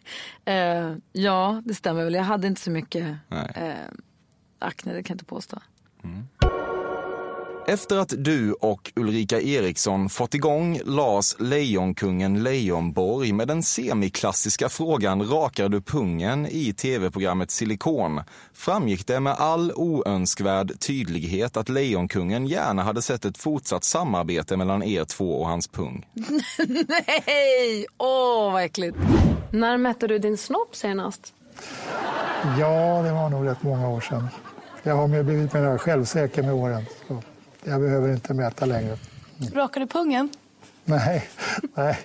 Eh, 0.49 0.95
ja, 1.13 1.63
det 1.65 1.75
stämmer 1.75 2.05
väl. 2.05 2.15
Jag 2.15 2.23
hade 2.23 2.47
inte 2.47 2.61
så 2.61 2.71
mycket 2.71 3.17
eh, 3.31 3.75
akne, 4.59 4.93
det 4.93 5.03
kan 5.03 5.15
jag 5.15 5.15
inte 5.15 5.25
påstå. 5.25 5.59
Efter 7.69 7.97
att 7.97 8.13
du 8.19 8.53
och 8.53 8.93
Ulrika 8.97 9.41
Eriksson 9.41 10.09
fått 10.09 10.35
igång 10.35 10.81
las 10.85 11.37
Lejonkungen 11.39 12.43
Leijonborg 12.43 13.33
med 13.33 13.49
den 13.49 13.63
semiklassiska 13.63 14.69
frågan 14.69 15.23
Rakar 15.29 15.69
du 15.69 15.81
pungen 15.81 16.47
i 16.47 16.73
tv-programmet 16.73 17.51
Silikon 17.51 18.21
framgick 18.53 19.07
det 19.07 19.21
med 19.21 19.33
all 19.33 19.73
oönskvärd 19.75 20.81
tydlighet 20.81 21.57
att 21.57 21.69
Lejonkungen 21.69 22.47
gärna 22.47 22.83
hade 22.83 23.03
sett 23.03 23.25
ett 23.25 23.39
fortsatt 23.39 23.85
samarbete 23.85 24.57
mellan 24.57 24.83
er 24.83 25.05
två 25.05 25.41
och 25.41 25.49
hans 25.49 25.69
pung. 25.69 26.07
Nej! 26.89 27.87
Åh, 27.99 28.53
vad 28.53 28.63
äckligt. 28.65 28.97
När 29.51 29.77
mätte 29.77 30.07
du 30.07 30.19
din 30.19 30.37
snopp 30.37 30.77
senast? 30.77 31.33
Ja, 32.61 33.03
det 33.03 33.13
var 33.13 33.31
nog 33.31 33.47
rätt 33.47 33.63
många 33.63 33.89
år 33.89 34.01
sedan. 34.01 34.29
Jag 34.83 34.95
har 34.97 35.09
med- 35.09 35.25
blivit 35.25 35.53
mer 35.53 35.79
självsäker 35.79 36.43
med 36.43 36.55
åren. 36.55 36.85
Så 37.09 37.23
jag 37.67 37.81
behöver 37.81 38.13
inte 38.13 38.35
mäta 38.35 38.67
längre. 38.67 38.99
Rakar 39.53 39.81
du 39.81 39.87
pungen? 39.87 40.31
Nej, 40.85 41.29
nej. 41.75 41.99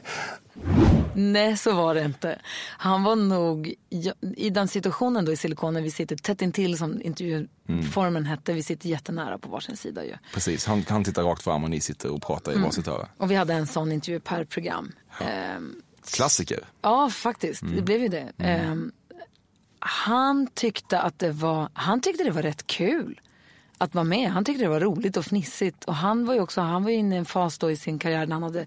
Nej, 1.16 1.58
så 1.58 1.74
var 1.74 1.96
det 1.96 2.02
inte. 2.04 2.40
Han 2.78 3.04
var 3.04 3.16
nog, 3.16 3.74
i 4.38 4.50
den 4.50 4.68
situationen 4.68 5.26
då 5.26 5.32
i 5.32 5.36
Silikon 5.36 5.74
när 5.74 5.82
vi 5.82 5.92
sitter 5.92 6.16
tätt 6.16 6.42
intill 6.42 6.78
som 6.78 7.02
intervjuformen 7.02 8.26
hette, 8.26 8.54
vi 8.54 8.64
sitter 8.64 8.90
jättenära 8.90 9.38
på 9.38 9.50
varsin 9.50 9.78
sida 9.78 10.06
ju. 10.06 10.14
Precis, 10.34 10.66
han, 10.66 10.84
han 10.90 11.04
tittar 11.04 11.24
rakt 11.24 11.44
fram 11.44 11.64
och 11.64 11.70
ni 11.70 11.82
sitter 11.82 12.12
och 12.12 12.22
pratar 12.22 12.54
i 12.54 12.58
varsitt 12.58 12.88
öra. 12.88 13.08
Och 13.18 13.32
vi 13.32 13.36
hade 13.36 13.54
en 13.54 13.68
sån 13.68 13.92
intervju 13.92 14.20
per 14.20 14.46
program. 14.46 14.92
Ehm, 15.20 15.76
Klassiker. 16.14 16.60
Ja, 16.82 17.10
faktiskt. 17.10 17.62
Det 17.76 17.82
blev 17.82 18.02
ju 18.02 18.08
det. 18.08 18.32
Ehm, 18.38 18.92
han, 19.80 20.48
tyckte 20.54 21.00
att 21.00 21.20
det 21.20 21.32
var, 21.32 21.70
han 21.74 22.02
tyckte 22.02 22.24
det 22.24 22.32
var 22.32 22.42
rätt 22.42 22.68
kul 22.68 23.22
att 23.82 23.96
vara 23.96 24.04
med. 24.04 24.32
Han 24.32 24.46
tyckte 24.46 24.64
det 24.64 24.70
var 24.70 24.80
roligt 24.80 25.18
och 25.18 25.26
fnissigt. 25.26 25.84
Och 25.86 25.96
han 25.96 26.26
var 26.26 26.34
ju 26.34 26.40
också 26.40 26.62
han 26.62 26.84
var 26.84 26.92
inne 26.92 27.16
i 27.16 27.18
en 27.18 27.26
fas 27.26 27.58
då 27.58 27.72
i 27.72 27.76
sin 27.76 28.00
karriär 28.00 28.26
när 28.26 28.34
han 28.36 28.44
hade 28.44 28.66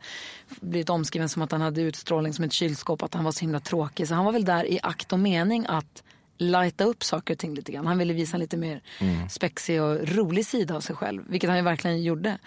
blivit 0.60 0.90
omskriven 0.90 1.28
som 1.28 1.42
att 1.42 1.52
han 1.52 1.60
hade 1.60 1.82
utstrålning 1.82 2.32
som 2.32 2.44
ett 2.44 2.52
kylskåp, 2.52 3.02
att 3.02 3.14
han 3.14 3.24
var 3.24 3.32
så 3.32 3.40
himla 3.40 3.60
tråkig. 3.60 4.08
Så 4.08 4.14
han 4.14 4.24
var 4.24 4.32
väl 4.32 4.44
där 4.44 4.70
i 4.72 4.80
akt 4.82 5.12
och 5.12 5.18
mening 5.18 5.66
att 5.68 6.02
lighta 6.38 6.84
upp 6.84 7.04
saker 7.04 7.34
och 7.34 7.38
ting 7.38 7.54
lite 7.54 7.72
grann. 7.72 7.86
Han 7.86 7.98
ville 7.98 8.12
visa 8.12 8.36
en 8.36 8.40
lite 8.40 8.56
mer 8.56 8.82
Mm. 9.00 9.28
spexig 9.28 9.82
och 9.82 10.08
rolig 10.08 10.46
sida 10.46 10.76
av 10.76 10.80
sig 10.80 10.96
själv, 10.96 11.22
vilket 11.28 11.50
han 11.50 11.56
ju 11.56 11.64
verkligen 11.64 12.02
gjorde. 12.02 12.38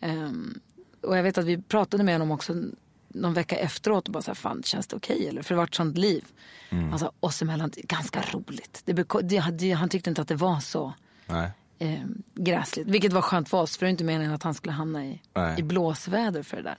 Ehm, 0.00 0.60
och 1.02 1.18
jag 1.18 1.22
vet 1.22 1.38
att 1.38 1.44
vi 1.44 1.62
pratade 1.62 2.04
med 2.04 2.14
honom 2.14 2.30
också 2.30 2.54
någon 3.08 3.34
vecka 3.34 3.56
efteråt 3.56 4.06
och 4.06 4.12
bara 4.12 4.22
så 4.22 4.30
här, 4.30 4.34
fan 4.34 4.62
känns 4.62 4.86
det 4.86 4.96
okej 4.96 5.28
eller? 5.28 5.42
För 5.42 5.54
det 5.54 5.56
var 5.56 5.64
ett 5.64 5.74
sånt 5.74 5.98
liv. 5.98 6.24
Mm. 6.70 6.90
Han 6.90 6.98
sa 6.98 7.12
oss 7.20 7.42
emellan, 7.42 7.70
ganska 7.76 8.24
roligt. 8.32 8.82
Det, 8.84 9.04
det, 9.52 9.70
han 9.72 9.88
tyckte 9.88 10.10
inte 10.10 10.22
att 10.22 10.28
det 10.28 10.34
var 10.36 10.60
så 10.60 10.92
Nej. 11.26 11.50
Eh, 11.78 12.00
gräsligt. 12.34 12.86
Vilket 12.88 13.12
var 13.12 13.22
skönt 13.22 13.48
för 13.48 13.58
oss, 13.60 13.76
för 13.76 13.86
det 13.86 13.88
är 13.88 13.90
inte 13.90 14.04
meningen 14.04 14.32
att 14.32 14.42
han 14.42 14.54
skulle 14.54 14.72
hamna 14.72 15.04
i, 15.06 15.22
Nej. 15.34 15.60
i 15.60 15.62
blåsväder 15.62 16.42
för 16.42 16.56
det 16.56 16.62
där. 16.62 16.78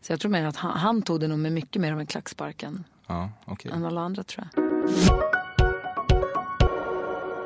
Så 0.00 0.12
jag 0.12 0.20
tror 0.20 0.30
mer 0.30 0.44
att 0.44 0.56
han, 0.56 0.78
han 0.78 1.02
tog 1.02 1.20
det 1.20 1.28
nog 1.28 1.38
med 1.38 1.52
mycket 1.52 1.82
mer 1.82 1.92
av 1.92 2.00
en 2.00 2.06
klackspark 2.06 2.62
än, 2.62 2.84
Ja, 3.06 3.30
okej. 3.44 3.70
än 3.74 3.84
alla 3.84 4.00
andra 4.00 4.22
tror 4.22 4.48
jag. 4.52 4.62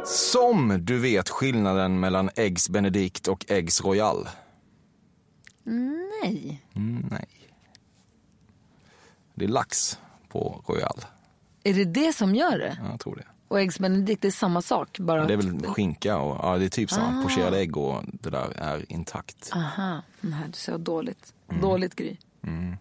Som 0.07 0.85
du 0.85 0.99
vet 0.99 1.29
skillnaden 1.29 2.01
mellan 2.01 2.31
Eggs 2.37 2.69
Benedict 2.69 3.29
och 3.29 3.45
Eggs 3.49 3.81
Royal? 3.85 4.29
Nej. 5.65 6.63
Mm, 6.75 7.07
nej. 7.11 7.27
Det 9.35 9.45
är 9.45 9.49
lax 9.49 9.99
på 10.29 10.65
Royal. 10.67 11.01
Är 11.63 11.75
det 11.75 11.85
det 11.85 12.13
som 12.13 12.35
gör 12.35 12.59
det? 12.59 12.77
Ja, 12.83 12.91
jag 12.91 13.01
tror 13.01 13.17
det. 13.17 13.25
Och 13.51 13.61
Eggs 13.61 13.79
Benedict, 13.79 14.23
det 14.23 14.29
är 14.29 14.33
samma 14.33 14.63
sak? 14.63 14.99
Bara 14.99 15.25
Det 15.27 15.33
är 15.33 15.37
väl 15.37 15.67
skinka 15.67 16.19
och 16.19 16.37
ja, 16.43 16.59
det 16.59 16.65
är 16.65 16.69
typ 16.69 16.91
samma. 16.91 17.21
Ah. 17.21 17.23
Pocherade 17.23 17.59
ägg 17.59 17.77
och 17.77 18.03
det 18.05 18.31
där 18.31 18.51
är 18.57 18.93
intakt. 18.93 19.51
Aha, 19.55 20.03
nej 20.21 20.41
du 20.47 20.53
ser 20.53 20.79
dåligt. 20.79 21.33
Mm. 21.49 21.63
Dåligt 21.63 21.95
Gry. 21.95 22.17
Mm. 22.43 22.77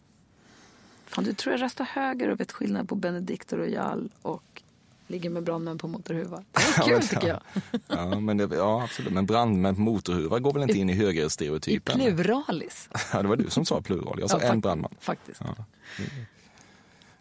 Fan, 1.08 1.24
du 1.24 1.34
tror 1.34 1.54
jag 1.54 1.62
röstar 1.62 1.86
höger 1.86 2.30
och 2.30 2.40
vet 2.40 2.52
skillnad 2.52 2.90
på 2.90 2.96
Benedict 2.96 3.52
och 3.54 3.60
Royal 3.60 4.10
och 4.22 4.62
ligger 5.08 5.30
med 5.30 5.44
brandmän 5.44 5.78
på 5.78 5.88
motorhuvar. 5.88 6.44
Det 6.52 6.60
är 6.62 6.74
Ja, 6.78 6.84
kul 6.84 6.94
men- 6.94 7.08
tycker 7.08 7.28
jag. 7.28 7.42
Ja, 7.88 8.20
men 8.20 8.38
det, 8.38 8.50
ja, 8.56 8.84
absolut. 8.84 9.14
Men 9.14 9.26
brandmän 9.26 9.76
på 9.76 9.82
motorhuvar 9.82 10.40
går 10.40 10.54
väl 10.54 10.62
inte 10.64 10.78
in 10.78 10.90
i 10.90 10.94
I 10.94 10.96
högerstereotypen? 10.96 11.96
pluralis. 12.00 12.90
Ja, 13.14 13.22
det 13.22 13.28
var 13.28 13.36
du 13.36 13.50
som 13.50 13.66
sa 13.66 13.82
plural. 13.82 14.18
Jag 14.20 14.30
sa 14.30 14.40
Ja, 14.42 14.48
en 14.54 14.60
brandman. 14.62 14.94
Faktiskt. 15.00 15.42
Ja. 15.44 15.56
Är 15.98 16.06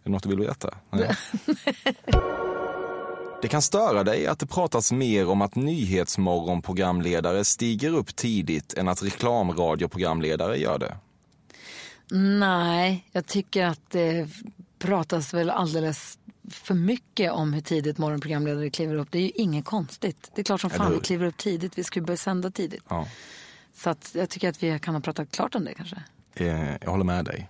det 0.04 0.10
något 0.10 0.22
du 0.22 0.28
vill 0.28 0.38
berätta? 0.38 0.74
Nej. 0.90 1.16
Det 3.42 3.48
kan 3.48 3.62
störa 3.62 4.04
dig 4.04 4.26
att 4.26 4.38
det 4.38 4.46
pratas 4.46 4.92
mer 4.92 5.28
om 5.28 5.42
att 5.42 5.54
nyhetsmorgonprogramledare 5.54 7.44
stiger 7.44 7.90
upp 7.94 8.16
tidigt 8.16 8.74
än 8.74 8.88
att 8.88 9.02
reklamradioprogramledare 9.02 10.56
gör 10.58 10.78
det. 10.78 10.96
Nej, 12.38 13.04
jag 13.12 13.26
tycker 13.26 13.66
att 13.66 13.90
det 13.90 14.28
pratas 14.78 15.34
väl 15.34 15.50
alldeles 15.50 16.18
för 16.50 16.74
mycket 16.74 17.32
om 17.32 17.52
hur 17.52 17.60
tidigt 17.60 17.98
morgonprogramledare 17.98 18.70
kliver 18.70 18.94
upp. 18.94 19.08
Det 19.10 19.18
är 19.18 19.22
ju 19.22 19.30
inget 19.30 19.64
konstigt. 19.64 20.30
Det 20.34 20.40
är 20.40 20.44
klart 20.44 20.60
som 20.60 20.70
fan 20.70 20.92
vi 20.92 21.00
kliver 21.00 21.26
upp 21.26 21.36
tidigt. 21.36 21.78
Vi 21.78 21.84
ju 22.00 22.06
börja 22.06 22.16
sända 22.16 22.50
tidigt. 22.50 22.82
Ja. 22.88 23.08
Så 23.74 23.90
att 23.90 24.10
jag 24.14 24.30
tycker 24.30 24.48
att 24.48 24.62
vi 24.62 24.78
kan 24.78 24.94
ha 24.94 25.00
pratat 25.00 25.30
klart 25.30 25.54
om 25.54 25.64
det 25.64 25.74
kanske. 25.74 26.02
Eh, 26.34 26.76
Jag 26.80 26.90
håller 26.90 27.04
med 27.04 27.24
dig. 27.24 27.48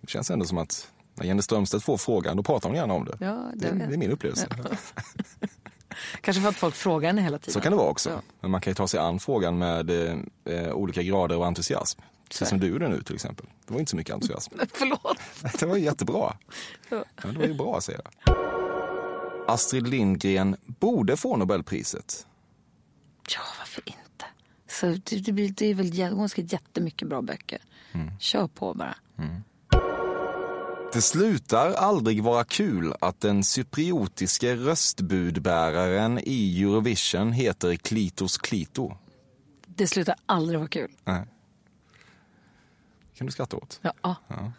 Det 0.00 0.08
känns 0.10 0.30
ändå 0.30 0.44
som 0.44 0.58
att 0.58 0.88
när 1.18 1.26
Jenny 1.26 1.42
Strömstedt 1.42 1.84
får 1.84 1.96
frågan, 1.96 2.36
då 2.36 2.42
pratar 2.42 2.68
hon 2.68 2.76
gärna 2.76 2.94
om 2.94 3.04
det. 3.04 3.16
Ja, 3.20 3.50
det, 3.54 3.70
det- 3.70 3.86
det 3.86 3.94
är 3.94 3.98
min 3.98 4.10
upplevelse. 4.10 4.48
Kanske 6.20 6.42
för 6.42 6.48
att 6.48 6.56
folk 6.56 6.74
frågar 6.74 7.08
henne 7.08 7.22
hela 7.22 7.38
tiden. 7.38 7.52
Så 7.52 7.60
kan 7.60 7.72
det 7.72 7.78
vara 7.78 7.88
också. 7.88 8.22
Men 8.40 8.50
man 8.50 8.60
kan 8.60 8.70
ju 8.70 8.74
ta 8.74 8.88
sig 8.88 9.00
an 9.00 9.18
frågan 9.20 9.58
med 9.58 9.90
eh, 9.90 10.18
eh, 10.44 10.72
olika 10.72 11.02
grader 11.02 11.34
av 11.36 11.42
entusiasm. 11.42 12.00
Precis 12.28 12.48
som 12.48 12.60
du 12.60 12.66
gjorde 12.66 12.88
nu 12.88 13.02
till 13.02 13.14
exempel. 13.14 13.46
Det 13.66 13.72
var 13.72 13.80
inte 13.80 13.90
så 13.90 13.96
mycket 13.96 14.14
entusiasm. 14.14 14.54
Förlåt. 14.72 15.18
Det 15.60 15.66
var 15.66 15.76
jättebra. 15.76 16.36
Ja. 16.88 17.04
Ja, 17.22 17.28
det 17.32 17.38
var 17.38 17.46
ju 17.46 17.54
bra 17.54 17.80
säger 17.80 18.00
jag. 18.04 18.36
Astrid 19.48 19.88
Lindgren 19.88 20.56
borde 20.66 21.16
få 21.16 21.36
Nobelpriset. 21.36 22.26
Ja, 23.34 23.40
varför 23.58 23.82
inte? 23.86 24.24
Så 24.70 24.86
det, 24.86 25.32
det, 25.32 25.48
det 25.48 25.66
är 25.66 25.74
väl, 25.74 26.02
hon 26.10 26.20
har 26.20 26.28
skrivit 26.28 26.52
jättemycket 26.52 27.08
bra 27.08 27.22
böcker. 27.22 27.58
Mm. 27.92 28.10
Kör 28.20 28.46
på 28.46 28.74
bara. 28.74 28.96
Det 30.92 31.02
slutar 31.02 31.72
aldrig 31.72 32.22
vara 32.22 32.44
kul 32.44 32.94
att 33.00 33.20
den 33.20 33.44
cypriotiske 33.44 34.56
röstbudbäraren 34.56 36.20
i 36.22 36.62
Eurovision 36.62 37.32
heter 37.32 37.76
Klitos 37.76 38.38
Klito. 38.38 38.96
Det 39.66 39.86
slutar 39.86 40.14
aldrig 40.26 40.58
vara 40.58 40.68
kul. 40.68 40.90
Nej. 41.04 41.26
kan 43.14 43.26
du 43.26 43.32
skratta 43.32 43.56
åt. 43.56 43.80
Ja. 43.82 43.92
Ja. 44.02 44.52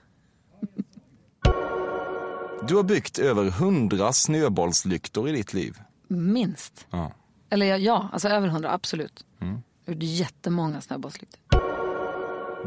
Du 2.67 2.75
har 2.75 2.83
byggt 2.83 3.19
över 3.19 3.49
hundra 3.49 4.13
snöbollslyktor 4.13 5.29
i 5.29 5.31
ditt 5.31 5.53
liv. 5.53 5.77
Minst. 6.07 6.87
Ja. 6.89 7.11
Eller 7.49 7.65
ja, 7.65 7.77
ja 7.77 8.09
alltså 8.13 8.27
över 8.27 8.47
hundra, 8.47 8.71
absolut. 8.71 9.25
Mm. 9.41 9.61
Jag 9.85 9.93
gjorde 9.93 10.05
jättemånga 10.05 10.81
snöbollslyktor. 10.81 11.39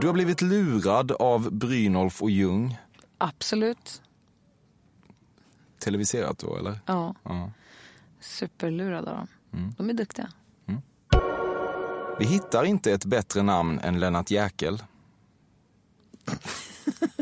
Du 0.00 0.06
har 0.06 0.14
blivit 0.14 0.40
lurad 0.40 1.12
av 1.12 1.52
Brynolf 1.52 2.22
och 2.22 2.30
Ljung. 2.30 2.78
Absolut. 3.22 4.02
Televiserat 5.78 6.38
då 6.38 6.56
eller? 6.56 6.80
Ja. 6.86 7.14
Ja. 7.22 7.50
Superlurade 8.20 9.10
av 9.10 9.16
dem. 9.16 9.28
Mm. 9.52 9.74
De 9.78 9.90
är 9.90 9.94
duktiga. 9.94 10.32
Vi 12.18 12.24
hittar 12.24 12.64
inte 12.64 12.92
ett 12.92 13.04
bättre 13.04 13.42
namn 13.42 13.78
än 13.78 14.00
Lennart 14.00 14.30
Jäkel 14.30 14.82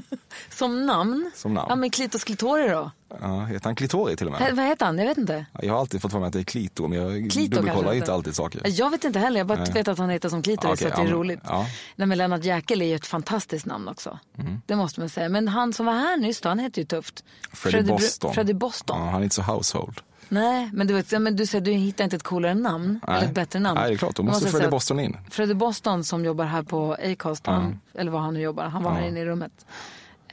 Som 0.60 0.86
namn? 0.86 1.30
som 1.34 1.54
namn. 1.54 1.66
Ja, 1.70 1.76
men 1.76 1.90
Klitos 1.90 2.24
Klitori 2.24 2.68
då? 2.68 2.90
Ja, 3.20 3.44
heter 3.44 3.64
han 3.64 3.74
Klitori 3.74 4.16
till 4.16 4.26
och 4.28 4.32
H- 4.34 4.44
med? 4.44 4.56
vad 4.56 4.66
heter 4.66 4.86
han? 4.86 4.98
Jag 4.98 5.06
vet 5.06 5.18
inte. 5.18 5.46
Jag 5.62 5.72
har 5.72 5.80
alltid 5.80 6.02
fått 6.02 6.12
för 6.12 6.18
mig 6.18 6.26
att 6.26 6.32
det 6.32 6.38
är 6.38 6.44
Klito, 6.44 6.88
men 6.88 6.98
jag 6.98 7.30
Klito 7.30 7.56
dubbelkollar 7.56 7.92
inte 7.92 8.12
alltid 8.12 8.34
saker. 8.36 8.62
Jag 8.64 8.90
vet 8.90 9.04
inte 9.04 9.18
heller, 9.18 9.40
jag 9.40 9.46
bara 9.46 9.58
Nej. 9.58 9.72
vet 9.72 9.88
att 9.88 9.98
han 9.98 10.10
heter 10.10 10.28
som 10.28 10.42
Klitori 10.42 10.70
Ja, 10.72 10.76
så 10.76 10.82
okej, 10.84 10.92
att 10.92 10.96
det 10.96 11.02
är 11.02 11.06
ja, 11.10 11.14
roligt. 11.14 11.40
ja. 11.44 11.66
Nej, 11.96 12.06
men 12.08 12.18
Lennart 12.18 12.44
Jäkel 12.44 12.82
är 12.82 12.86
ju 12.86 12.94
ett 12.94 13.06
fantastiskt 13.06 13.66
namn 13.66 13.88
också. 13.88 14.18
Mm. 14.38 14.62
Det 14.66 14.76
måste 14.76 15.00
man 15.00 15.08
säga. 15.08 15.28
Men 15.28 15.48
han 15.48 15.72
som 15.72 15.86
var 15.86 15.92
här 15.92 16.16
nyss 16.16 16.40
då, 16.40 16.48
han 16.48 16.58
heter 16.58 16.80
ju 16.82 16.86
tufft. 16.86 17.24
Freddie 17.52 17.82
Bru- 17.82 17.88
Boston. 17.92 18.34
Freddie 18.34 18.54
Boston. 18.54 18.98
Ja, 19.00 19.10
han 19.10 19.20
är 19.20 19.24
inte 19.24 19.36
så 19.36 19.42
household. 19.42 20.00
Nej, 20.28 20.70
men 20.72 20.86
du, 20.86 20.94
vet, 20.94 21.20
men 21.20 21.36
du 21.36 21.46
säger 21.46 21.64
du 21.64 21.72
hittar 21.72 22.04
inte 22.04 22.16
ett 22.16 22.22
coolare 22.22 22.54
namn, 22.54 23.00
Nej. 23.08 23.16
eller 23.16 23.28
ett 23.28 23.34
bättre 23.34 23.58
namn. 23.58 23.80
Nej, 23.80 23.88
det 23.90 23.94
är 23.94 23.98
klart. 23.98 24.16
Då 24.16 24.22
måste 24.22 24.40
säga 24.40 24.50
Freddie 24.52 24.70
Boston 24.70 25.00
in. 25.00 25.16
Freddie 25.30 25.54
Boston 25.54 26.04
som 26.04 26.24
jobbar 26.24 26.44
här 26.44 26.62
på 26.62 26.92
Acast, 27.04 27.42
Ja. 27.46 27.52
han, 27.52 27.80
eller 27.94 28.10
var 28.12 28.20
han 28.20 28.34
nu 28.34 28.40
jobbar, 28.40 28.64
han 28.64 28.82
var 28.82 28.90
Ja. 28.90 28.96
här 28.98 29.08
inne 29.08 29.20
i 29.20 29.24
rummet. 29.24 29.52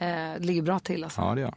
Eh, 0.00 0.40
ligger 0.40 0.62
bra 0.62 0.78
till 0.78 1.04
alltså. 1.04 1.20
Ja, 1.20 1.34
det 1.34 1.40
gör. 1.40 1.54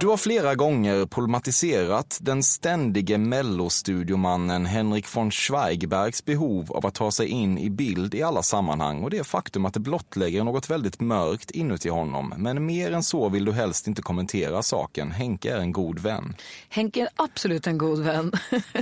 Du 0.00 0.06
har 0.06 0.16
flera 0.16 0.54
gånger 0.54 1.06
problematiserat 1.06 2.18
den 2.20 2.42
ständige 2.42 3.18
mellostudiomannen 3.18 4.66
Henrik 4.66 5.16
von 5.16 5.30
Schweigbergs 5.30 6.24
behov 6.24 6.72
av 6.72 6.86
att 6.86 6.94
ta 6.94 7.10
sig 7.10 7.28
in 7.28 7.58
i 7.58 7.70
bild 7.70 8.14
i 8.14 8.22
alla 8.22 8.42
sammanhang 8.42 9.02
och 9.02 9.10
det 9.10 9.24
faktum 9.24 9.64
att 9.64 9.74
det 9.74 9.80
blottlägger 9.80 10.44
något 10.44 10.70
väldigt 10.70 11.00
mörkt 11.00 11.50
inuti 11.50 11.88
honom. 11.88 12.34
Men 12.36 12.66
mer 12.66 12.92
än 12.92 13.02
så 13.02 13.28
vill 13.28 13.44
du 13.44 13.52
helst 13.52 13.86
inte 13.86 14.02
kommentera 14.02 14.62
saken. 14.62 15.10
Henke 15.10 15.52
är 15.52 15.58
en 15.58 15.72
god 15.72 15.98
vän. 15.98 16.34
Henke 16.68 17.00
är 17.00 17.08
absolut 17.16 17.66
en 17.66 17.78
god 17.78 18.04
vän. 18.04 18.32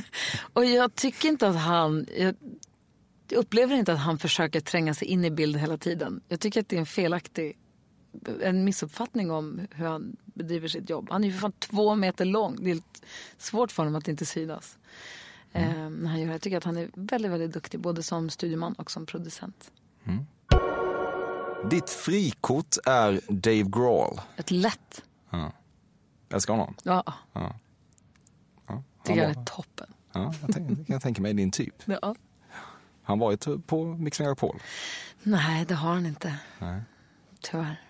och 0.52 0.64
jag 0.64 0.94
tycker 0.94 1.28
inte 1.28 1.48
att 1.48 1.56
han... 1.56 2.06
Jag 2.18 2.34
upplever 3.38 3.74
inte 3.74 3.92
att 3.92 3.98
han 3.98 4.18
försöker 4.18 4.60
tränga 4.60 4.94
sig 4.94 5.08
in 5.08 5.24
i 5.24 5.30
bild 5.30 5.56
hela 5.56 5.76
tiden. 5.78 6.20
Jag 6.28 6.40
tycker 6.40 6.60
att 6.60 6.68
det 6.68 6.76
är 6.76 6.80
en 6.80 6.86
felaktig 6.86 7.56
en 8.42 8.64
missuppfattning 8.64 9.30
om 9.30 9.60
hur 9.70 9.86
han 9.86 10.16
bedriver 10.24 10.68
sitt 10.68 10.90
jobb. 10.90 11.08
Han 11.10 11.24
är 11.24 11.28
ju 11.28 11.32
för 11.34 11.40
fan 11.40 11.52
två 11.52 11.94
meter 11.94 12.24
lång. 12.24 12.56
Det 12.64 12.70
är 12.70 12.80
svårt 13.38 13.72
för 13.72 13.82
honom 13.82 13.98
att 13.98 14.08
inte 14.08 14.26
synas. 14.26 14.78
Eh, 15.52 15.88
när 15.90 16.10
han 16.10 16.20
gör. 16.20 16.32
Jag 16.32 16.40
tycker 16.42 16.56
att 16.56 16.64
han 16.64 16.76
är 16.76 16.90
väldigt, 16.94 17.32
väldigt 17.32 17.52
duktig 17.52 17.80
både 17.80 18.02
som 18.02 18.30
studieman 18.30 18.72
och 18.72 18.90
som 18.90 19.06
producent. 19.06 19.70
Ditt 21.70 21.90
frikort 21.90 22.76
är 22.86 23.20
Dave 23.28 23.62
Grohl. 23.62 24.20
Ett 24.36 24.50
lätt. 24.50 25.02
Ja. 25.30 25.52
Älskar 26.28 26.54
honom. 26.54 26.74
Ja, 26.82 27.02
Ja. 27.32 27.54
Ja. 28.66 28.82
tycker 29.04 29.20
Han 29.22 29.28
jag 29.28 29.34
var- 29.34 29.42
är 29.42 29.46
toppen. 29.46 29.86
Ja, 30.12 30.34
jag 30.46 30.54
kan 30.54 30.84
jag 30.88 31.02
tänka 31.02 31.22
mig 31.22 31.34
din 31.34 31.50
typ. 31.50 31.74
Ja. 31.84 32.14
Han 33.02 33.18
var 33.18 33.30
ju 33.30 33.58
på 33.58 33.84
Mix 33.84 34.20
Megapol. 34.20 34.58
Nej, 35.22 35.64
det 35.64 35.74
har 35.74 35.92
han 35.94 36.06
inte. 36.06 36.36
Nej. 36.58 36.80
Tyvärr. 37.40 37.80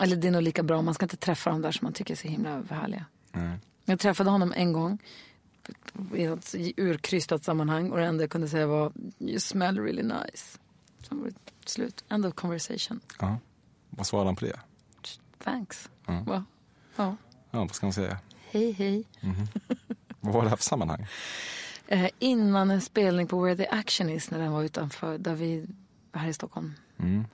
Eller 0.00 0.16
det 0.16 0.28
är 0.28 0.32
nog 0.32 0.42
lika 0.42 0.62
bra. 0.62 0.82
Man 0.82 0.94
ska 0.94 1.04
inte 1.04 1.16
träffa 1.16 1.50
dem 1.50 1.62
där 1.62 1.72
som 1.72 1.84
man 1.86 1.92
tycker 1.92 2.14
är 2.14 2.18
så 2.18 2.28
himla 2.28 2.62
härliga. 2.70 3.04
Nej. 3.32 3.58
Jag 3.84 4.00
träffade 4.00 4.30
honom 4.30 4.52
en 4.56 4.72
gång 4.72 4.98
i 6.14 6.24
ett 6.24 6.54
urkrystat 6.76 7.44
sammanhang 7.44 7.90
och 7.90 7.96
det 7.98 8.04
enda 8.06 8.22
jag 8.22 8.30
kunde 8.30 8.48
säga 8.48 8.66
var 8.66 8.92
You 9.18 9.40
smell 9.40 9.78
really 9.78 10.02
nice. 10.02 10.58
Sen 11.08 11.20
var 11.20 11.26
det 11.26 11.34
slut. 11.70 12.04
End 12.08 12.26
of 12.26 12.34
conversation. 12.34 13.00
Ja. 13.20 13.38
Vad 13.90 14.06
svarade 14.06 14.28
han 14.28 14.36
på 14.36 14.44
det? 14.44 14.60
Thanks. 15.44 15.90
Ja. 16.06 16.20
Va? 16.26 16.44
Ja. 16.96 17.16
Ja, 17.50 17.58
vad 17.58 17.74
ska 17.74 17.86
man 17.86 17.92
säga? 17.92 18.18
Hej, 18.50 18.72
hej. 18.72 19.04
Mhm. 19.20 19.46
Vad 20.20 20.34
var 20.34 20.42
det 20.42 20.48
här 20.48 20.56
för 20.56 20.64
sammanhang? 20.64 21.06
Eh, 21.86 22.08
innan 22.18 22.70
en 22.70 22.80
spelning 22.80 23.26
på 23.26 23.40
Where 23.40 23.56
the 23.56 23.68
Action 23.68 24.08
Is 24.10 24.30
när 24.30 24.38
den 24.38 24.52
var 24.52 24.62
utanför, 24.62 25.18
där 25.18 25.34
vi 25.34 25.66
här 26.12 26.28
i 26.28 26.32
Stockholm. 26.34 26.74
Mm. 26.98 27.24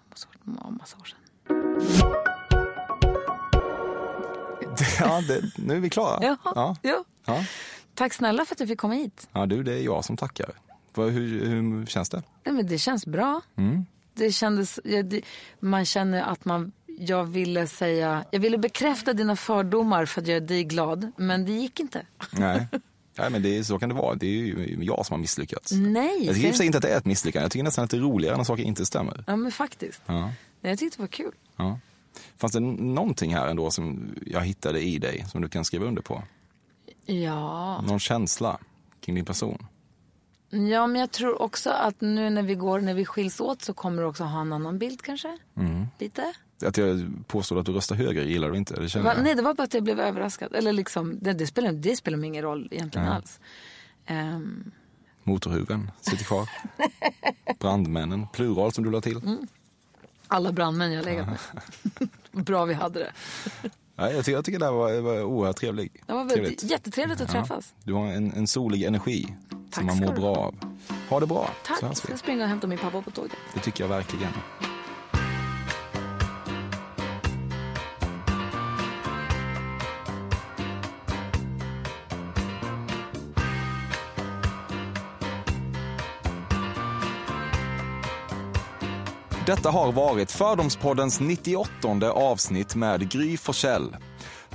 Ja, 0.44 0.70
massa 0.70 0.96
år 0.96 1.04
sedan. 1.04 2.24
Ja, 5.00 5.20
det, 5.28 5.42
nu 5.56 5.76
är 5.76 5.80
vi 5.80 5.90
klara. 5.90 6.18
Jaha, 6.24 6.36
Ja. 6.54 6.76
ja. 6.82 7.04
Ja. 7.26 7.44
Tack 7.94 8.12
snälla 8.14 8.44
för 8.44 8.54
att 8.54 8.60
jag 8.60 8.68
fick 8.68 8.78
komma 8.78 8.94
hit. 8.94 9.28
ja, 9.32 9.46
du, 9.46 9.62
det 9.62 9.72
är 9.72 9.82
jag 9.82 10.04
som 10.04 10.16
tackar. 10.16 10.50
Hur, 10.96 11.46
hur 11.46 11.86
känns 11.86 12.08
det? 12.08 12.22
Nej, 12.44 12.54
men 12.54 12.66
det 12.66 12.78
känns 12.78 13.06
bra. 13.06 13.40
Mm. 13.56 13.86
Det 14.14 14.32
kändes, 14.32 14.80
ja, 14.84 15.02
det, 15.02 15.20
man 15.60 15.84
känner 15.84 16.22
att 16.22 16.44
man, 16.44 16.72
jag 16.98 17.24
ville 17.24 17.66
säga, 17.66 18.24
jag 18.30 18.40
ville 18.40 18.58
bekräfta 18.58 19.12
dina 19.12 19.36
fördomar 19.36 20.06
för 20.06 20.20
att 20.20 20.26
göra 20.26 20.40
dig 20.40 20.64
glad, 20.64 21.12
men 21.16 21.44
det 21.44 21.52
gick 21.52 21.80
inte. 21.80 22.06
Nej. 22.30 22.66
Nej, 23.18 23.30
men 23.30 23.42
det 23.42 23.64
så 23.64 23.78
kan 23.78 23.88
det 23.88 23.94
vara. 23.94 24.14
Det 24.14 24.26
är 24.26 24.30
ju 24.30 24.78
jag 24.80 25.06
som 25.06 25.14
har 25.14 25.18
misslyckats. 25.18 25.72
Nej. 25.72 26.26
Jag 26.26 26.34
tycker 26.34 26.52
sig 26.52 26.66
inte 26.66 26.78
att 26.78 26.82
det 26.82 26.88
är 26.88 26.98
ett 26.98 27.04
misslyckande. 27.04 27.44
Jag 27.44 27.52
tycker 27.52 27.64
nästan 27.64 27.84
att 27.84 27.90
det 27.90 27.96
är 27.96 28.00
roligare 28.00 28.36
när 28.36 28.44
saker 28.44 28.62
inte 28.62 28.86
stämmer. 28.86 29.24
Ja, 29.26 29.36
men 29.36 29.52
faktiskt. 29.52 30.02
Ja. 30.06 30.20
Nej, 30.20 30.32
Jag 30.60 30.78
tyckte 30.78 30.96
det 30.98 31.02
var 31.02 31.08
kul. 31.08 31.32
Ja. 31.56 31.78
Fanns 32.36 32.52
det 32.52 32.60
någonting 32.60 33.34
här 33.34 33.48
ändå 33.48 33.70
som 33.70 34.14
jag 34.26 34.40
hittade 34.40 34.80
i 34.80 34.98
dig 34.98 35.24
som 35.28 35.42
du 35.42 35.48
kan 35.48 35.64
skriva 35.64 35.86
under 35.86 36.02
på? 36.02 36.22
Ja. 37.06 37.80
Någon 37.80 38.00
känsla 38.00 38.58
kring 39.00 39.14
din 39.14 39.24
person? 39.24 39.66
ja, 40.50 40.86
men 40.86 41.00
jag 41.00 41.10
tror 41.10 41.42
också 41.42 41.70
att 41.70 42.00
nu 42.00 42.30
när 42.30 42.42
vi 42.42 42.54
går, 42.54 42.80
när 42.80 42.94
vi 42.94 43.04
skiljs 43.04 43.40
åt 43.40 43.62
så 43.62 43.74
kommer 43.74 44.02
du 44.02 44.08
också 44.08 44.24
ha 44.24 44.40
en 44.40 44.52
annan 44.52 44.78
bild 44.78 45.02
kanske. 45.02 45.38
Mm. 45.56 45.86
Lite. 45.98 46.32
Att 46.64 46.76
jag 46.76 47.10
påstod 47.26 47.58
att 47.58 47.66
du 47.66 47.72
röstar 47.72 47.96
höger 47.96 48.24
gillar 48.24 48.50
du 48.50 48.56
inte? 48.56 48.80
Det 48.80 48.88
känner 48.88 49.04
Va, 49.04 49.14
jag. 49.14 49.22
nej, 49.24 49.34
det 49.34 49.42
var 49.42 49.54
bara 49.54 49.62
att 49.62 49.74
jag 49.74 49.82
blev 49.82 50.00
överraskad. 50.00 50.54
Eller 50.54 50.72
liksom, 50.72 51.18
det, 51.20 51.32
det, 51.32 51.46
spelar, 51.46 51.72
det 51.72 51.96
spelar 51.96 52.24
ingen 52.24 52.42
roll 52.42 52.68
egentligen 52.70 53.06
Nej. 53.06 53.16
alls. 53.16 53.40
Ehm, 54.06 54.70
Motorhuven 55.22 55.90
sitter 56.00 56.24
kvar. 56.24 56.48
Brandmännen, 57.58 58.26
plural 58.32 58.72
som 58.72 58.84
du 58.84 58.90
la 58.90 59.00
till. 59.00 59.16
Mm. 59.16 59.46
Alla 60.28 60.52
brandmän 60.52 60.92
jag 60.92 61.04
legat 61.04 61.26
med. 61.26 61.38
Bra 62.44 62.64
vi 62.64 62.74
hade 62.74 62.98
det. 62.98 63.12
Nej, 63.96 64.14
jag, 64.14 64.24
tycker, 64.24 64.36
jag 64.36 64.44
tycker 64.44 64.58
det 64.58 64.64
här 64.64 64.72
var, 64.72 65.00
var 65.00 65.22
oerhört 65.22 65.56
trevlig. 65.56 66.02
Det 66.06 66.12
var 66.12 66.18
väldigt, 66.24 66.36
Trevligt. 66.36 66.62
jättetrevligt 66.62 67.20
att 67.20 67.34
Ja. 67.34 67.40
träffas. 67.40 67.74
Du 67.84 67.92
har 67.92 68.06
en, 68.06 68.32
en 68.32 68.46
solig 68.46 68.82
energi 68.84 69.34
som 69.74 69.86
man 69.86 69.96
ska 69.96 70.06
mår 70.06 70.12
bra 70.12 70.36
av. 70.36 70.54
Ha 71.08 71.20
det 71.20 71.26
bra. 71.26 71.50
Tack. 71.66 71.82
Jag 72.08 72.18
springer 72.18 72.42
och 72.42 72.48
hämtar 72.48 72.68
min 72.68 72.78
pappa 72.78 73.02
på 73.02 73.10
tåget. 73.10 73.32
Det 73.54 73.60
tycker 73.60 73.84
jag 73.84 73.88
verkligen. 73.88 74.32
Detta 89.48 89.70
har 89.70 89.92
varit 89.92 90.32
Fördomspoddens 90.32 91.20
98 91.20 92.12
avsnitt 92.12 92.74
med 92.74 93.10
Gry 93.10 93.36
Forssell. 93.36 93.96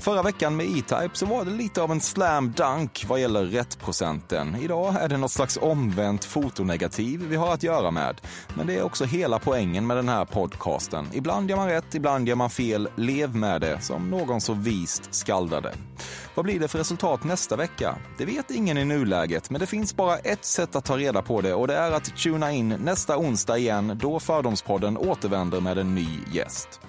Förra 0.03 0.21
veckan 0.21 0.55
med 0.55 0.65
E-Type 0.65 1.09
så 1.13 1.25
var 1.25 1.45
det 1.45 1.51
lite 1.51 1.81
av 1.81 1.91
en 1.91 2.01
slam 2.01 2.51
dunk 2.51 3.05
vad 3.07 3.21
gäller 3.21 3.45
rättprocenten. 3.45 4.55
Idag 4.55 4.95
är 5.01 5.09
det 5.09 5.17
något 5.17 5.31
slags 5.31 5.57
omvänt 5.61 6.25
fotonegativ 6.25 7.25
vi 7.29 7.35
har 7.35 7.53
att 7.53 7.63
göra 7.63 7.91
med. 7.91 8.21
Men 8.53 8.67
det 8.67 8.77
är 8.77 8.83
också 8.83 9.05
hela 9.05 9.39
poängen 9.39 9.87
med 9.87 9.97
den 9.97 10.09
här 10.09 10.25
podcasten. 10.25 11.07
Ibland 11.13 11.49
gör 11.49 11.57
man 11.57 11.67
rätt, 11.67 11.95
ibland 11.95 12.27
gör 12.27 12.35
man 12.35 12.49
fel. 12.49 12.89
Lev 12.95 13.35
med 13.35 13.61
det, 13.61 13.81
som 13.81 14.09
någon 14.09 14.41
så 14.41 14.53
vist 14.53 15.13
skaldade. 15.13 15.73
Vad 16.35 16.45
blir 16.45 16.59
det 16.59 16.67
för 16.67 16.79
resultat 16.79 17.23
nästa 17.23 17.55
vecka? 17.55 17.95
Det 18.17 18.25
vet 18.25 18.51
ingen 18.51 18.77
i 18.77 18.85
nuläget, 18.85 19.49
men 19.49 19.59
det 19.59 19.67
finns 19.67 19.95
bara 19.95 20.17
ett 20.17 20.45
sätt 20.45 20.75
att 20.75 20.85
ta 20.85 20.97
reda 20.97 21.21
på 21.21 21.41
det 21.41 21.53
och 21.53 21.67
det 21.67 21.75
är 21.75 21.91
att 21.91 22.17
tuna 22.17 22.51
in 22.51 22.69
nästa 22.69 23.17
onsdag 23.17 23.57
igen 23.57 23.99
då 24.01 24.19
Fördomspodden 24.19 24.97
återvänder 24.97 25.61
med 25.61 25.77
en 25.77 25.95
ny 25.95 26.07
gäst. 26.31 26.81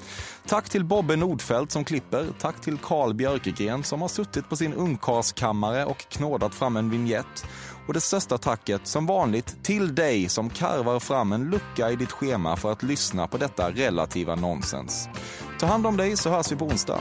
Tack 0.48 0.68
till 0.68 0.84
Bobbe 0.84 1.16
Nordfeldt 1.16 1.72
som 1.72 1.84
klipper. 1.84 2.26
Tack 2.38 2.60
till 2.60 2.78
Carl 2.78 3.14
Björkegren 3.14 3.84
som 3.84 4.00
har 4.00 4.08
suttit 4.08 4.48
på 4.48 4.56
sin 4.56 4.74
ungkarlskammare 4.74 5.84
och 5.84 5.98
knådat 6.08 6.54
fram 6.54 6.76
en 6.76 6.90
vignett. 6.90 7.46
Och 7.86 7.94
det 7.94 8.00
största 8.00 8.38
tacket, 8.38 8.86
som 8.86 9.06
vanligt, 9.06 9.64
till 9.64 9.94
dig 9.94 10.28
som 10.28 10.50
karvar 10.50 11.00
fram 11.00 11.32
en 11.32 11.50
lucka 11.50 11.90
i 11.90 11.96
ditt 11.96 12.12
schema 12.12 12.56
för 12.56 12.72
att 12.72 12.82
lyssna 12.82 13.26
på 13.26 13.36
detta 13.36 13.70
relativa 13.70 14.34
nonsens. 14.34 15.08
Ta 15.58 15.66
hand 15.66 15.86
om 15.86 15.96
dig 15.96 16.16
så 16.16 16.30
hörs 16.30 16.52
vi 16.52 16.56
på 16.56 16.64
onsdag. 16.64 17.00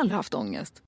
Aldrig 0.00 0.16
haft 0.16 0.34
ångest. 0.34 0.82